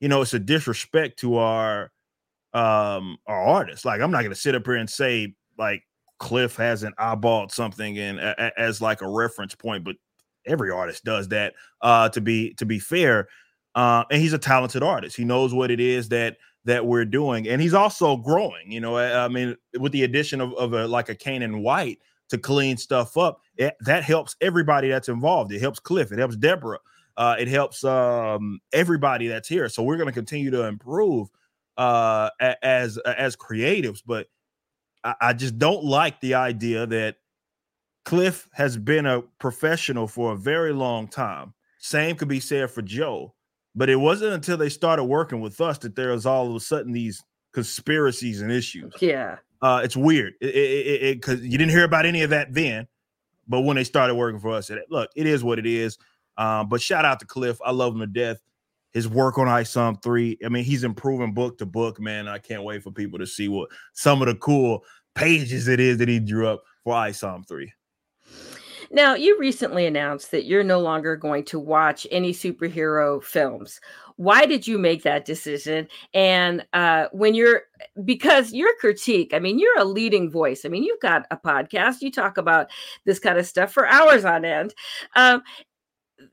you 0.00 0.08
know, 0.08 0.22
it's 0.22 0.34
a 0.34 0.38
disrespect 0.38 1.18
to 1.20 1.36
our 1.36 1.92
um 2.52 3.18
our 3.26 3.40
artists. 3.40 3.84
Like, 3.84 4.00
I'm 4.00 4.10
not 4.10 4.22
gonna 4.22 4.34
sit 4.34 4.54
up 4.54 4.66
here 4.66 4.76
and 4.76 4.90
say 4.90 5.34
like 5.58 5.82
Cliff 6.18 6.56
hasn't 6.56 6.96
eyeballed 6.96 7.52
something 7.52 7.98
and 7.98 8.18
as 8.20 8.80
like 8.80 9.02
a 9.02 9.08
reference 9.08 9.54
point, 9.54 9.84
but 9.84 9.96
every 10.46 10.70
artist 10.70 11.04
does 11.04 11.28
that. 11.28 11.54
Uh, 11.80 12.08
to 12.08 12.20
be 12.20 12.54
to 12.54 12.66
be 12.66 12.78
fair, 12.78 13.28
uh, 13.74 14.04
and 14.10 14.20
he's 14.20 14.32
a 14.32 14.38
talented 14.38 14.82
artist. 14.82 15.16
He 15.16 15.24
knows 15.24 15.54
what 15.54 15.70
it 15.70 15.80
is 15.80 16.08
that 16.08 16.38
that 16.64 16.84
we're 16.84 17.04
doing, 17.04 17.48
and 17.48 17.60
he's 17.60 17.74
also 17.74 18.16
growing. 18.16 18.70
You 18.70 18.80
know, 18.80 18.96
I, 18.96 19.24
I 19.24 19.28
mean, 19.28 19.56
with 19.78 19.92
the 19.92 20.04
addition 20.04 20.40
of, 20.40 20.52
of 20.54 20.72
a 20.72 20.86
like 20.88 21.08
a 21.08 21.14
Canaan 21.14 21.62
White 21.62 21.98
to 22.30 22.38
clean 22.38 22.76
stuff 22.76 23.16
up, 23.16 23.42
it, 23.56 23.74
that 23.80 24.02
helps 24.02 24.36
everybody 24.40 24.88
that's 24.88 25.08
involved. 25.08 25.52
It 25.52 25.60
helps 25.60 25.78
Cliff. 25.78 26.10
It 26.12 26.18
helps 26.18 26.36
Deborah. 26.36 26.78
Uh, 27.16 27.36
it 27.38 27.48
helps 27.48 27.84
um, 27.84 28.60
everybody 28.72 29.28
that's 29.28 29.48
here. 29.48 29.68
So 29.68 29.82
we're 29.82 29.96
going 29.96 30.08
to 30.08 30.12
continue 30.12 30.50
to 30.52 30.64
improve 30.64 31.28
uh, 31.76 32.30
as 32.62 32.98
as 32.98 33.36
creatives. 33.36 34.02
But 34.04 34.28
I, 35.04 35.14
I 35.20 35.32
just 35.32 35.58
don't 35.58 35.84
like 35.84 36.20
the 36.20 36.34
idea 36.34 36.86
that 36.86 37.16
Cliff 38.04 38.48
has 38.52 38.76
been 38.76 39.06
a 39.06 39.22
professional 39.38 40.06
for 40.06 40.32
a 40.32 40.36
very 40.36 40.72
long 40.72 41.08
time. 41.08 41.52
Same 41.78 42.16
could 42.16 42.28
be 42.28 42.40
said 42.40 42.70
for 42.70 42.82
Joe. 42.82 43.34
But 43.74 43.88
it 43.88 43.96
wasn't 43.96 44.32
until 44.32 44.56
they 44.56 44.68
started 44.68 45.04
working 45.04 45.40
with 45.40 45.60
us 45.60 45.78
that 45.78 45.94
there 45.94 46.10
was 46.10 46.26
all 46.26 46.48
of 46.48 46.54
a 46.56 46.60
sudden 46.60 46.92
these 46.92 47.22
conspiracies 47.52 48.40
and 48.40 48.50
issues. 48.50 48.94
Yeah. 49.00 49.36
Uh, 49.62 49.82
it's 49.84 49.96
weird 49.96 50.34
because 50.40 51.42
you 51.42 51.58
didn't 51.58 51.70
hear 51.70 51.84
about 51.84 52.06
any 52.06 52.22
of 52.22 52.30
that 52.30 52.52
then. 52.54 52.86
But 53.46 53.62
when 53.62 53.76
they 53.76 53.84
started 53.84 54.14
working 54.14 54.40
for 54.40 54.52
us, 54.52 54.70
it, 54.70 54.78
look, 54.90 55.10
it 55.16 55.26
is 55.26 55.42
what 55.42 55.58
it 55.58 55.66
is. 55.66 55.98
Um, 56.38 56.68
but 56.68 56.80
shout 56.80 57.04
out 57.04 57.20
to 57.20 57.26
Cliff. 57.26 57.58
I 57.64 57.72
love 57.72 57.94
him 57.94 58.00
to 58.00 58.06
death. 58.06 58.40
His 58.92 59.08
work 59.08 59.38
on 59.38 59.46
ISOM 59.46 60.02
3. 60.02 60.38
I 60.44 60.48
mean, 60.48 60.64
he's 60.64 60.84
improving 60.84 61.34
book 61.34 61.58
to 61.58 61.66
book, 61.66 62.00
man. 62.00 62.28
I 62.28 62.38
can't 62.38 62.62
wait 62.62 62.82
for 62.82 62.90
people 62.90 63.18
to 63.18 63.26
see 63.26 63.48
what 63.48 63.68
some 63.92 64.22
of 64.22 64.28
the 64.28 64.34
cool 64.36 64.84
pages 65.14 65.68
it 65.68 65.80
is 65.80 65.98
that 65.98 66.08
he 66.08 66.18
drew 66.18 66.48
up 66.48 66.62
for 66.84 66.94
ISOM 66.94 67.46
3. 67.46 67.72
Now, 68.92 69.14
you 69.14 69.38
recently 69.38 69.86
announced 69.86 70.32
that 70.32 70.46
you're 70.46 70.64
no 70.64 70.80
longer 70.80 71.14
going 71.14 71.44
to 71.44 71.60
watch 71.60 72.08
any 72.10 72.32
superhero 72.32 73.22
films. 73.22 73.80
Why 74.16 74.46
did 74.46 74.66
you 74.66 74.78
make 74.78 75.04
that 75.04 75.24
decision? 75.24 75.86
And 76.12 76.66
uh, 76.72 77.06
when 77.12 77.34
you're, 77.34 77.62
because 78.04 78.52
your 78.52 78.74
critique, 78.80 79.32
I 79.32 79.38
mean, 79.38 79.60
you're 79.60 79.78
a 79.78 79.84
leading 79.84 80.28
voice. 80.28 80.64
I 80.64 80.68
mean, 80.68 80.82
you've 80.82 81.00
got 81.00 81.24
a 81.30 81.36
podcast, 81.36 82.00
you 82.00 82.10
talk 82.10 82.36
about 82.36 82.68
this 83.04 83.20
kind 83.20 83.38
of 83.38 83.46
stuff 83.46 83.72
for 83.72 83.86
hours 83.86 84.24
on 84.24 84.44
end. 84.44 84.74
Um, 85.14 85.42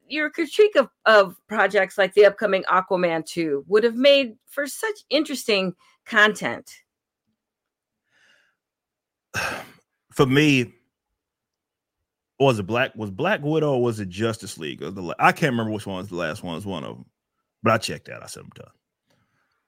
your 0.07 0.31
critique 0.31 0.75
of, 0.75 0.89
of 1.05 1.35
projects 1.47 1.97
like 1.97 2.15
the 2.15 2.25
upcoming 2.25 2.63
Aquaman 2.63 3.23
2 3.25 3.65
would 3.67 3.83
have 3.83 3.95
made 3.95 4.35
for 4.47 4.65
such 4.65 4.95
interesting 5.11 5.75
content. 6.05 6.71
For 10.11 10.25
me, 10.25 10.73
was 12.39 12.59
it 12.59 12.63
Black 12.67 12.95
was 12.95 13.11
Black 13.11 13.41
Widow 13.43 13.73
or 13.73 13.81
was 13.81 13.99
it 13.99 14.09
Justice 14.09 14.57
League? 14.57 14.83
Or 14.83 14.91
the, 14.91 15.15
I 15.19 15.31
can't 15.31 15.51
remember 15.53 15.71
which 15.71 15.87
one 15.87 15.97
was 15.97 16.09
the 16.09 16.15
last 16.15 16.43
one. 16.43 16.53
It 16.53 16.57
Was 16.57 16.65
one 16.65 16.83
of 16.83 16.95
them, 16.95 17.05
but 17.63 17.73
I 17.73 17.77
checked 17.77 18.09
out. 18.09 18.23
I 18.23 18.27
said 18.27 18.43
I'm 18.43 18.49
done. 18.49 18.71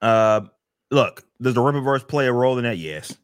Uh, 0.02 0.42
look, 0.92 1.26
does 1.42 1.56
the 1.56 1.62
Rippaverse 1.62 2.08
play 2.08 2.28
a 2.28 2.34
role 2.34 2.58
in 2.58 2.64
that? 2.66 2.78
Yes. 2.78 3.16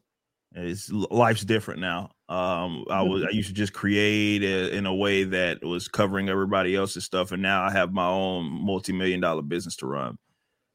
It's 0.54 0.90
life's 0.90 1.44
different 1.44 1.80
now. 1.80 2.10
Um, 2.28 2.84
I 2.90 3.02
was 3.02 3.24
I 3.24 3.30
used 3.30 3.48
to 3.48 3.54
just 3.54 3.72
create 3.74 4.42
a, 4.42 4.74
in 4.74 4.86
a 4.86 4.94
way 4.94 5.24
that 5.24 5.62
was 5.62 5.86
covering 5.86 6.28
everybody 6.30 6.74
else's 6.74 7.04
stuff, 7.04 7.30
and 7.32 7.42
now 7.42 7.62
I 7.62 7.70
have 7.70 7.92
my 7.92 8.06
own 8.06 8.46
multi-million 8.64 9.20
dollar 9.20 9.42
business 9.42 9.76
to 9.76 9.86
run. 9.86 10.16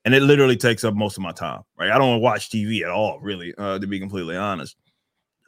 and 0.06 0.14
it 0.16 0.22
literally 0.24 0.58
takes 0.58 0.84
up 0.84 0.94
most 0.96 1.18
of 1.18 1.24
my 1.24 1.32
time. 1.32 1.62
Right, 1.78 1.92
I 1.92 1.98
don't 1.98 2.22
watch 2.22 2.50
TV 2.50 2.84
at 2.84 2.90
all, 2.92 3.20
really, 3.22 3.54
uh, 3.58 3.80
to 3.80 3.88
be 3.88 4.00
completely 4.00 4.36
honest. 4.38 4.76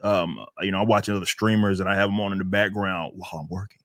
Um, 0.04 0.46
you 0.62 0.72
know, 0.72 0.82
I'm 0.82 0.88
watching 0.88 1.16
other 1.16 1.26
streamers 1.26 1.80
and 1.80 1.88
I 1.88 1.96
have 1.96 2.10
them 2.10 2.20
on 2.20 2.34
in 2.34 2.38
the 2.38 2.44
background 2.44 3.14
while 3.16 3.42
I'm 3.42 3.48
working. 3.50 3.80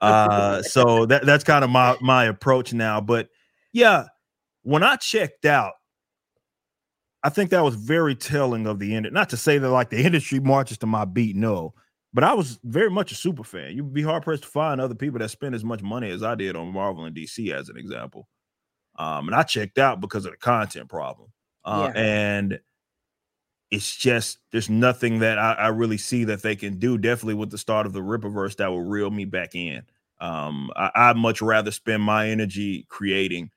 Uh, 0.00 0.62
so 0.62 1.06
that 1.06 1.24
that's 1.24 1.44
kind 1.44 1.64
of 1.64 1.70
my 1.70 1.96
my 2.00 2.24
approach 2.24 2.72
now. 2.72 3.00
But 3.00 3.28
yeah, 3.72 4.06
when 4.62 4.82
I 4.82 4.96
checked 4.96 5.44
out, 5.44 5.72
I 7.22 7.30
think 7.30 7.50
that 7.50 7.64
was 7.64 7.74
very 7.74 8.14
telling 8.14 8.66
of 8.66 8.78
the 8.78 8.94
end. 8.94 9.08
Not 9.12 9.30
to 9.30 9.36
say 9.36 9.58
that 9.58 9.70
like 9.70 9.90
the 9.90 10.02
industry 10.04 10.40
marches 10.40 10.78
to 10.78 10.86
my 10.86 11.04
beat, 11.04 11.36
no, 11.36 11.74
but 12.12 12.24
I 12.24 12.34
was 12.34 12.58
very 12.64 12.90
much 12.90 13.12
a 13.12 13.14
super 13.14 13.44
fan. 13.44 13.76
You'd 13.76 13.92
be 13.92 14.02
hard 14.02 14.22
pressed 14.22 14.44
to 14.44 14.48
find 14.48 14.80
other 14.80 14.94
people 14.94 15.18
that 15.18 15.30
spend 15.30 15.54
as 15.54 15.64
much 15.64 15.82
money 15.82 16.10
as 16.10 16.22
I 16.22 16.34
did 16.34 16.56
on 16.56 16.72
Marvel 16.72 17.04
and 17.04 17.16
DC, 17.16 17.52
as 17.52 17.68
an 17.68 17.76
example. 17.76 18.28
Um, 18.98 19.28
and 19.28 19.34
I 19.34 19.42
checked 19.42 19.78
out 19.78 20.00
because 20.00 20.24
of 20.24 20.32
the 20.32 20.38
content 20.38 20.88
problem. 20.88 21.30
Uh, 21.64 21.90
yeah. 21.94 22.00
And 22.00 22.60
it's 23.70 23.96
just 23.96 24.38
there's 24.52 24.70
nothing 24.70 25.18
that 25.20 25.38
I, 25.38 25.52
I, 25.52 25.68
really 25.68 25.98
see 25.98 26.24
that 26.24 26.42
they 26.42 26.54
can 26.54 26.78
do. 26.78 26.98
Definitely 26.98 27.34
with 27.34 27.50
the 27.50 27.58
start 27.58 27.86
of 27.86 27.92
the 27.92 28.00
Rippaverse 28.00 28.56
that 28.56 28.68
will 28.68 28.82
reel 28.82 29.10
me 29.10 29.24
back 29.24 29.54
in. 29.54 29.82
Um, 30.20 30.70
I, 30.76 31.08
would 31.08 31.16
much 31.16 31.42
rather 31.42 31.70
spend 31.70 32.02
my 32.02 32.28
energy 32.28 32.86
creating. 32.88 33.50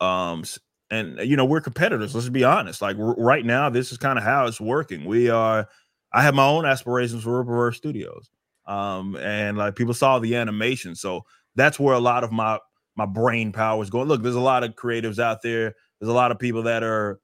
Um, 0.00 0.44
and 0.90 1.18
you 1.20 1.36
know 1.36 1.44
we're 1.44 1.60
competitors. 1.60 2.14
Let's 2.14 2.28
be 2.28 2.44
honest. 2.44 2.82
Like 2.82 2.96
right 2.98 3.44
now, 3.44 3.70
this 3.70 3.92
is 3.92 3.98
kind 3.98 4.18
of 4.18 4.24
how 4.24 4.46
it's 4.46 4.60
working. 4.60 5.04
We 5.04 5.30
are. 5.30 5.68
I 6.12 6.22
have 6.22 6.34
my 6.34 6.44
own 6.44 6.66
aspirations 6.66 7.22
for 7.22 7.42
Rippaverse 7.42 7.76
Studios. 7.76 8.30
Um, 8.66 9.16
and 9.16 9.56
like 9.56 9.74
people 9.74 9.94
saw 9.94 10.18
the 10.18 10.36
animation, 10.36 10.94
so 10.94 11.22
that's 11.56 11.80
where 11.80 11.94
a 11.94 12.00
lot 12.00 12.24
of 12.24 12.32
my 12.32 12.58
my 12.96 13.06
brain 13.06 13.52
power 13.52 13.82
is 13.82 13.90
going. 13.90 14.08
Look, 14.08 14.22
there's 14.22 14.34
a 14.34 14.40
lot 14.40 14.64
of 14.64 14.74
creatives 14.74 15.18
out 15.18 15.40
there. 15.42 15.74
There's 15.98 16.10
a 16.10 16.14
lot 16.14 16.30
of 16.30 16.38
people 16.38 16.64
that 16.64 16.82
are 16.82 17.20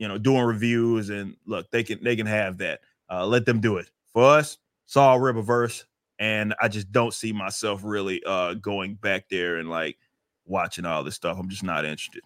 you 0.00 0.08
know, 0.08 0.18
doing 0.18 0.42
reviews 0.42 1.10
and 1.10 1.36
look, 1.46 1.70
they 1.70 1.84
can 1.84 2.02
they 2.02 2.16
can 2.16 2.26
have 2.26 2.58
that. 2.58 2.80
Uh, 3.08 3.26
let 3.26 3.44
them 3.44 3.60
do 3.60 3.76
it. 3.76 3.88
For 4.12 4.24
us, 4.24 4.58
saw 4.86 5.16
Rippaverse, 5.16 5.84
and 6.18 6.54
I 6.60 6.68
just 6.68 6.90
don't 6.90 7.14
see 7.14 7.32
myself 7.32 7.82
really 7.84 8.20
uh 8.26 8.54
going 8.54 8.94
back 8.94 9.26
there 9.30 9.58
and 9.58 9.68
like 9.70 9.98
watching 10.46 10.86
all 10.86 11.04
this 11.04 11.14
stuff. 11.14 11.36
I'm 11.38 11.50
just 11.50 11.62
not 11.62 11.84
interested. 11.84 12.22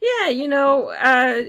Yeah, 0.00 0.28
you 0.30 0.48
know, 0.48 0.88
uh, 0.90 1.42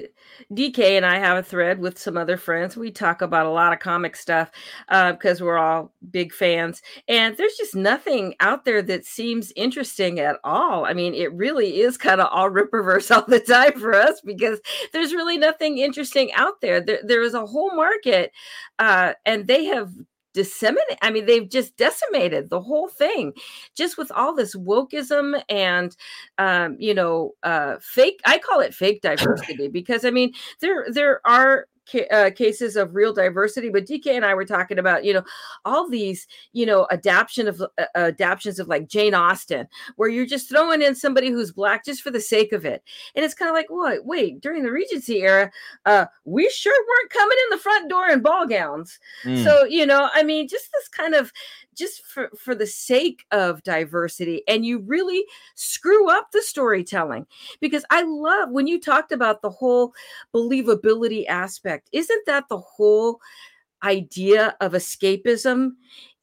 DK 0.51 0.97
and 0.97 1.05
I 1.05 1.19
have 1.19 1.37
a 1.37 1.43
thread 1.43 1.79
with 1.79 1.97
some 1.97 2.17
other 2.17 2.35
friends. 2.35 2.75
We 2.75 2.91
talk 2.91 3.21
about 3.21 3.45
a 3.45 3.49
lot 3.49 3.71
of 3.71 3.79
comic 3.79 4.15
stuff 4.17 4.51
uh, 4.89 5.13
because 5.13 5.41
we're 5.41 5.57
all 5.57 5.93
big 6.11 6.33
fans. 6.33 6.81
And 7.07 7.37
there's 7.37 7.55
just 7.55 7.75
nothing 7.75 8.35
out 8.41 8.65
there 8.65 8.81
that 8.81 9.05
seems 9.05 9.53
interesting 9.55 10.19
at 10.19 10.35
all. 10.43 10.85
I 10.85 10.93
mean, 10.93 11.13
it 11.13 11.33
really 11.33 11.79
is 11.79 11.97
kind 11.97 12.19
of 12.19 12.27
all 12.29 12.49
Rippaverse 12.49 13.15
all 13.15 13.25
the 13.25 13.39
time 13.39 13.79
for 13.79 13.93
us 13.93 14.19
because 14.25 14.59
there's 14.91 15.13
really 15.13 15.37
nothing 15.37 15.77
interesting 15.77 16.33
out 16.33 16.59
there. 16.61 16.81
There, 16.81 16.99
there 17.03 17.21
is 17.23 17.33
a 17.33 17.45
whole 17.45 17.73
market, 17.73 18.31
uh, 18.79 19.13
and 19.25 19.47
they 19.47 19.65
have 19.65 19.91
disseminate 20.33 20.97
i 21.01 21.11
mean 21.11 21.25
they've 21.25 21.49
just 21.49 21.75
decimated 21.77 22.49
the 22.49 22.61
whole 22.61 22.87
thing. 22.87 23.33
Just 23.75 23.97
with 23.97 24.11
all 24.11 24.33
this 24.35 24.55
wokeism 24.55 25.41
and 25.49 25.95
um 26.37 26.75
you 26.79 26.93
know 26.93 27.31
uh 27.43 27.75
fake 27.81 28.19
i 28.25 28.37
call 28.37 28.59
it 28.59 28.73
fake 28.73 29.01
diversity 29.01 29.67
because 29.67 30.05
i 30.05 30.11
mean 30.11 30.33
there 30.61 30.85
there 30.91 31.21
are 31.25 31.67
ca- 31.91 32.07
uh, 32.09 32.29
cases 32.31 32.75
of 32.75 32.95
real 32.95 33.13
diversity 33.13 33.69
but 33.69 33.85
dk 33.85 34.07
and 34.07 34.25
i 34.25 34.33
were 34.33 34.45
talking 34.45 34.79
about 34.79 35.03
you 35.03 35.13
know 35.13 35.23
all 35.65 35.89
these 35.89 36.27
you 36.53 36.65
know 36.65 36.87
adaptation 36.91 37.47
of 37.47 37.61
uh, 37.61 37.85
adaptations 37.95 38.59
of 38.59 38.67
like 38.67 38.87
jane 38.87 39.13
austen 39.13 39.67
where 39.95 40.09
you're 40.09 40.25
just 40.25 40.49
throwing 40.49 40.81
in 40.81 40.95
somebody 40.95 41.29
who's 41.29 41.51
black 41.51 41.85
just 41.85 42.01
for 42.01 42.11
the 42.11 42.21
sake 42.21 42.51
of 42.51 42.65
it 42.65 42.83
and 43.15 43.25
it's 43.25 43.33
kind 43.33 43.49
of 43.49 43.55
like 43.55 43.69
what 43.69 44.05
wait 44.05 44.41
during 44.41 44.63
the 44.63 44.71
regency 44.71 45.21
era 45.21 45.51
uh 45.85 46.05
we 46.25 46.49
sure 46.49 46.85
weren't 46.87 47.11
coming 47.11 47.37
in 47.45 47.57
the 47.57 47.61
front 47.61 47.89
door 47.89 48.07
in 48.09 48.21
ball 48.21 48.47
gowns 48.47 48.99
mm. 49.23 49.43
so 49.43 49.63
you 49.65 49.85
know 49.85 50.09
i 50.13 50.23
mean 50.23 50.47
just 50.47 50.69
this 50.71 50.87
kind 50.87 51.13
of 51.13 51.31
just 51.81 52.05
for, 52.05 52.29
for 52.37 52.55
the 52.55 52.67
sake 52.67 53.25
of 53.31 53.63
diversity 53.63 54.43
and 54.47 54.65
you 54.65 54.79
really 54.79 55.25
screw 55.55 56.09
up 56.09 56.31
the 56.31 56.41
storytelling. 56.41 57.25
Because 57.59 57.83
i 57.89 58.03
love 58.03 58.49
when 58.51 58.67
you 58.67 58.79
talked 58.79 59.11
about 59.11 59.41
the 59.41 59.49
whole 59.49 59.93
believability 60.33 61.27
aspect 61.27 61.89
isn't 61.91 62.25
that 62.25 62.47
the 62.49 62.57
whole 62.59 63.19
idea 63.83 64.55
of 64.61 64.73
escapism 64.73 65.71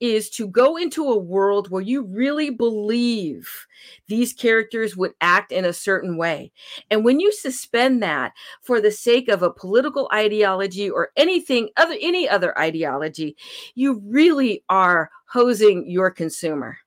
is 0.01 0.31
to 0.31 0.47
go 0.49 0.77
into 0.77 1.05
a 1.05 1.19
world 1.19 1.71
where 1.71 1.83
you 1.83 2.03
really 2.03 2.51
believe 2.51 3.67
these 4.07 4.33
characters 4.33 4.97
would 4.97 5.13
act 5.21 5.53
in 5.53 5.65
a 5.65 5.73
certain 5.73 6.17
way. 6.17 6.53
And 6.91 7.05
when 7.05 7.21
you 7.21 7.33
suspend 7.33 8.03
that 8.03 8.33
for 8.63 8.81
the 8.81 8.91
sake 8.91 9.29
of 9.29 9.43
a 9.43 9.51
political 9.51 10.09
ideology 10.13 10.89
or 10.89 11.11
anything 11.17 11.71
other 11.77 11.97
any 12.01 12.29
other 12.29 12.59
ideology, 12.59 13.37
you 13.75 14.03
really 14.05 14.65
are 14.69 15.11
hosing 15.27 15.89
your 15.89 16.11
consumer. 16.11 16.79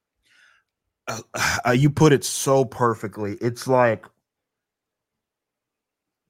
Uh, 1.08 1.22
uh, 1.66 1.72
you 1.72 1.90
put 1.90 2.14
it 2.14 2.24
so 2.24 2.66
perfectly. 2.66 3.38
It's 3.42 3.68
like 3.68 4.06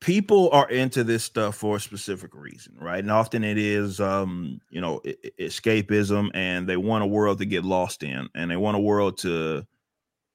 people 0.02 0.50
are 0.52 0.70
into 0.70 1.04
this 1.04 1.24
stuff 1.24 1.56
for 1.56 1.78
a 1.78 1.80
specific 1.80 2.34
reason, 2.34 2.76
right? 2.80 3.00
And 3.00 3.12
often 3.12 3.44
it 3.44 3.58
is, 3.58 4.02
um, 4.02 4.60
you 4.70 4.82
know, 4.82 5.00
escapism, 5.40 6.32
and 6.34 6.68
they 6.68 6.76
want 6.76 7.04
a 7.04 7.08
world 7.08 7.38
to 7.38 7.46
get 7.46 7.64
lost 7.64 8.04
in, 8.04 8.28
and 8.36 8.52
they 8.52 8.58
want 8.58 8.76
a 8.76 8.82
world 8.82 9.20
to 9.20 9.66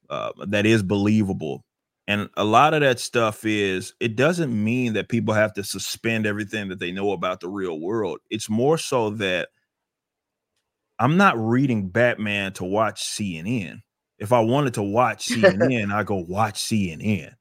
uh, 0.09 0.31
that 0.47 0.65
is 0.65 0.83
believable. 0.83 1.65
And 2.09 2.31
a 2.37 2.45
lot 2.45 2.73
of 2.73 2.83
that 2.83 3.01
stuff 3.01 3.45
is 3.45 3.93
it 3.99 4.15
doesn't 4.15 4.53
mean 4.65 4.93
that 4.93 5.09
people 5.09 5.35
have 5.35 5.53
to 5.55 5.65
suspend 5.65 6.25
everything 6.25 6.69
that 6.69 6.79
they 6.79 6.93
know 6.93 7.11
about 7.11 7.41
the 7.41 7.49
real 7.49 7.81
world. 7.81 8.21
It's 8.31 8.49
more 8.49 8.79
so 8.79 9.11
that 9.11 9.49
I'm 11.01 11.17
not 11.17 11.37
reading 11.37 11.89
Batman 11.89 12.53
to 12.55 12.65
watch 12.65 13.03
CNN. 13.03 13.81
If 14.19 14.33
I 14.33 14.41
wanted 14.41 14.75
to 14.75 14.85
watch 14.85 15.29
CNN, 15.29 15.93
I 15.93 16.05
go 16.05 16.25
watch 16.29 16.63
CNN 16.63 17.33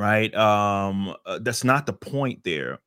right? 0.00 0.34
Um, 0.34 1.14
uh, 1.26 1.38
that's 1.42 1.62
not 1.62 1.84
the 1.84 1.92
point 1.92 2.42
there. 2.44 2.78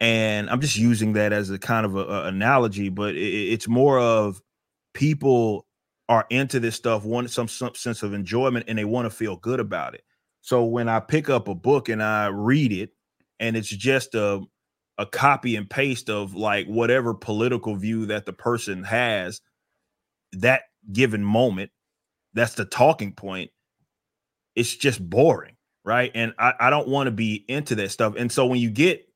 And 0.00 0.50
I'm 0.50 0.60
just 0.60 0.76
using 0.76 1.12
that 1.14 1.32
as 1.32 1.50
a 1.50 1.58
kind 1.58 1.86
of 1.86 1.96
a, 1.96 2.00
a 2.00 2.24
analogy, 2.26 2.88
but 2.88 3.14
it, 3.14 3.52
it's 3.52 3.68
more 3.68 3.98
of 3.98 4.42
people 4.92 5.66
are 6.08 6.26
into 6.30 6.58
this 6.58 6.74
stuff, 6.74 7.04
want 7.04 7.30
some, 7.30 7.48
some 7.48 7.74
sense 7.74 8.02
of 8.02 8.12
enjoyment, 8.12 8.64
and 8.68 8.78
they 8.78 8.84
want 8.84 9.06
to 9.06 9.10
feel 9.10 9.36
good 9.36 9.60
about 9.60 9.94
it. 9.94 10.02
So 10.40 10.64
when 10.64 10.88
I 10.88 11.00
pick 11.00 11.30
up 11.30 11.46
a 11.48 11.54
book 11.54 11.88
and 11.88 12.02
I 12.02 12.26
read 12.26 12.72
it, 12.72 12.90
and 13.40 13.56
it's 13.56 13.68
just 13.68 14.14
a 14.14 14.42
a 14.98 15.06
copy 15.06 15.54
and 15.54 15.70
paste 15.70 16.10
of 16.10 16.34
like 16.34 16.66
whatever 16.66 17.14
political 17.14 17.76
view 17.76 18.06
that 18.06 18.26
the 18.26 18.32
person 18.32 18.82
has 18.82 19.40
that 20.32 20.62
given 20.92 21.22
moment 21.22 21.70
that's 22.34 22.54
the 22.54 22.64
talking 22.64 23.12
point 23.12 23.50
it's 24.56 24.74
just 24.74 25.08
boring 25.08 25.54
right? 25.88 26.12
And 26.14 26.34
I, 26.38 26.52
I 26.60 26.70
don't 26.70 26.86
want 26.86 27.06
to 27.06 27.10
be 27.10 27.46
into 27.48 27.74
that 27.76 27.90
stuff. 27.90 28.14
And 28.18 28.30
so 28.30 28.44
when 28.44 28.60
you 28.60 28.68
get 28.70 29.08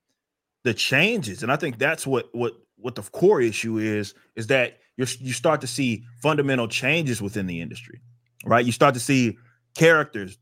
the 0.65 0.73
changes, 0.73 1.43
and 1.43 1.53
I 1.53 1.57
think 1.57 1.77
that's 1.77 2.07
what 2.07 2.31
what 2.33 2.55
what 2.77 2.95
the 2.95 3.03
core 3.03 3.43
issue 3.43 3.77
is, 3.77 4.15
is 4.37 4.47
that 4.47 4.79
you 4.97 5.05
you 5.21 5.35
start 5.35 5.61
to 5.61 5.67
see 5.67 6.07
fundamental 6.23 6.67
changes 6.67 7.21
within 7.21 7.47
the 7.47 7.61
industry, 7.61 8.01
right? 8.47 8.65
You 8.65 8.73
start 8.73 8.95
to 8.95 9.01
see 9.01 9.37
characters 9.77 10.39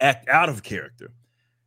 act 0.00 0.28
out 0.28 0.48
of 0.48 0.62
character. 0.62 1.10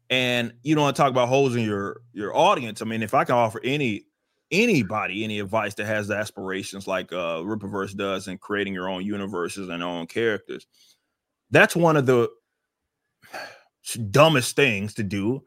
And 0.09 0.53
you 0.63 0.75
don't 0.75 0.83
want 0.83 0.95
to 0.95 1.01
talk 1.01 1.11
about 1.11 1.27
holes 1.27 1.53
in 1.53 1.63
your 1.63 1.99
your 2.13 2.33
audience. 2.33 2.81
I 2.81 2.85
mean, 2.85 3.03
if 3.03 3.13
I 3.13 3.25
can 3.25 3.35
offer 3.35 3.59
any 3.65 4.05
anybody 4.49 5.25
any 5.25 5.39
advice 5.39 5.73
that 5.73 5.87
has 5.87 6.07
the 6.07 6.15
aspirations 6.15 6.87
like 6.87 7.11
uh 7.11 7.41
Rippaverse 7.41 7.97
does 7.97 8.29
in 8.29 8.37
creating 8.37 8.73
your 8.73 8.87
own 8.87 9.03
universes 9.03 9.67
and 9.67 9.83
own 9.83 10.07
characters, 10.07 10.67
that's 11.51 11.75
one 11.75 11.97
of 11.97 12.05
the 12.05 12.29
dumbest 14.09 14.55
things 14.55 14.93
to 14.95 15.03
do, 15.03 15.43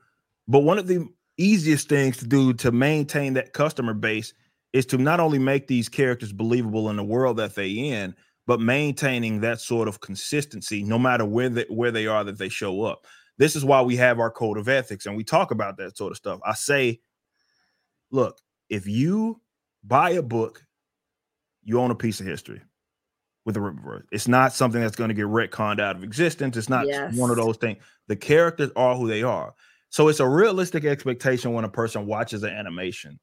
but 0.49 0.61
one 0.61 0.78
of 0.78 0.87
the 0.87 1.07
easiest 1.39 1.89
things 1.89 2.16
to 2.18 2.26
do 2.26 2.53
to 2.55 2.72
maintain 2.72 3.34
that 3.34 3.53
customer 3.53 3.95
base 3.95 4.32
is 4.72 4.87
to 4.87 4.99
not 4.99 5.20
only 5.20 5.39
make 5.39 5.66
these 5.66 5.89
characters 5.89 6.32
believable 6.32 6.91
in 6.91 6.97
the 6.97 7.05
world 7.05 7.37
that 7.39 7.55
they 7.55 7.70
in, 7.70 8.14
but 8.47 8.61
maintaining 8.61 9.41
that 9.41 9.61
sort 9.61 9.89
of 9.89 10.01
consistency 10.01 10.82
no 10.82 10.99
matter 10.99 11.24
where 11.24 11.49
they, 11.49 11.64
where 11.68 11.91
they 11.91 12.07
are 12.07 12.24
that 12.24 12.39
they 12.39 12.49
show 12.49 12.82
up. 12.82 13.07
This 13.39 13.57
is 13.57 13.64
why 13.64 13.82
we 13.82 13.97
have 13.97 14.18
our 14.18 14.30
code 14.30 14.57
of 14.57 14.68
ethics 14.68 15.07
and 15.07 15.16
we 15.16 15.24
talk 15.24 15.51
about 15.51 15.76
that 15.78 15.97
sort 15.97 16.12
of 16.12 16.16
stuff. 16.16 16.41
I 16.45 16.55
say, 16.55 17.01
look, 18.11 18.39
if 18.68 18.87
you 18.87 19.41
buy 19.84 20.11
a 20.11 20.22
book, 20.22 20.62
you 21.62 21.80
own 21.80 21.91
a 21.91 21.97
piece 21.97 22.20
of 22.20 22.26
history 22.26 22.61
with 23.47 23.55
the 23.55 23.61
Rippaverse. 23.61 24.03
It's 24.11 24.28
not 24.28 24.53
something 24.53 24.80
that's 24.80 24.97
going 24.97 25.09
to 25.09 25.14
get 25.14 25.26
retconned 25.26 25.80
out 25.80 25.97
of 25.97 26.03
existence. 26.03 26.57
It's 26.57 26.68
not 26.68 26.86
yes. 26.86 27.14
one 27.14 27.30
of 27.30 27.36
those 27.36 27.57
things. 27.57 27.78
The 28.09 28.16
characters 28.16 28.70
are 28.76 28.97
who 28.97 29.09
they 29.09 29.22
are. 29.22 29.55
So 29.88 30.09
it's 30.09 30.20
a 30.20 30.28
realistic 30.28 30.84
expectation 30.84 31.55
when 31.55 31.64
a 31.64 31.68
person 31.68 32.07
watches 32.07 32.42
an 32.42 32.51
animation 32.51 33.18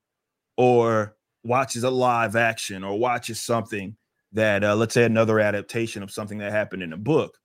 or 0.57 1.15
watches 1.43 1.83
a 1.83 1.89
live 1.89 2.37
action 2.37 2.83
or 2.83 2.97
watches 2.97 3.41
something 3.41 3.95
that 4.31 4.63
uh, 4.63 4.75
let's 4.75 4.93
say 4.93 5.03
another 5.03 5.39
adaptation 5.39 6.01
of 6.01 6.09
something 6.09 6.37
that 6.39 6.51
happened 6.51 6.81
in 6.81 6.93
a 6.93 6.97
book 6.97 7.37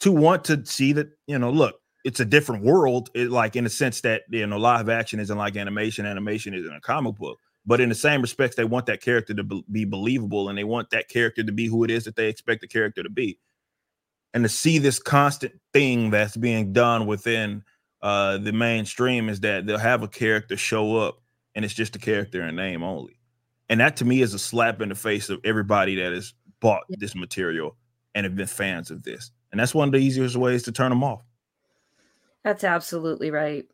to 0.00 0.10
want 0.10 0.44
to 0.46 0.64
see 0.64 0.92
that, 0.94 1.08
you 1.26 1.38
know, 1.38 1.50
look, 1.50 1.76
it's 2.04 2.20
a 2.20 2.24
different 2.24 2.64
world, 2.64 3.10
it, 3.14 3.30
like 3.30 3.54
in 3.54 3.64
the 3.64 3.70
sense 3.70 4.00
that 4.00 4.22
you 4.28 4.44
know 4.46 4.56
live 4.56 4.88
action 4.88 5.20
isn't 5.20 5.38
like 5.38 5.56
animation, 5.56 6.04
animation 6.06 6.54
isn't 6.54 6.74
a 6.74 6.80
comic 6.80 7.14
book. 7.16 7.38
But 7.64 7.80
in 7.80 7.88
the 7.88 7.94
same 7.94 8.22
respects, 8.22 8.56
they 8.56 8.64
want 8.64 8.86
that 8.86 9.00
character 9.00 9.34
to 9.34 9.62
be 9.70 9.84
believable, 9.84 10.48
and 10.48 10.58
they 10.58 10.64
want 10.64 10.90
that 10.90 11.08
character 11.08 11.44
to 11.44 11.52
be 11.52 11.66
who 11.66 11.84
it 11.84 11.90
is 11.90 12.04
that 12.04 12.16
they 12.16 12.28
expect 12.28 12.60
the 12.60 12.68
character 12.68 13.02
to 13.02 13.10
be. 13.10 13.38
And 14.34 14.44
to 14.44 14.48
see 14.48 14.78
this 14.78 14.98
constant 14.98 15.52
thing 15.72 16.10
that's 16.10 16.36
being 16.36 16.72
done 16.72 17.06
within 17.06 17.62
uh, 18.00 18.38
the 18.38 18.52
mainstream 18.52 19.28
is 19.28 19.40
that 19.40 19.66
they'll 19.66 19.78
have 19.78 20.02
a 20.02 20.08
character 20.08 20.56
show 20.56 20.96
up, 20.96 21.20
and 21.54 21.64
it's 21.64 21.74
just 21.74 21.94
a 21.94 22.00
character 22.00 22.42
and 22.42 22.56
name 22.56 22.82
only. 22.82 23.18
And 23.68 23.80
that 23.80 23.96
to 23.98 24.04
me 24.04 24.22
is 24.22 24.34
a 24.34 24.38
slap 24.38 24.80
in 24.80 24.88
the 24.88 24.94
face 24.94 25.30
of 25.30 25.40
everybody 25.44 25.94
that 25.96 26.12
has 26.12 26.34
bought 26.60 26.82
this 26.88 27.14
material 27.14 27.76
and 28.14 28.24
have 28.24 28.34
been 28.34 28.46
fans 28.46 28.90
of 28.90 29.02
this. 29.02 29.30
And 29.50 29.60
that's 29.60 29.74
one 29.74 29.88
of 29.88 29.92
the 29.92 29.98
easiest 29.98 30.36
ways 30.36 30.64
to 30.64 30.72
turn 30.72 30.90
them 30.90 31.04
off. 31.04 31.22
That's 32.44 32.64
absolutely 32.64 33.30
right. 33.30 33.66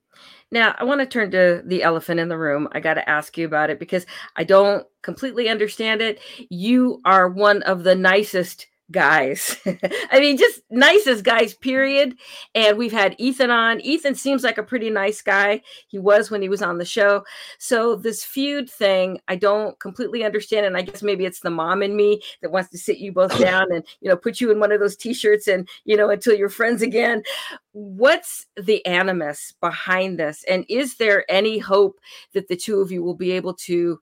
Now, 0.51 0.75
I 0.79 0.85
want 0.85 1.01
to 1.01 1.07
turn 1.07 1.31
to 1.31 1.63
the 1.65 1.83
elephant 1.83 2.21
in 2.21 2.29
the 2.29 2.39
room. 2.39 2.69
I 2.73 2.81
got 2.81 2.95
to 2.95 3.09
ask 3.09 3.37
you 3.39 3.47
about 3.47 3.71
it 3.71 3.79
because 3.79 4.07
I 4.37 4.45
don't 4.45 4.87
completely 5.03 5.49
understand 5.49 6.01
it. 6.01 6.21
You 6.51 7.01
are 7.05 7.29
one 7.29 7.63
of 7.63 7.85
the 7.85 7.95
nicest 7.95 8.67
guys. 8.91 9.57
I 10.11 10.21
mean, 10.21 10.37
just 10.37 10.63
nicest 10.71 11.25
guys, 11.25 11.55
period. 11.55 12.17
And 12.55 12.79
we've 12.79 12.93
had 12.93 13.15
Ethan 13.19 13.51
on. 13.51 13.81
Ethan 13.81 14.15
seems 14.15 14.43
like 14.43 14.59
a 14.59 14.63
pretty 14.63 14.91
nice 14.91 15.23
guy. 15.23 15.63
He 15.89 15.99
was 15.99 16.31
when 16.31 16.43
he 16.43 16.49
was 16.49 16.63
on 16.63 16.79
the 16.79 16.85
show. 16.85 17.25
So, 17.59 17.97
this 17.97 18.25
feud 18.25 18.71
thing, 18.71 19.21
I 19.29 19.37
don't 19.37 19.79
completely 19.79 20.25
understand. 20.25 20.67
And 20.67 20.77
I 20.77 20.83
guess 20.83 21.03
maybe 21.03 21.25
it's 21.25 21.41
the 21.41 21.51
mom 21.51 21.83
in 21.83 21.97
me 21.97 22.23
that 22.43 22.51
wants 22.51 22.71
to 22.71 22.79
sit 22.79 22.99
you 22.99 23.13
both 23.13 23.39
down 23.41 23.73
and, 23.73 23.85
you 24.01 24.09
know, 24.09 24.17
put 24.17 24.41
you 24.41 24.51
in 24.51 24.61
one 24.61 24.73
of 24.73 24.81
those 24.81 24.97
t 24.97 25.13
shirts 25.13 25.49
and, 25.49 25.69
you 25.85 25.97
know, 25.97 26.11
until 26.11 26.35
you're 26.35 26.49
friends 26.49 26.83
again. 26.83 27.23
What's 27.73 28.47
the 28.57 28.85
animus 28.87 29.53
behind 29.61 30.19
this? 30.19 30.45
And 30.49 30.65
is 30.69 30.97
there 30.97 31.31
any 31.31 31.59
hope 31.59 31.99
that 32.33 32.49
the 32.49 32.57
two 32.57 32.81
of 32.81 32.91
you 32.91 33.03
will 33.03 33.15
be 33.15 33.33
able 33.33 33.55
to 33.55 33.99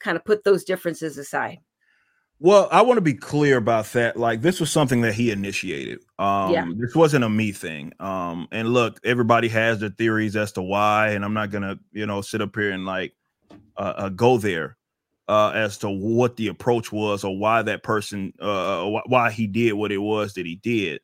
kind 0.00 0.16
of 0.16 0.24
put 0.24 0.44
those 0.44 0.64
differences 0.64 1.16
aside? 1.18 1.60
Well, 2.40 2.68
I 2.72 2.82
want 2.82 2.98
to 2.98 3.02
be 3.02 3.14
clear 3.14 3.56
about 3.56 3.86
that. 3.92 4.16
Like 4.16 4.42
this 4.42 4.60
was 4.60 4.70
something 4.70 5.00
that 5.02 5.14
he 5.14 5.30
initiated. 5.30 6.00
Um 6.18 6.52
yeah. 6.52 6.66
this 6.76 6.94
wasn't 6.94 7.24
a 7.24 7.28
me 7.28 7.52
thing. 7.52 7.92
Um 8.00 8.48
and 8.50 8.72
look, 8.72 9.00
everybody 9.04 9.48
has 9.48 9.80
their 9.80 9.90
theories 9.90 10.36
as 10.36 10.52
to 10.52 10.62
why 10.62 11.10
and 11.10 11.24
I'm 11.24 11.34
not 11.34 11.50
going 11.50 11.62
to, 11.62 11.78
you 11.92 12.06
know, 12.06 12.20
sit 12.20 12.40
up 12.40 12.54
here 12.54 12.72
and 12.72 12.84
like 12.84 13.14
uh, 13.76 13.94
uh, 13.96 14.08
go 14.10 14.38
there 14.38 14.76
uh 15.28 15.50
as 15.54 15.78
to 15.78 15.88
what 15.88 16.36
the 16.36 16.48
approach 16.48 16.92
was 16.92 17.24
or 17.24 17.38
why 17.38 17.62
that 17.62 17.82
person 17.82 18.32
uh, 18.40 18.86
uh 18.98 19.00
why 19.06 19.30
he 19.30 19.46
did 19.46 19.72
what 19.72 19.92
it 19.92 19.98
was 19.98 20.34
that 20.34 20.44
he 20.44 20.56
did. 20.56 21.00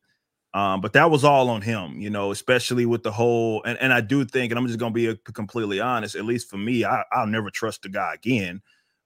Um 0.53 0.81
but 0.81 0.93
that 0.95 1.13
was 1.13 1.25
all 1.25 1.49
on 1.49 1.63
him, 1.63 2.01
you 2.01 2.11
know, 2.11 2.33
especially 2.33 2.87
with 2.87 3.05
the 3.05 3.13
whole 3.13 3.63
and 3.63 3.79
and 3.79 3.93
I 3.93 4.01
do 4.01 4.25
think 4.25 4.51
and 4.51 4.59
I'm 4.59 4.67
just 4.67 4.81
going 4.81 4.93
to 4.93 4.95
be 4.95 5.07
a, 5.07 5.17
completely 5.17 5.81
honest, 5.81 6.17
at 6.17 6.25
least 6.25 6.51
for 6.51 6.59
me, 6.59 6.85
I 6.85 7.05
I'll 7.13 7.27
never 7.27 7.51
trust 7.51 7.83
the 7.83 7.89
guy 7.89 8.15
again 8.15 8.61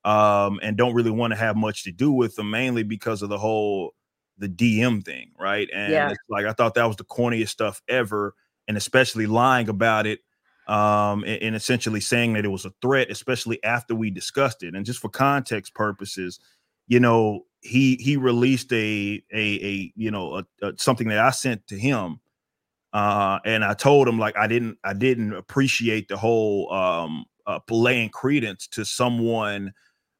um, 0.05 0.61
and 0.62 0.76
don't 0.76 0.94
really 0.94 1.11
want 1.11 1.32
to 1.32 1.38
have 1.38 1.57
much 1.57 1.84
to 1.84 1.92
do 1.92 2.12
with 2.12 2.36
them, 2.36 2.50
mainly 2.50 2.82
because 2.82 3.22
of 3.22 3.28
the 3.28 3.38
whole 3.38 3.94
the 4.38 4.48
DM 4.48 5.05
thing, 5.05 5.30
right? 5.38 5.68
And 5.72 5.92
yeah. 5.92 6.11
it's 6.11 6.18
like 6.28 6.46
I 6.46 6.52
thought 6.52 6.74
that 6.74 6.86
was 6.86 6.96
the 6.96 7.05
corniest 7.05 7.50
stuff 7.50 7.80
ever, 7.88 8.34
and 8.68 8.76
especially 8.76 9.26
lying 9.26 9.68
about 9.68 10.07
it, 10.07 10.20
um, 10.66 11.24
and, 11.24 11.42
and, 11.42 11.57
essentially 11.57 12.00
saying 12.00 12.32
that 12.34 12.44
it 12.44 12.48
was 12.48 12.64
a 12.64 12.72
threat, 12.82 13.11
especially 13.11 13.62
after 13.62 13.94
we 13.94 14.11
discussed 14.11 14.62
it. 14.62 14.74
And 14.74 14.86
just 14.86 14.98
for 14.98 15.11
context 15.11 15.74
purposes, 15.74 16.40
you 16.88 17.00
know, 17.00 17.44
he 17.61 17.96
he 17.96 18.16
released 18.16 18.72
a 18.72 19.22
a 19.32 19.66
a 19.66 19.92
you 19.96 20.11
know 20.11 20.38
a, 20.38 20.66
a, 20.66 20.72
something 20.76 21.09
that 21.09 21.18
I 21.18 21.30
sent 21.30 21.66
to 21.68 21.78
him. 21.78 22.20
Uh, 22.92 23.40
and 23.44 23.64
I 23.64 23.74
told 23.74 24.07
him 24.07 24.18
like 24.18 24.36
I 24.36 24.46
didn't 24.46 24.78
I 24.84 24.92
didn't 24.92 25.32
appreciate 25.32 26.09
the 26.09 26.16
whole 26.16 26.72
um 26.72 27.24
uh, 27.46 27.59
laying 27.70 28.09
credence 28.11 28.66
to 28.68 28.84
someone 28.84 29.72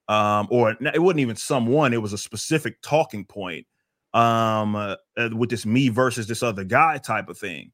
um, 0.09 0.49
or 0.51 0.71
it 0.81 1.03
wasn't 1.03 1.21
even 1.21 1.37
someone, 1.37 1.93
it 1.93 2.03
was 2.03 2.13
a 2.13 2.19
specific 2.19 2.81
talking 2.83 3.25
point 3.25 3.67
um, 4.13 4.77
uh, 4.77 4.97
uh, 5.17 5.31
with 5.33 5.51
this 5.51 5.67
me 5.67 5.89
versus 5.89 6.27
this 6.27 6.43
other 6.43 6.65
guy 6.65 6.99
type 6.99 7.29
of 7.29 7.39
thing. 7.39 7.73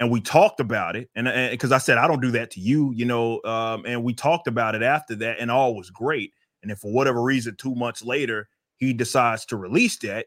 And 0.00 0.10
we 0.10 0.20
talked 0.20 0.58
about 0.58 0.96
it, 0.96 1.10
and 1.14 1.28
because 1.52 1.70
I 1.70 1.78
said 1.78 1.98
I 1.98 2.08
don't 2.08 2.22
do 2.22 2.32
that 2.32 2.50
to 2.52 2.60
you, 2.60 2.92
you 2.92 3.04
know, 3.04 3.40
um, 3.44 3.84
and 3.86 4.02
we 4.02 4.14
talked 4.14 4.48
about 4.48 4.74
it 4.74 4.82
after 4.82 5.14
that, 5.16 5.38
and 5.38 5.50
all 5.50 5.76
was 5.76 5.90
great. 5.90 6.32
And 6.62 6.72
if 6.72 6.78
for 6.78 6.92
whatever 6.92 7.22
reason, 7.22 7.54
two 7.56 7.74
months 7.74 8.02
later, 8.02 8.48
he 8.78 8.92
decides 8.92 9.44
to 9.46 9.56
release 9.56 9.98
that, 9.98 10.26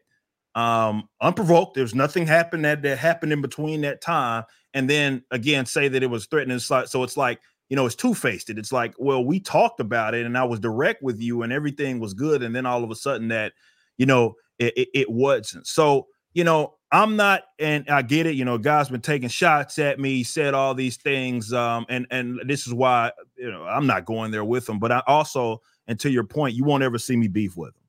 um, 0.54 1.08
unprovoked, 1.20 1.74
there's 1.74 1.94
nothing 1.94 2.26
happened 2.26 2.64
that 2.64 2.80
that 2.82 2.96
happened 2.96 3.32
in 3.34 3.42
between 3.42 3.82
that 3.82 4.00
time, 4.00 4.44
and 4.72 4.88
then 4.88 5.22
again 5.30 5.66
say 5.66 5.88
that 5.88 6.02
it 6.02 6.06
was 6.06 6.26
threatening. 6.26 6.58
So 6.58 7.02
it's 7.02 7.16
like 7.18 7.40
you 7.68 7.76
know, 7.76 7.86
it's 7.86 7.94
two 7.94 8.14
faced. 8.14 8.50
It's 8.50 8.72
like, 8.72 8.94
well, 8.98 9.24
we 9.24 9.40
talked 9.40 9.80
about 9.80 10.14
it 10.14 10.24
and 10.24 10.38
I 10.38 10.44
was 10.44 10.60
direct 10.60 11.02
with 11.02 11.20
you 11.20 11.42
and 11.42 11.52
everything 11.52 11.98
was 11.98 12.14
good. 12.14 12.42
And 12.42 12.54
then 12.54 12.66
all 12.66 12.84
of 12.84 12.90
a 12.90 12.94
sudden 12.94 13.28
that, 13.28 13.52
you 13.96 14.06
know, 14.06 14.34
it, 14.58 14.72
it, 14.76 14.88
it 14.94 15.10
wasn't. 15.10 15.66
So, 15.66 16.06
you 16.32 16.44
know, 16.44 16.74
I'm 16.92 17.16
not, 17.16 17.42
and 17.58 17.88
I 17.88 18.02
get 18.02 18.26
it. 18.26 18.36
You 18.36 18.44
know, 18.44 18.58
guys 18.58 18.88
been 18.88 19.00
taking 19.00 19.28
shots 19.28 19.78
at 19.78 19.98
me, 19.98 20.22
said 20.22 20.54
all 20.54 20.74
these 20.74 20.96
things, 20.96 21.52
um, 21.52 21.84
and 21.88 22.06
and 22.10 22.40
this 22.46 22.66
is 22.66 22.72
why 22.72 23.10
you 23.36 23.50
know 23.50 23.64
I'm 23.64 23.88
not 23.88 24.04
going 24.04 24.30
there 24.30 24.44
with 24.44 24.66
them. 24.66 24.78
But 24.78 24.92
I 24.92 25.02
also, 25.06 25.62
and 25.88 25.98
to 26.00 26.10
your 26.10 26.22
point, 26.22 26.54
you 26.54 26.62
won't 26.62 26.84
ever 26.84 26.98
see 26.98 27.16
me 27.16 27.26
beef 27.26 27.56
with 27.56 27.74
them. 27.74 27.82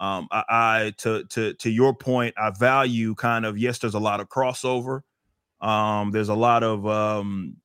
Um, 0.00 0.28
I, 0.32 0.44
I 0.48 0.92
to 0.98 1.24
to 1.24 1.54
to 1.54 1.70
your 1.70 1.94
point, 1.94 2.34
I 2.36 2.50
value 2.50 3.14
kind 3.14 3.46
of 3.46 3.56
yes, 3.56 3.78
there's 3.78 3.94
a 3.94 4.00
lot 4.00 4.18
of 4.18 4.28
crossover. 4.28 5.02
Um, 5.60 6.10
there's 6.10 6.30
a 6.30 6.34
lot 6.34 6.64
of 6.64 6.86
um, 6.86 7.56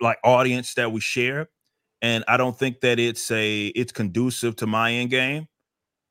like 0.00 0.18
audience 0.24 0.74
that 0.74 0.92
we 0.92 1.00
share, 1.00 1.48
and 2.02 2.24
I 2.28 2.36
don't 2.36 2.58
think 2.58 2.80
that 2.80 2.98
it's 2.98 3.30
a 3.30 3.66
it's 3.68 3.92
conducive 3.92 4.56
to 4.56 4.66
my 4.66 4.92
end 4.92 5.10
game 5.10 5.46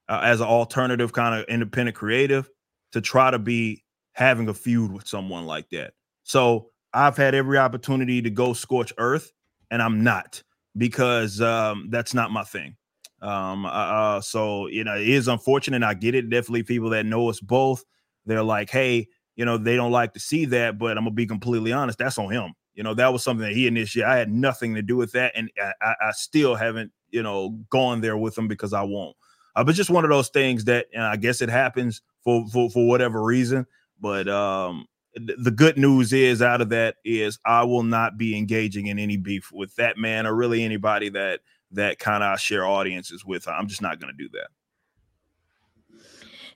uh, 0.08 0.22
as 0.24 0.42
an 0.42 0.48
alternative 0.48 1.14
kind 1.14 1.40
of 1.40 1.46
independent 1.48 1.96
creative 1.96 2.50
to 2.92 3.02
try 3.02 3.32
to 3.32 3.40
be 3.40 3.84
having 4.14 4.50
a 4.50 4.54
feud 4.54 4.92
with 4.92 5.08
someone 5.08 5.46
like 5.46 5.70
that. 5.70 5.94
So 6.24 6.70
I've 6.94 7.18
had 7.18 7.36
every 7.36 7.58
opportunity 7.58 8.22
to 8.22 8.30
go 8.30 8.54
scorch 8.54 8.92
earth, 8.98 9.32
and 9.72 9.82
I'm 9.82 10.04
not 10.04 10.42
because 10.78 11.42
um, 11.42 11.88
that's 11.90 12.14
not 12.14 12.32
my 12.32 12.44
thing. 12.44 12.76
Um, 13.22 13.66
uh, 13.66 13.70
uh, 13.70 14.22
so 14.22 14.68
you 14.68 14.84
know, 14.84 14.96
it 14.96 15.08
is 15.08 15.28
unfortunate. 15.28 15.84
I 15.84 15.94
get 15.94 16.16
it. 16.16 16.30
Definitely, 16.30 16.64
people 16.64 16.90
that 16.92 17.06
know 17.06 17.30
us 17.30 17.40
both, 17.40 17.84
they're 18.26 18.44
like, 18.44 18.70
hey, 18.70 19.08
you 19.36 19.46
know, 19.46 19.58
they 19.58 19.76
don't 19.76 19.92
like 19.92 20.14
to 20.14 20.20
see 20.20 20.46
that. 20.46 20.78
But 20.78 20.98
I'm 20.98 21.04
gonna 21.04 21.12
be 21.12 21.28
completely 21.28 21.72
honest. 21.72 22.00
That's 22.00 22.18
on 22.18 22.32
him. 22.32 22.54
You 22.80 22.84
know, 22.84 22.94
that 22.94 23.12
was 23.12 23.24
something 23.24 23.46
that 23.46 23.52
he 23.52 23.68
initiated. 23.68 24.10
I 24.10 24.16
had 24.16 24.32
nothing 24.32 24.74
to 24.76 24.82
do 24.82 24.96
with 24.96 25.12
that, 25.12 25.34
and 25.36 25.52
I, 25.82 25.96
I 26.02 26.12
still 26.12 26.56
haven't, 26.56 26.94
you 27.10 27.22
know, 27.22 27.60
gone 27.70 28.00
there 28.00 28.16
with 28.16 28.38
him 28.38 28.48
because 28.48 28.72
I 28.72 28.84
won't. 28.84 29.18
Uh, 29.54 29.66
but 29.66 29.76
just 29.76 29.90
one 29.90 30.06
of 30.06 30.10
those 30.10 30.30
things 30.30 30.64
that 30.64 30.86
I 30.98 31.18
guess 31.18 31.42
it 31.42 31.50
happens 31.50 32.02
for, 32.24 32.48
for 32.48 32.70
for 32.70 32.88
whatever 32.88 33.22
reason. 33.22 33.66
But 34.00 34.30
um, 34.30 34.86
the 35.14 35.52
good 35.52 35.78
news 35.78 36.14
is 36.14 36.42
out 36.42 36.62
of 36.62 36.70
that 36.70 36.96
is 37.04 37.38
I 37.46 37.66
will 37.66 37.84
not 37.84 38.18
be 38.18 38.38
engaging 38.38 38.88
in 38.88 38.98
any 38.98 39.18
beef 39.18 39.52
with 39.52 39.76
that 39.76 39.98
man 39.98 40.26
or 40.26 40.34
really 40.34 40.64
anybody 40.64 41.10
that 41.10 41.42
that 41.72 42.00
kind 42.00 42.24
of 42.24 42.40
share 42.40 42.66
audiences 42.66 43.26
with. 43.26 43.46
I'm 43.50 43.68
just 43.68 43.82
not 43.82 44.00
going 44.00 44.16
to 44.16 44.24
do 44.24 44.30
that. 44.36 44.48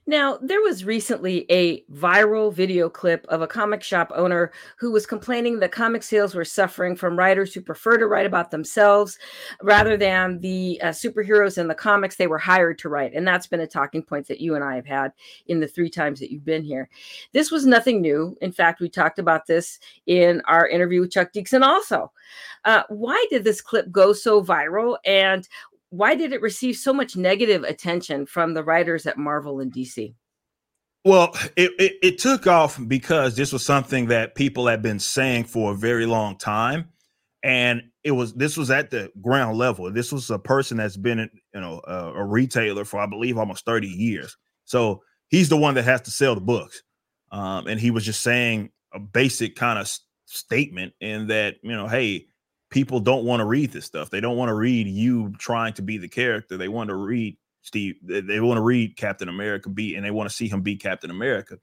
Now, 0.05 0.37
there 0.41 0.61
was 0.61 0.83
recently 0.83 1.45
a 1.49 1.81
viral 1.83 2.53
video 2.53 2.89
clip 2.89 3.25
of 3.29 3.41
a 3.41 3.47
comic 3.47 3.81
shop 3.81 4.11
owner 4.13 4.51
who 4.77 4.91
was 4.91 5.05
complaining 5.05 5.59
that 5.59 5.71
comic 5.71 6.03
sales 6.03 6.35
were 6.35 6.43
suffering 6.43 6.95
from 6.97 7.17
writers 7.17 7.53
who 7.53 7.61
prefer 7.61 7.97
to 7.97 8.07
write 8.07 8.25
about 8.25 8.51
themselves 8.51 9.17
rather 9.61 9.95
than 9.95 10.39
the 10.41 10.79
uh, 10.83 10.87
superheroes 10.87 11.57
in 11.57 11.69
the 11.69 11.75
comics 11.75 12.17
they 12.17 12.27
were 12.27 12.37
hired 12.37 12.77
to 12.79 12.89
write. 12.89 13.13
And 13.13 13.25
that's 13.25 13.47
been 13.47 13.61
a 13.61 13.67
talking 13.67 14.03
point 14.03 14.27
that 14.27 14.41
you 14.41 14.55
and 14.55 14.63
I 14.63 14.75
have 14.75 14.85
had 14.85 15.13
in 15.47 15.61
the 15.61 15.67
three 15.67 15.89
times 15.89 16.19
that 16.19 16.31
you've 16.31 16.43
been 16.43 16.63
here. 16.63 16.89
This 17.31 17.49
was 17.49 17.65
nothing 17.65 18.01
new. 18.01 18.35
In 18.41 18.51
fact, 18.51 18.81
we 18.81 18.89
talked 18.89 19.19
about 19.19 19.47
this 19.47 19.79
in 20.05 20.41
our 20.47 20.67
interview 20.67 20.99
with 20.99 21.11
Chuck 21.11 21.31
Dixon 21.31 21.63
also. 21.63 22.11
Uh, 22.65 22.83
why 22.89 23.25
did 23.29 23.43
this 23.43 23.61
clip 23.61 23.89
go 23.91 24.11
so 24.11 24.43
viral? 24.43 24.97
And 25.05 25.47
why 25.93 26.15
did 26.15 26.33
it 26.33 26.41
receive 26.41 26.75
so 26.75 26.91
much 26.91 27.15
negative 27.15 27.61
attention 27.61 28.25
from 28.25 28.55
the 28.55 28.63
writers 28.63 29.05
at 29.05 29.15
Marvel 29.15 29.59
and 29.59 29.71
DC? 29.71 30.15
Well, 31.05 31.35
it, 31.55 31.71
it, 31.77 31.93
it, 32.01 32.17
took 32.17 32.47
off 32.47 32.79
because 32.87 33.35
this 33.35 33.53
was 33.53 33.63
something 33.63 34.07
that 34.07 34.33
people 34.33 34.65
had 34.65 34.81
been 34.81 34.97
saying 34.97 35.43
for 35.43 35.71
a 35.71 35.75
very 35.75 36.07
long 36.07 36.35
time. 36.39 36.89
And 37.43 37.83
it 38.03 38.11
was 38.11 38.33
this 38.33 38.57
was 38.57 38.71
at 38.71 38.89
the 38.89 39.11
ground 39.21 39.59
level. 39.59 39.91
This 39.91 40.11
was 40.11 40.31
a 40.31 40.39
person 40.39 40.77
that's 40.77 40.97
been, 40.97 41.29
you 41.53 41.61
know, 41.61 41.79
a, 41.85 42.13
a 42.13 42.25
retailer 42.25 42.85
for 42.85 42.99
I 42.99 43.05
believe 43.05 43.37
almost 43.37 43.63
30 43.65 43.87
years. 43.87 44.35
So 44.65 45.03
he's 45.27 45.49
the 45.49 45.57
one 45.57 45.75
that 45.75 45.83
has 45.83 46.01
to 46.01 46.11
sell 46.11 46.33
the 46.33 46.41
books. 46.41 46.81
Um, 47.31 47.67
and 47.67 47.79
he 47.79 47.91
was 47.91 48.03
just 48.03 48.21
saying 48.21 48.71
a 48.95 48.99
basic 48.99 49.55
kind 49.55 49.77
of 49.77 49.91
statement 50.25 50.93
in 50.99 51.27
that, 51.27 51.57
you 51.61 51.73
know, 51.73 51.87
hey, 51.87 52.25
people 52.73 52.99
don't 52.99 53.23
want 53.23 53.39
to 53.39 53.45
read 53.45 53.71
this 53.71 53.85
stuff. 53.85 54.09
They 54.09 54.19
don't 54.19 54.35
want 54.35 54.49
to 54.49 54.55
read 54.55 54.87
you 54.87 55.31
trying 55.37 55.73
to 55.73 55.83
be 55.83 55.99
the 55.99 56.09
character. 56.09 56.57
They 56.57 56.67
want 56.67 56.89
to 56.89 56.95
read 56.95 57.37
Steve. 57.61 57.95
They, 58.01 58.39
want 58.39 58.57
to 58.57 58.63
read 58.63 58.97
Captain 58.97 59.29
America 59.29 59.69
be, 59.69 59.95
and 59.95 60.03
they 60.03 60.09
want 60.09 60.27
to 60.27 60.35
see 60.35 60.47
him 60.47 60.61
be 60.61 60.75
Captain 60.75 61.11
America. 61.11 61.59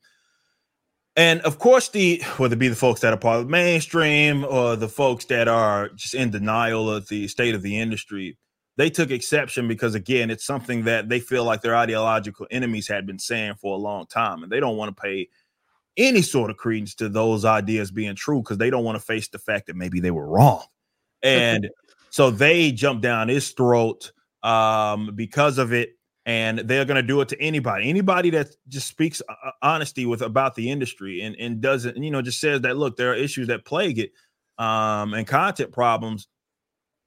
And 1.17 1.41
of 1.41 1.59
course, 1.59 1.89
the 1.89 2.23
whether 2.37 2.55
it 2.55 2.61
be 2.61 2.69
the 2.69 2.77
folks 2.77 3.01
that 3.01 3.13
are 3.13 3.19
part 3.19 3.41
of 3.41 3.47
the 3.47 3.51
mainstream 3.51 4.45
or 4.45 4.77
the 4.77 4.89
folks 4.89 5.25
that 5.27 5.49
are 5.49 5.89
just 5.91 6.15
in 6.15 6.31
denial 6.31 6.89
of 6.89 7.09
the 7.09 7.27
state 7.27 7.57
of 7.57 7.63
the 7.63 7.81
industry, 7.81 8.39
they 8.77 8.89
took 8.89 9.11
exception 9.11 9.67
because 9.67 9.97
again, 9.97 10.31
it's 10.31 10.47
something 10.47 10.85
that 10.85 11.09
they 11.09 11.19
feel 11.19 11.43
like 11.43 11.61
their 11.61 11.75
ideological 11.75 12.47
enemies 12.53 12.87
had 12.87 13.05
been 13.05 13.19
saying 13.19 13.55
for 13.61 13.75
a 13.75 13.81
long 13.81 14.07
time, 14.07 14.45
and 14.45 14.53
they 14.53 14.61
don't 14.61 14.77
want 14.77 14.97
to 14.97 15.03
pay 15.03 15.29
any 15.97 16.23
sort 16.23 16.51
of 16.51 16.57
credence 16.57 16.95
to 16.95 17.09
those 17.09 17.45
ideas 17.45 17.91
being 17.91 18.15
true 18.15 18.39
because 18.39 18.59
they 18.59 18.71
don't 18.71 18.85
want 18.85 18.97
to 18.97 19.05
face 19.05 19.29
the 19.29 19.41
fact 19.41 19.67
that 19.67 19.75
maybe 19.75 19.99
they 19.99 20.13
were 20.13 20.29
wrong. 20.29 20.63
And 21.23 21.69
so 22.11 22.31
they 22.31 22.73
jump 22.73 23.03
down 23.03 23.29
his 23.29 23.51
throat 23.51 24.13
um, 24.43 25.13
because 25.15 25.59
of 25.59 25.73
it 25.73 25.91
and 26.27 26.61
they're 26.61 26.85
going 26.85 26.97
to 26.97 27.03
do 27.03 27.21
it 27.21 27.29
to 27.29 27.41
anybody. 27.41 27.89
Anybody 27.89 28.31
that 28.31 28.55
just 28.69 28.89
speaks 28.89 29.23
uh, 29.29 29.33
uh, 29.45 29.51
honesty 29.63 30.07
with 30.07 30.23
about 30.23 30.55
the 30.55 30.71
industry 30.71 31.23
and 31.23 31.35
and 31.37 31.61
doesn't 31.61 31.97
you 31.97 32.11
know 32.11 32.23
just 32.23 32.41
says 32.41 32.61
that 32.63 32.77
look 32.77 32.97
there 32.97 33.13
are 33.13 33.17
issues 33.17 33.49
that 33.49 33.65
plague 33.65 33.99
it 33.99 34.13
um 34.59 35.15
and 35.15 35.27
content 35.27 35.73
problems 35.73 36.29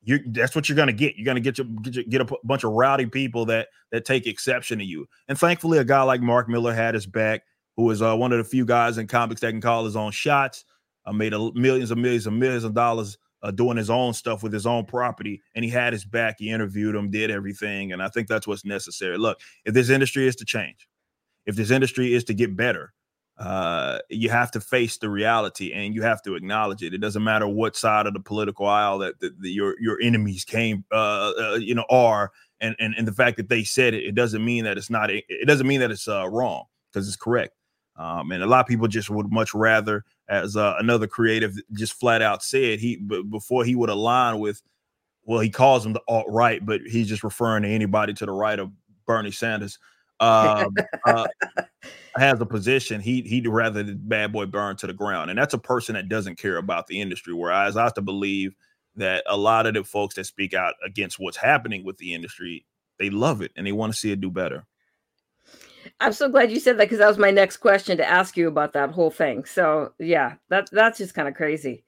you 0.03 0.19
that's 0.27 0.55
what 0.55 0.67
you're 0.67 0.75
going 0.75 0.87
to 0.87 0.93
get. 0.93 1.15
You're 1.15 1.25
going 1.25 1.35
to 1.35 1.41
get 1.41 1.57
your, 1.57 1.67
get 1.81 1.95
your, 1.95 2.03
get 2.03 2.21
a 2.21 2.25
p- 2.25 2.37
bunch 2.43 2.63
of 2.63 2.73
rowdy 2.73 3.05
people 3.05 3.45
that 3.45 3.69
that 3.91 4.05
take 4.05 4.27
exception 4.27 4.79
to 4.79 4.85
you. 4.85 5.07
And 5.27 5.37
thankfully 5.37 5.77
a 5.77 5.83
guy 5.83 6.01
like 6.03 6.21
Mark 6.21 6.49
Millar 6.49 6.73
had 6.73 6.93
his 6.93 7.05
back 7.05 7.43
who 7.77 7.89
is 7.89 8.01
uh, 8.01 8.15
one 8.15 8.31
of 8.31 8.37
the 8.37 8.43
few 8.43 8.65
guys 8.65 8.97
in 8.97 9.07
comics 9.07 9.41
that 9.41 9.51
can 9.51 9.61
call 9.61 9.85
his 9.85 9.95
own 9.95 10.11
shots 10.11 10.65
uh, 11.05 11.13
made 11.13 11.33
a, 11.33 11.51
millions 11.53 11.91
and 11.91 12.01
millions 12.01 12.27
and 12.27 12.39
millions 12.39 12.63
of 12.63 12.73
dollars 12.73 13.17
uh, 13.43 13.51
doing 13.51 13.77
his 13.77 13.89
own 13.89 14.13
stuff 14.13 14.41
with 14.41 14.53
his 14.53 14.65
own 14.65 14.85
property, 14.85 15.41
and 15.53 15.63
he 15.63 15.69
had 15.69 15.93
his 15.93 16.05
back. 16.05 16.37
He 16.39 16.49
interviewed 16.49 16.95
him, 16.95 17.11
did 17.11 17.29
everything, 17.29 17.91
and 17.91 18.01
I 18.01 18.07
think 18.07 18.27
that's 18.27 18.47
what's 18.47 18.65
necessary. 18.65 19.17
Look, 19.17 19.39
if 19.65 19.73
this 19.73 19.89
industry 19.89 20.25
is 20.25 20.35
to 20.37 20.45
change, 20.45 20.87
if 21.45 21.55
this 21.55 21.69
industry 21.69 22.13
is 22.13 22.23
to 22.25 22.33
get 22.33 22.55
better, 22.55 22.93
uh, 23.37 23.99
you 24.09 24.29
have 24.29 24.51
to 24.51 24.61
face 24.61 24.97
the 24.97 25.09
reality 25.09 25.73
and 25.73 25.95
you 25.95 26.03
have 26.03 26.21
to 26.21 26.35
acknowledge 26.35 26.83
it. 26.83 26.93
It 26.93 26.99
doesn't 26.99 27.23
matter 27.23 27.47
what 27.47 27.75
side 27.75 28.05
of 28.05 28.13
the 28.13 28.19
political 28.19 28.67
aisle 28.67 28.99
that, 28.99 29.19
that 29.19 29.33
your 29.41 29.75
your 29.79 29.99
enemies 30.01 30.45
came, 30.45 30.85
uh, 30.91 31.31
uh, 31.39 31.55
you 31.55 31.75
know, 31.75 31.85
are, 31.89 32.31
and, 32.61 32.75
and 32.79 32.93
and 32.97 33.07
the 33.07 33.11
fact 33.13 33.37
that 33.37 33.49
they 33.49 33.63
said 33.63 33.93
it, 33.93 34.03
it 34.03 34.15
doesn't 34.15 34.43
mean 34.45 34.63
that 34.63 34.77
it's 34.77 34.89
not. 34.89 35.09
It 35.09 35.47
doesn't 35.47 35.67
mean 35.67 35.79
that 35.81 35.91
it's 35.91 36.07
uh, 36.07 36.29
wrong 36.29 36.65
because 36.91 37.07
it's 37.07 37.17
correct. 37.17 37.53
Um, 37.95 38.31
and 38.31 38.41
a 38.41 38.47
lot 38.47 38.61
of 38.61 38.67
people 38.67 38.87
just 38.87 39.09
would 39.09 39.31
much 39.31 39.53
rather, 39.53 40.03
as 40.27 40.55
uh, 40.57 40.75
another 40.79 41.07
creative 41.07 41.55
just 41.73 41.93
flat 41.93 42.21
out 42.21 42.43
said, 42.43 42.79
he 42.79 42.97
but 42.97 43.29
before 43.29 43.63
he 43.63 43.75
would 43.75 43.89
align 43.89 44.39
with, 44.39 44.61
well, 45.25 45.39
he 45.39 45.49
calls 45.49 45.85
him 45.85 45.93
the 45.93 46.01
alt 46.07 46.25
right, 46.27 46.65
but 46.65 46.81
he's 46.81 47.07
just 47.07 47.23
referring 47.23 47.63
to 47.63 47.69
anybody 47.69 48.13
to 48.13 48.25
the 48.25 48.31
right 48.31 48.59
of 48.59 48.71
Bernie 49.05 49.31
Sanders. 49.31 49.77
Um, 50.19 50.73
uh, 51.05 51.27
has 52.15 52.39
a 52.39 52.45
position, 52.45 53.01
he 53.01 53.21
he'd 53.21 53.47
rather 53.47 53.83
the 53.83 53.95
bad 53.95 54.31
boy 54.31 54.45
burn 54.45 54.75
to 54.77 54.87
the 54.87 54.93
ground, 54.93 55.29
and 55.29 55.37
that's 55.37 55.53
a 55.53 55.59
person 55.59 55.95
that 55.95 56.09
doesn't 56.09 56.37
care 56.37 56.57
about 56.57 56.87
the 56.87 56.99
industry. 56.99 57.33
Whereas 57.33 57.77
I 57.77 57.83
have 57.83 57.93
to 57.95 58.01
believe 58.01 58.55
that 58.95 59.23
a 59.27 59.37
lot 59.37 59.65
of 59.65 59.73
the 59.73 59.83
folks 59.83 60.15
that 60.15 60.25
speak 60.25 60.53
out 60.53 60.75
against 60.85 61.19
what's 61.19 61.37
happening 61.37 61.83
with 61.83 61.97
the 61.97 62.13
industry, 62.13 62.65
they 62.99 63.09
love 63.09 63.41
it 63.41 63.51
and 63.55 63.65
they 63.65 63.71
want 63.71 63.91
to 63.91 63.97
see 63.97 64.11
it 64.11 64.21
do 64.21 64.29
better. 64.29 64.65
I'm 65.99 66.13
so 66.13 66.29
glad 66.29 66.51
you 66.51 66.59
said 66.59 66.77
that 66.77 66.85
because 66.85 66.99
that 66.99 67.07
was 67.07 67.17
my 67.17 67.31
next 67.31 67.57
question 67.57 67.97
to 67.97 68.09
ask 68.09 68.37
you 68.37 68.47
about 68.47 68.73
that 68.73 68.91
whole 68.91 69.11
thing. 69.11 69.45
So 69.45 69.93
yeah, 69.99 70.35
that 70.49 70.69
that's 70.71 70.97
just 70.97 71.13
kind 71.13 71.27
of 71.27 71.35
crazy. 71.35 71.83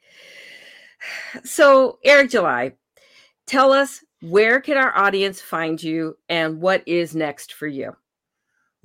So 1.44 2.00
Eric 2.04 2.32
July, 2.32 2.74
tell 3.46 3.72
us 3.72 4.04
where 4.22 4.60
can 4.62 4.78
our 4.78 4.96
audience 4.98 5.42
find 5.42 5.82
you 5.82 6.18
and 6.30 6.62
what 6.62 6.84
is 6.88 7.16
next 7.16 7.54
for 7.54 7.68
you? 7.68 7.96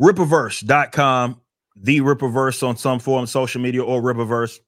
Rippaverse.com, 0.01 1.41
the 1.77 2.01
Rippaverse 2.01 2.67
on 2.67 2.77
some 2.77 2.99
form 2.99 3.27
social 3.27 3.61
media 3.61 3.83
or 3.83 4.03
Rippaverse. 4.03 4.59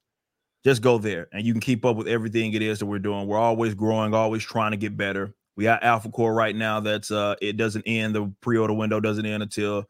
Just 0.64 0.80
go 0.80 0.98
there 0.98 1.28
and 1.32 1.44
you 1.44 1.52
can 1.52 1.60
keep 1.60 1.84
up 1.84 1.96
with 1.96 2.06
everything 2.06 2.52
it 2.52 2.62
is 2.62 2.78
that 2.78 2.86
we're 2.86 3.00
doing. 3.00 3.26
We're 3.26 3.38
always 3.38 3.74
growing, 3.74 4.14
always 4.14 4.44
trying 4.44 4.70
to 4.70 4.76
get 4.76 4.96
better. 4.96 5.34
We 5.56 5.64
got 5.64 5.82
Alpha 5.82 6.08
Core 6.08 6.32
right 6.32 6.54
now. 6.54 6.80
That's 6.80 7.10
uh 7.10 7.34
it 7.42 7.56
doesn't 7.56 7.82
end. 7.82 8.14
The 8.14 8.32
pre-order 8.40 8.72
window 8.72 9.00
doesn't 9.00 9.26
end 9.26 9.42
until 9.42 9.88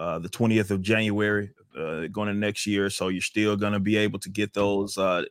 uh, 0.00 0.18
the 0.18 0.30
20th 0.30 0.70
of 0.70 0.80
January 0.80 1.50
uh, 1.78 2.06
going 2.06 2.28
to 2.28 2.32
next 2.32 2.66
year. 2.66 2.88
So 2.88 3.08
you're 3.08 3.20
still 3.20 3.54
going 3.54 3.74
to 3.74 3.80
be 3.80 3.98
able 3.98 4.18
to 4.20 4.30
get 4.30 4.54
those, 4.54 4.96
uh, 4.96 5.24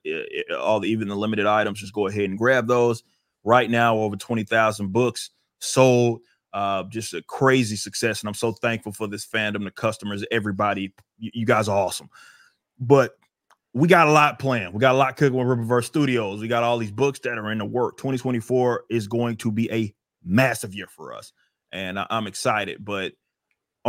all 0.60 0.80
the, 0.80 0.88
even 0.88 1.08
the 1.08 1.16
limited 1.16 1.48
items. 1.48 1.80
Just 1.80 1.92
go 1.92 2.06
ahead 2.06 2.30
and 2.30 2.38
grab 2.38 2.68
those. 2.68 3.02
Right 3.44 3.68
now, 3.68 3.98
over 3.98 4.16
20,000 4.16 4.94
books 4.94 5.32
sold. 5.58 6.22
Uh, 6.54 6.84
just 6.84 7.16
a 7.16 7.22
crazy 7.24 7.76
success, 7.76 8.22
and 8.22 8.28
I'm 8.28 8.34
so 8.34 8.52
thankful 8.52 8.92
for 8.92 9.08
this 9.08 9.26
fandom, 9.26 9.64
the 9.64 9.72
customers, 9.72 10.26
everybody. 10.32 10.94
You, 11.18 11.32
you 11.34 11.46
guys 11.46 11.68
are 11.68 11.78
awesome. 11.78 12.10
But 12.80 13.14
we 13.74 13.88
got 13.88 14.08
a 14.08 14.12
lot 14.12 14.40
planned. 14.40 14.74
We 14.74 14.80
got 14.80 14.96
a 14.96 14.98
lot 14.98 15.16
cooking 15.16 15.38
with 15.38 15.48
Rippaverse 15.48 15.86
Studios. 15.86 16.42
We 16.42 16.48
got 16.48 16.64
all 16.64 16.80
these 16.80 16.92
books 16.92 17.20
that 17.20 17.38
are 17.38 17.52
in 17.52 17.60
the 17.60 17.66
work. 17.66 17.98
2024 17.98 18.86
is 18.90 19.08
going 19.08 19.38
to 19.38 19.52
be 19.52 19.72
a 19.72 19.94
massive 20.24 20.74
year 20.74 20.88
for 20.88 21.14
us, 21.14 21.34
and 21.72 22.00
I, 22.00 22.08
I'm 22.10 22.28
excited. 22.28 22.84
But 22.84 23.14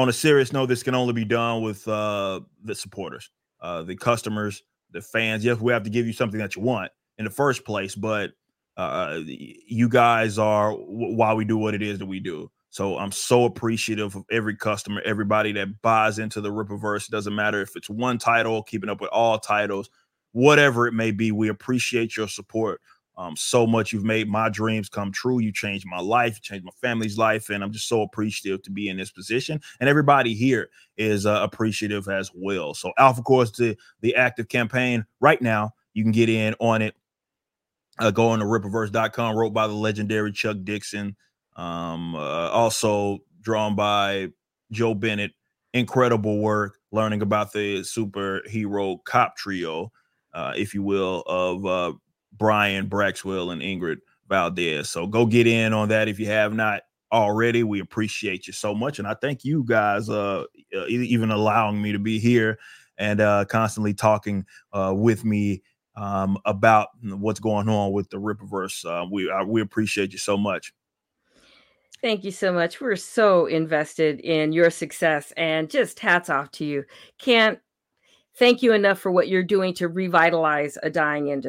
on 0.00 0.08
a 0.08 0.12
serious 0.12 0.52
note, 0.52 0.66
this 0.66 0.82
can 0.82 0.94
only 0.94 1.12
be 1.12 1.24
done 1.24 1.62
with 1.62 1.86
uh, 1.86 2.40
the 2.64 2.74
supporters, 2.74 3.30
uh, 3.60 3.82
the 3.82 3.96
customers, 3.96 4.62
the 4.90 5.00
fans. 5.00 5.44
Yes, 5.44 5.60
we 5.60 5.72
have 5.72 5.84
to 5.84 5.90
give 5.90 6.06
you 6.06 6.12
something 6.12 6.38
that 6.38 6.56
you 6.56 6.62
want 6.62 6.90
in 7.18 7.24
the 7.24 7.30
first 7.30 7.64
place, 7.64 7.94
but 7.94 8.30
uh, 8.76 9.20
you 9.24 9.88
guys 9.88 10.38
are 10.38 10.72
why 10.72 11.34
we 11.34 11.44
do 11.44 11.58
what 11.58 11.74
it 11.74 11.82
is 11.82 11.98
that 11.98 12.06
we 12.06 12.20
do. 12.20 12.50
So 12.70 12.96
I'm 12.98 13.12
so 13.12 13.44
appreciative 13.44 14.14
of 14.14 14.24
every 14.30 14.56
customer, 14.56 15.02
everybody 15.04 15.52
that 15.52 15.82
buys 15.82 16.18
into 16.18 16.40
the 16.40 16.50
Rippaverse. 16.50 17.08
Doesn't 17.08 17.34
matter 17.34 17.60
if 17.60 17.76
it's 17.76 17.90
one 17.90 18.16
title, 18.16 18.62
keeping 18.62 18.88
up 18.88 19.00
with 19.00 19.10
all 19.10 19.38
titles, 19.38 19.90
whatever 20.32 20.86
it 20.86 20.94
may 20.94 21.10
be. 21.10 21.32
We 21.32 21.48
appreciate 21.48 22.16
your 22.16 22.28
support 22.28 22.80
um, 23.20 23.36
so 23.36 23.66
much. 23.66 23.92
You've 23.92 24.04
made 24.04 24.28
my 24.28 24.48
dreams 24.48 24.88
come 24.88 25.12
true. 25.12 25.40
You 25.40 25.52
changed 25.52 25.84
my 25.86 26.00
life, 26.00 26.40
changed 26.40 26.64
my 26.64 26.72
family's 26.80 27.18
life, 27.18 27.50
and 27.50 27.62
I'm 27.62 27.70
just 27.70 27.86
so 27.86 28.00
appreciative 28.00 28.62
to 28.62 28.70
be 28.70 28.88
in 28.88 28.96
this 28.96 29.10
position. 29.10 29.60
And 29.78 29.90
everybody 29.90 30.32
here 30.32 30.70
is 30.96 31.26
uh, 31.26 31.40
appreciative 31.42 32.08
as 32.08 32.30
well. 32.34 32.72
So, 32.72 32.92
Alpha 32.96 33.20
Core's 33.20 33.58
is 33.60 33.76
the 34.00 34.14
active 34.14 34.48
campaign 34.48 35.04
right 35.20 35.40
now. 35.42 35.72
You 35.92 36.02
can 36.02 36.12
get 36.12 36.30
in 36.30 36.54
on 36.60 36.80
it. 36.80 36.94
Uh, 37.98 38.10
go 38.10 38.28
on 38.28 38.38
to 38.38 38.46
rippaverse.com, 38.46 39.36
wrote 39.36 39.52
by 39.52 39.66
the 39.66 39.74
legendary 39.74 40.32
Chuck 40.32 40.56
Dixon. 40.64 41.14
Um, 41.56 42.14
uh, 42.14 42.48
also 42.48 43.18
drawn 43.42 43.76
by 43.76 44.28
Joe 44.72 44.94
Bennett. 44.94 45.32
Incredible 45.74 46.38
work 46.38 46.78
learning 46.90 47.20
about 47.20 47.52
the 47.52 47.80
superhero 47.80 49.04
cop 49.04 49.36
trio, 49.36 49.92
uh, 50.32 50.54
if 50.56 50.74
you 50.74 50.82
will, 50.82 51.22
of 51.26 51.66
uh, 51.66 51.92
Brian 52.40 52.88
Braxwell 52.88 53.52
and 53.52 53.62
Ingrid 53.62 53.98
Valdez. 54.28 54.90
So 54.90 55.06
go 55.06 55.26
get 55.26 55.46
in 55.46 55.72
on 55.72 55.90
that 55.90 56.08
if 56.08 56.18
you 56.18 56.26
have 56.26 56.54
not 56.54 56.82
already. 57.12 57.62
We 57.62 57.80
appreciate 57.80 58.46
you 58.48 58.52
so 58.52 58.74
much, 58.74 58.98
and 58.98 59.06
I 59.06 59.14
thank 59.14 59.44
you 59.44 59.62
guys 59.62 60.08
uh, 60.08 60.44
uh 60.76 60.86
even 60.86 61.30
allowing 61.30 61.80
me 61.80 61.92
to 61.92 61.98
be 61.98 62.18
here 62.18 62.58
and 62.98 63.20
uh, 63.20 63.44
constantly 63.44 63.94
talking 63.94 64.46
uh, 64.72 64.92
with 64.96 65.24
me 65.24 65.62
um, 65.96 66.38
about 66.46 66.88
what's 67.02 67.40
going 67.40 67.68
on 67.68 67.92
with 67.92 68.08
the 68.10 68.16
Rippaverse. 68.16 68.84
Uh, 68.84 69.06
we 69.10 69.30
uh, 69.30 69.44
we 69.44 69.60
appreciate 69.60 70.12
you 70.12 70.18
so 70.18 70.36
much. 70.36 70.72
Thank 72.00 72.24
you 72.24 72.30
so 72.30 72.50
much. 72.52 72.80
We're 72.80 72.96
so 72.96 73.44
invested 73.44 74.20
in 74.20 74.52
your 74.52 74.70
success, 74.70 75.32
and 75.36 75.68
just 75.68 75.98
hats 75.98 76.30
off 76.30 76.50
to 76.52 76.64
you. 76.64 76.84
Can't 77.18 77.58
thank 78.36 78.62
you 78.62 78.72
enough 78.72 78.98
for 78.98 79.10
what 79.10 79.28
you're 79.28 79.42
doing 79.42 79.74
to 79.74 79.88
revitalize 79.88 80.78
a 80.82 80.88
dying 80.88 81.28
industry. 81.28 81.38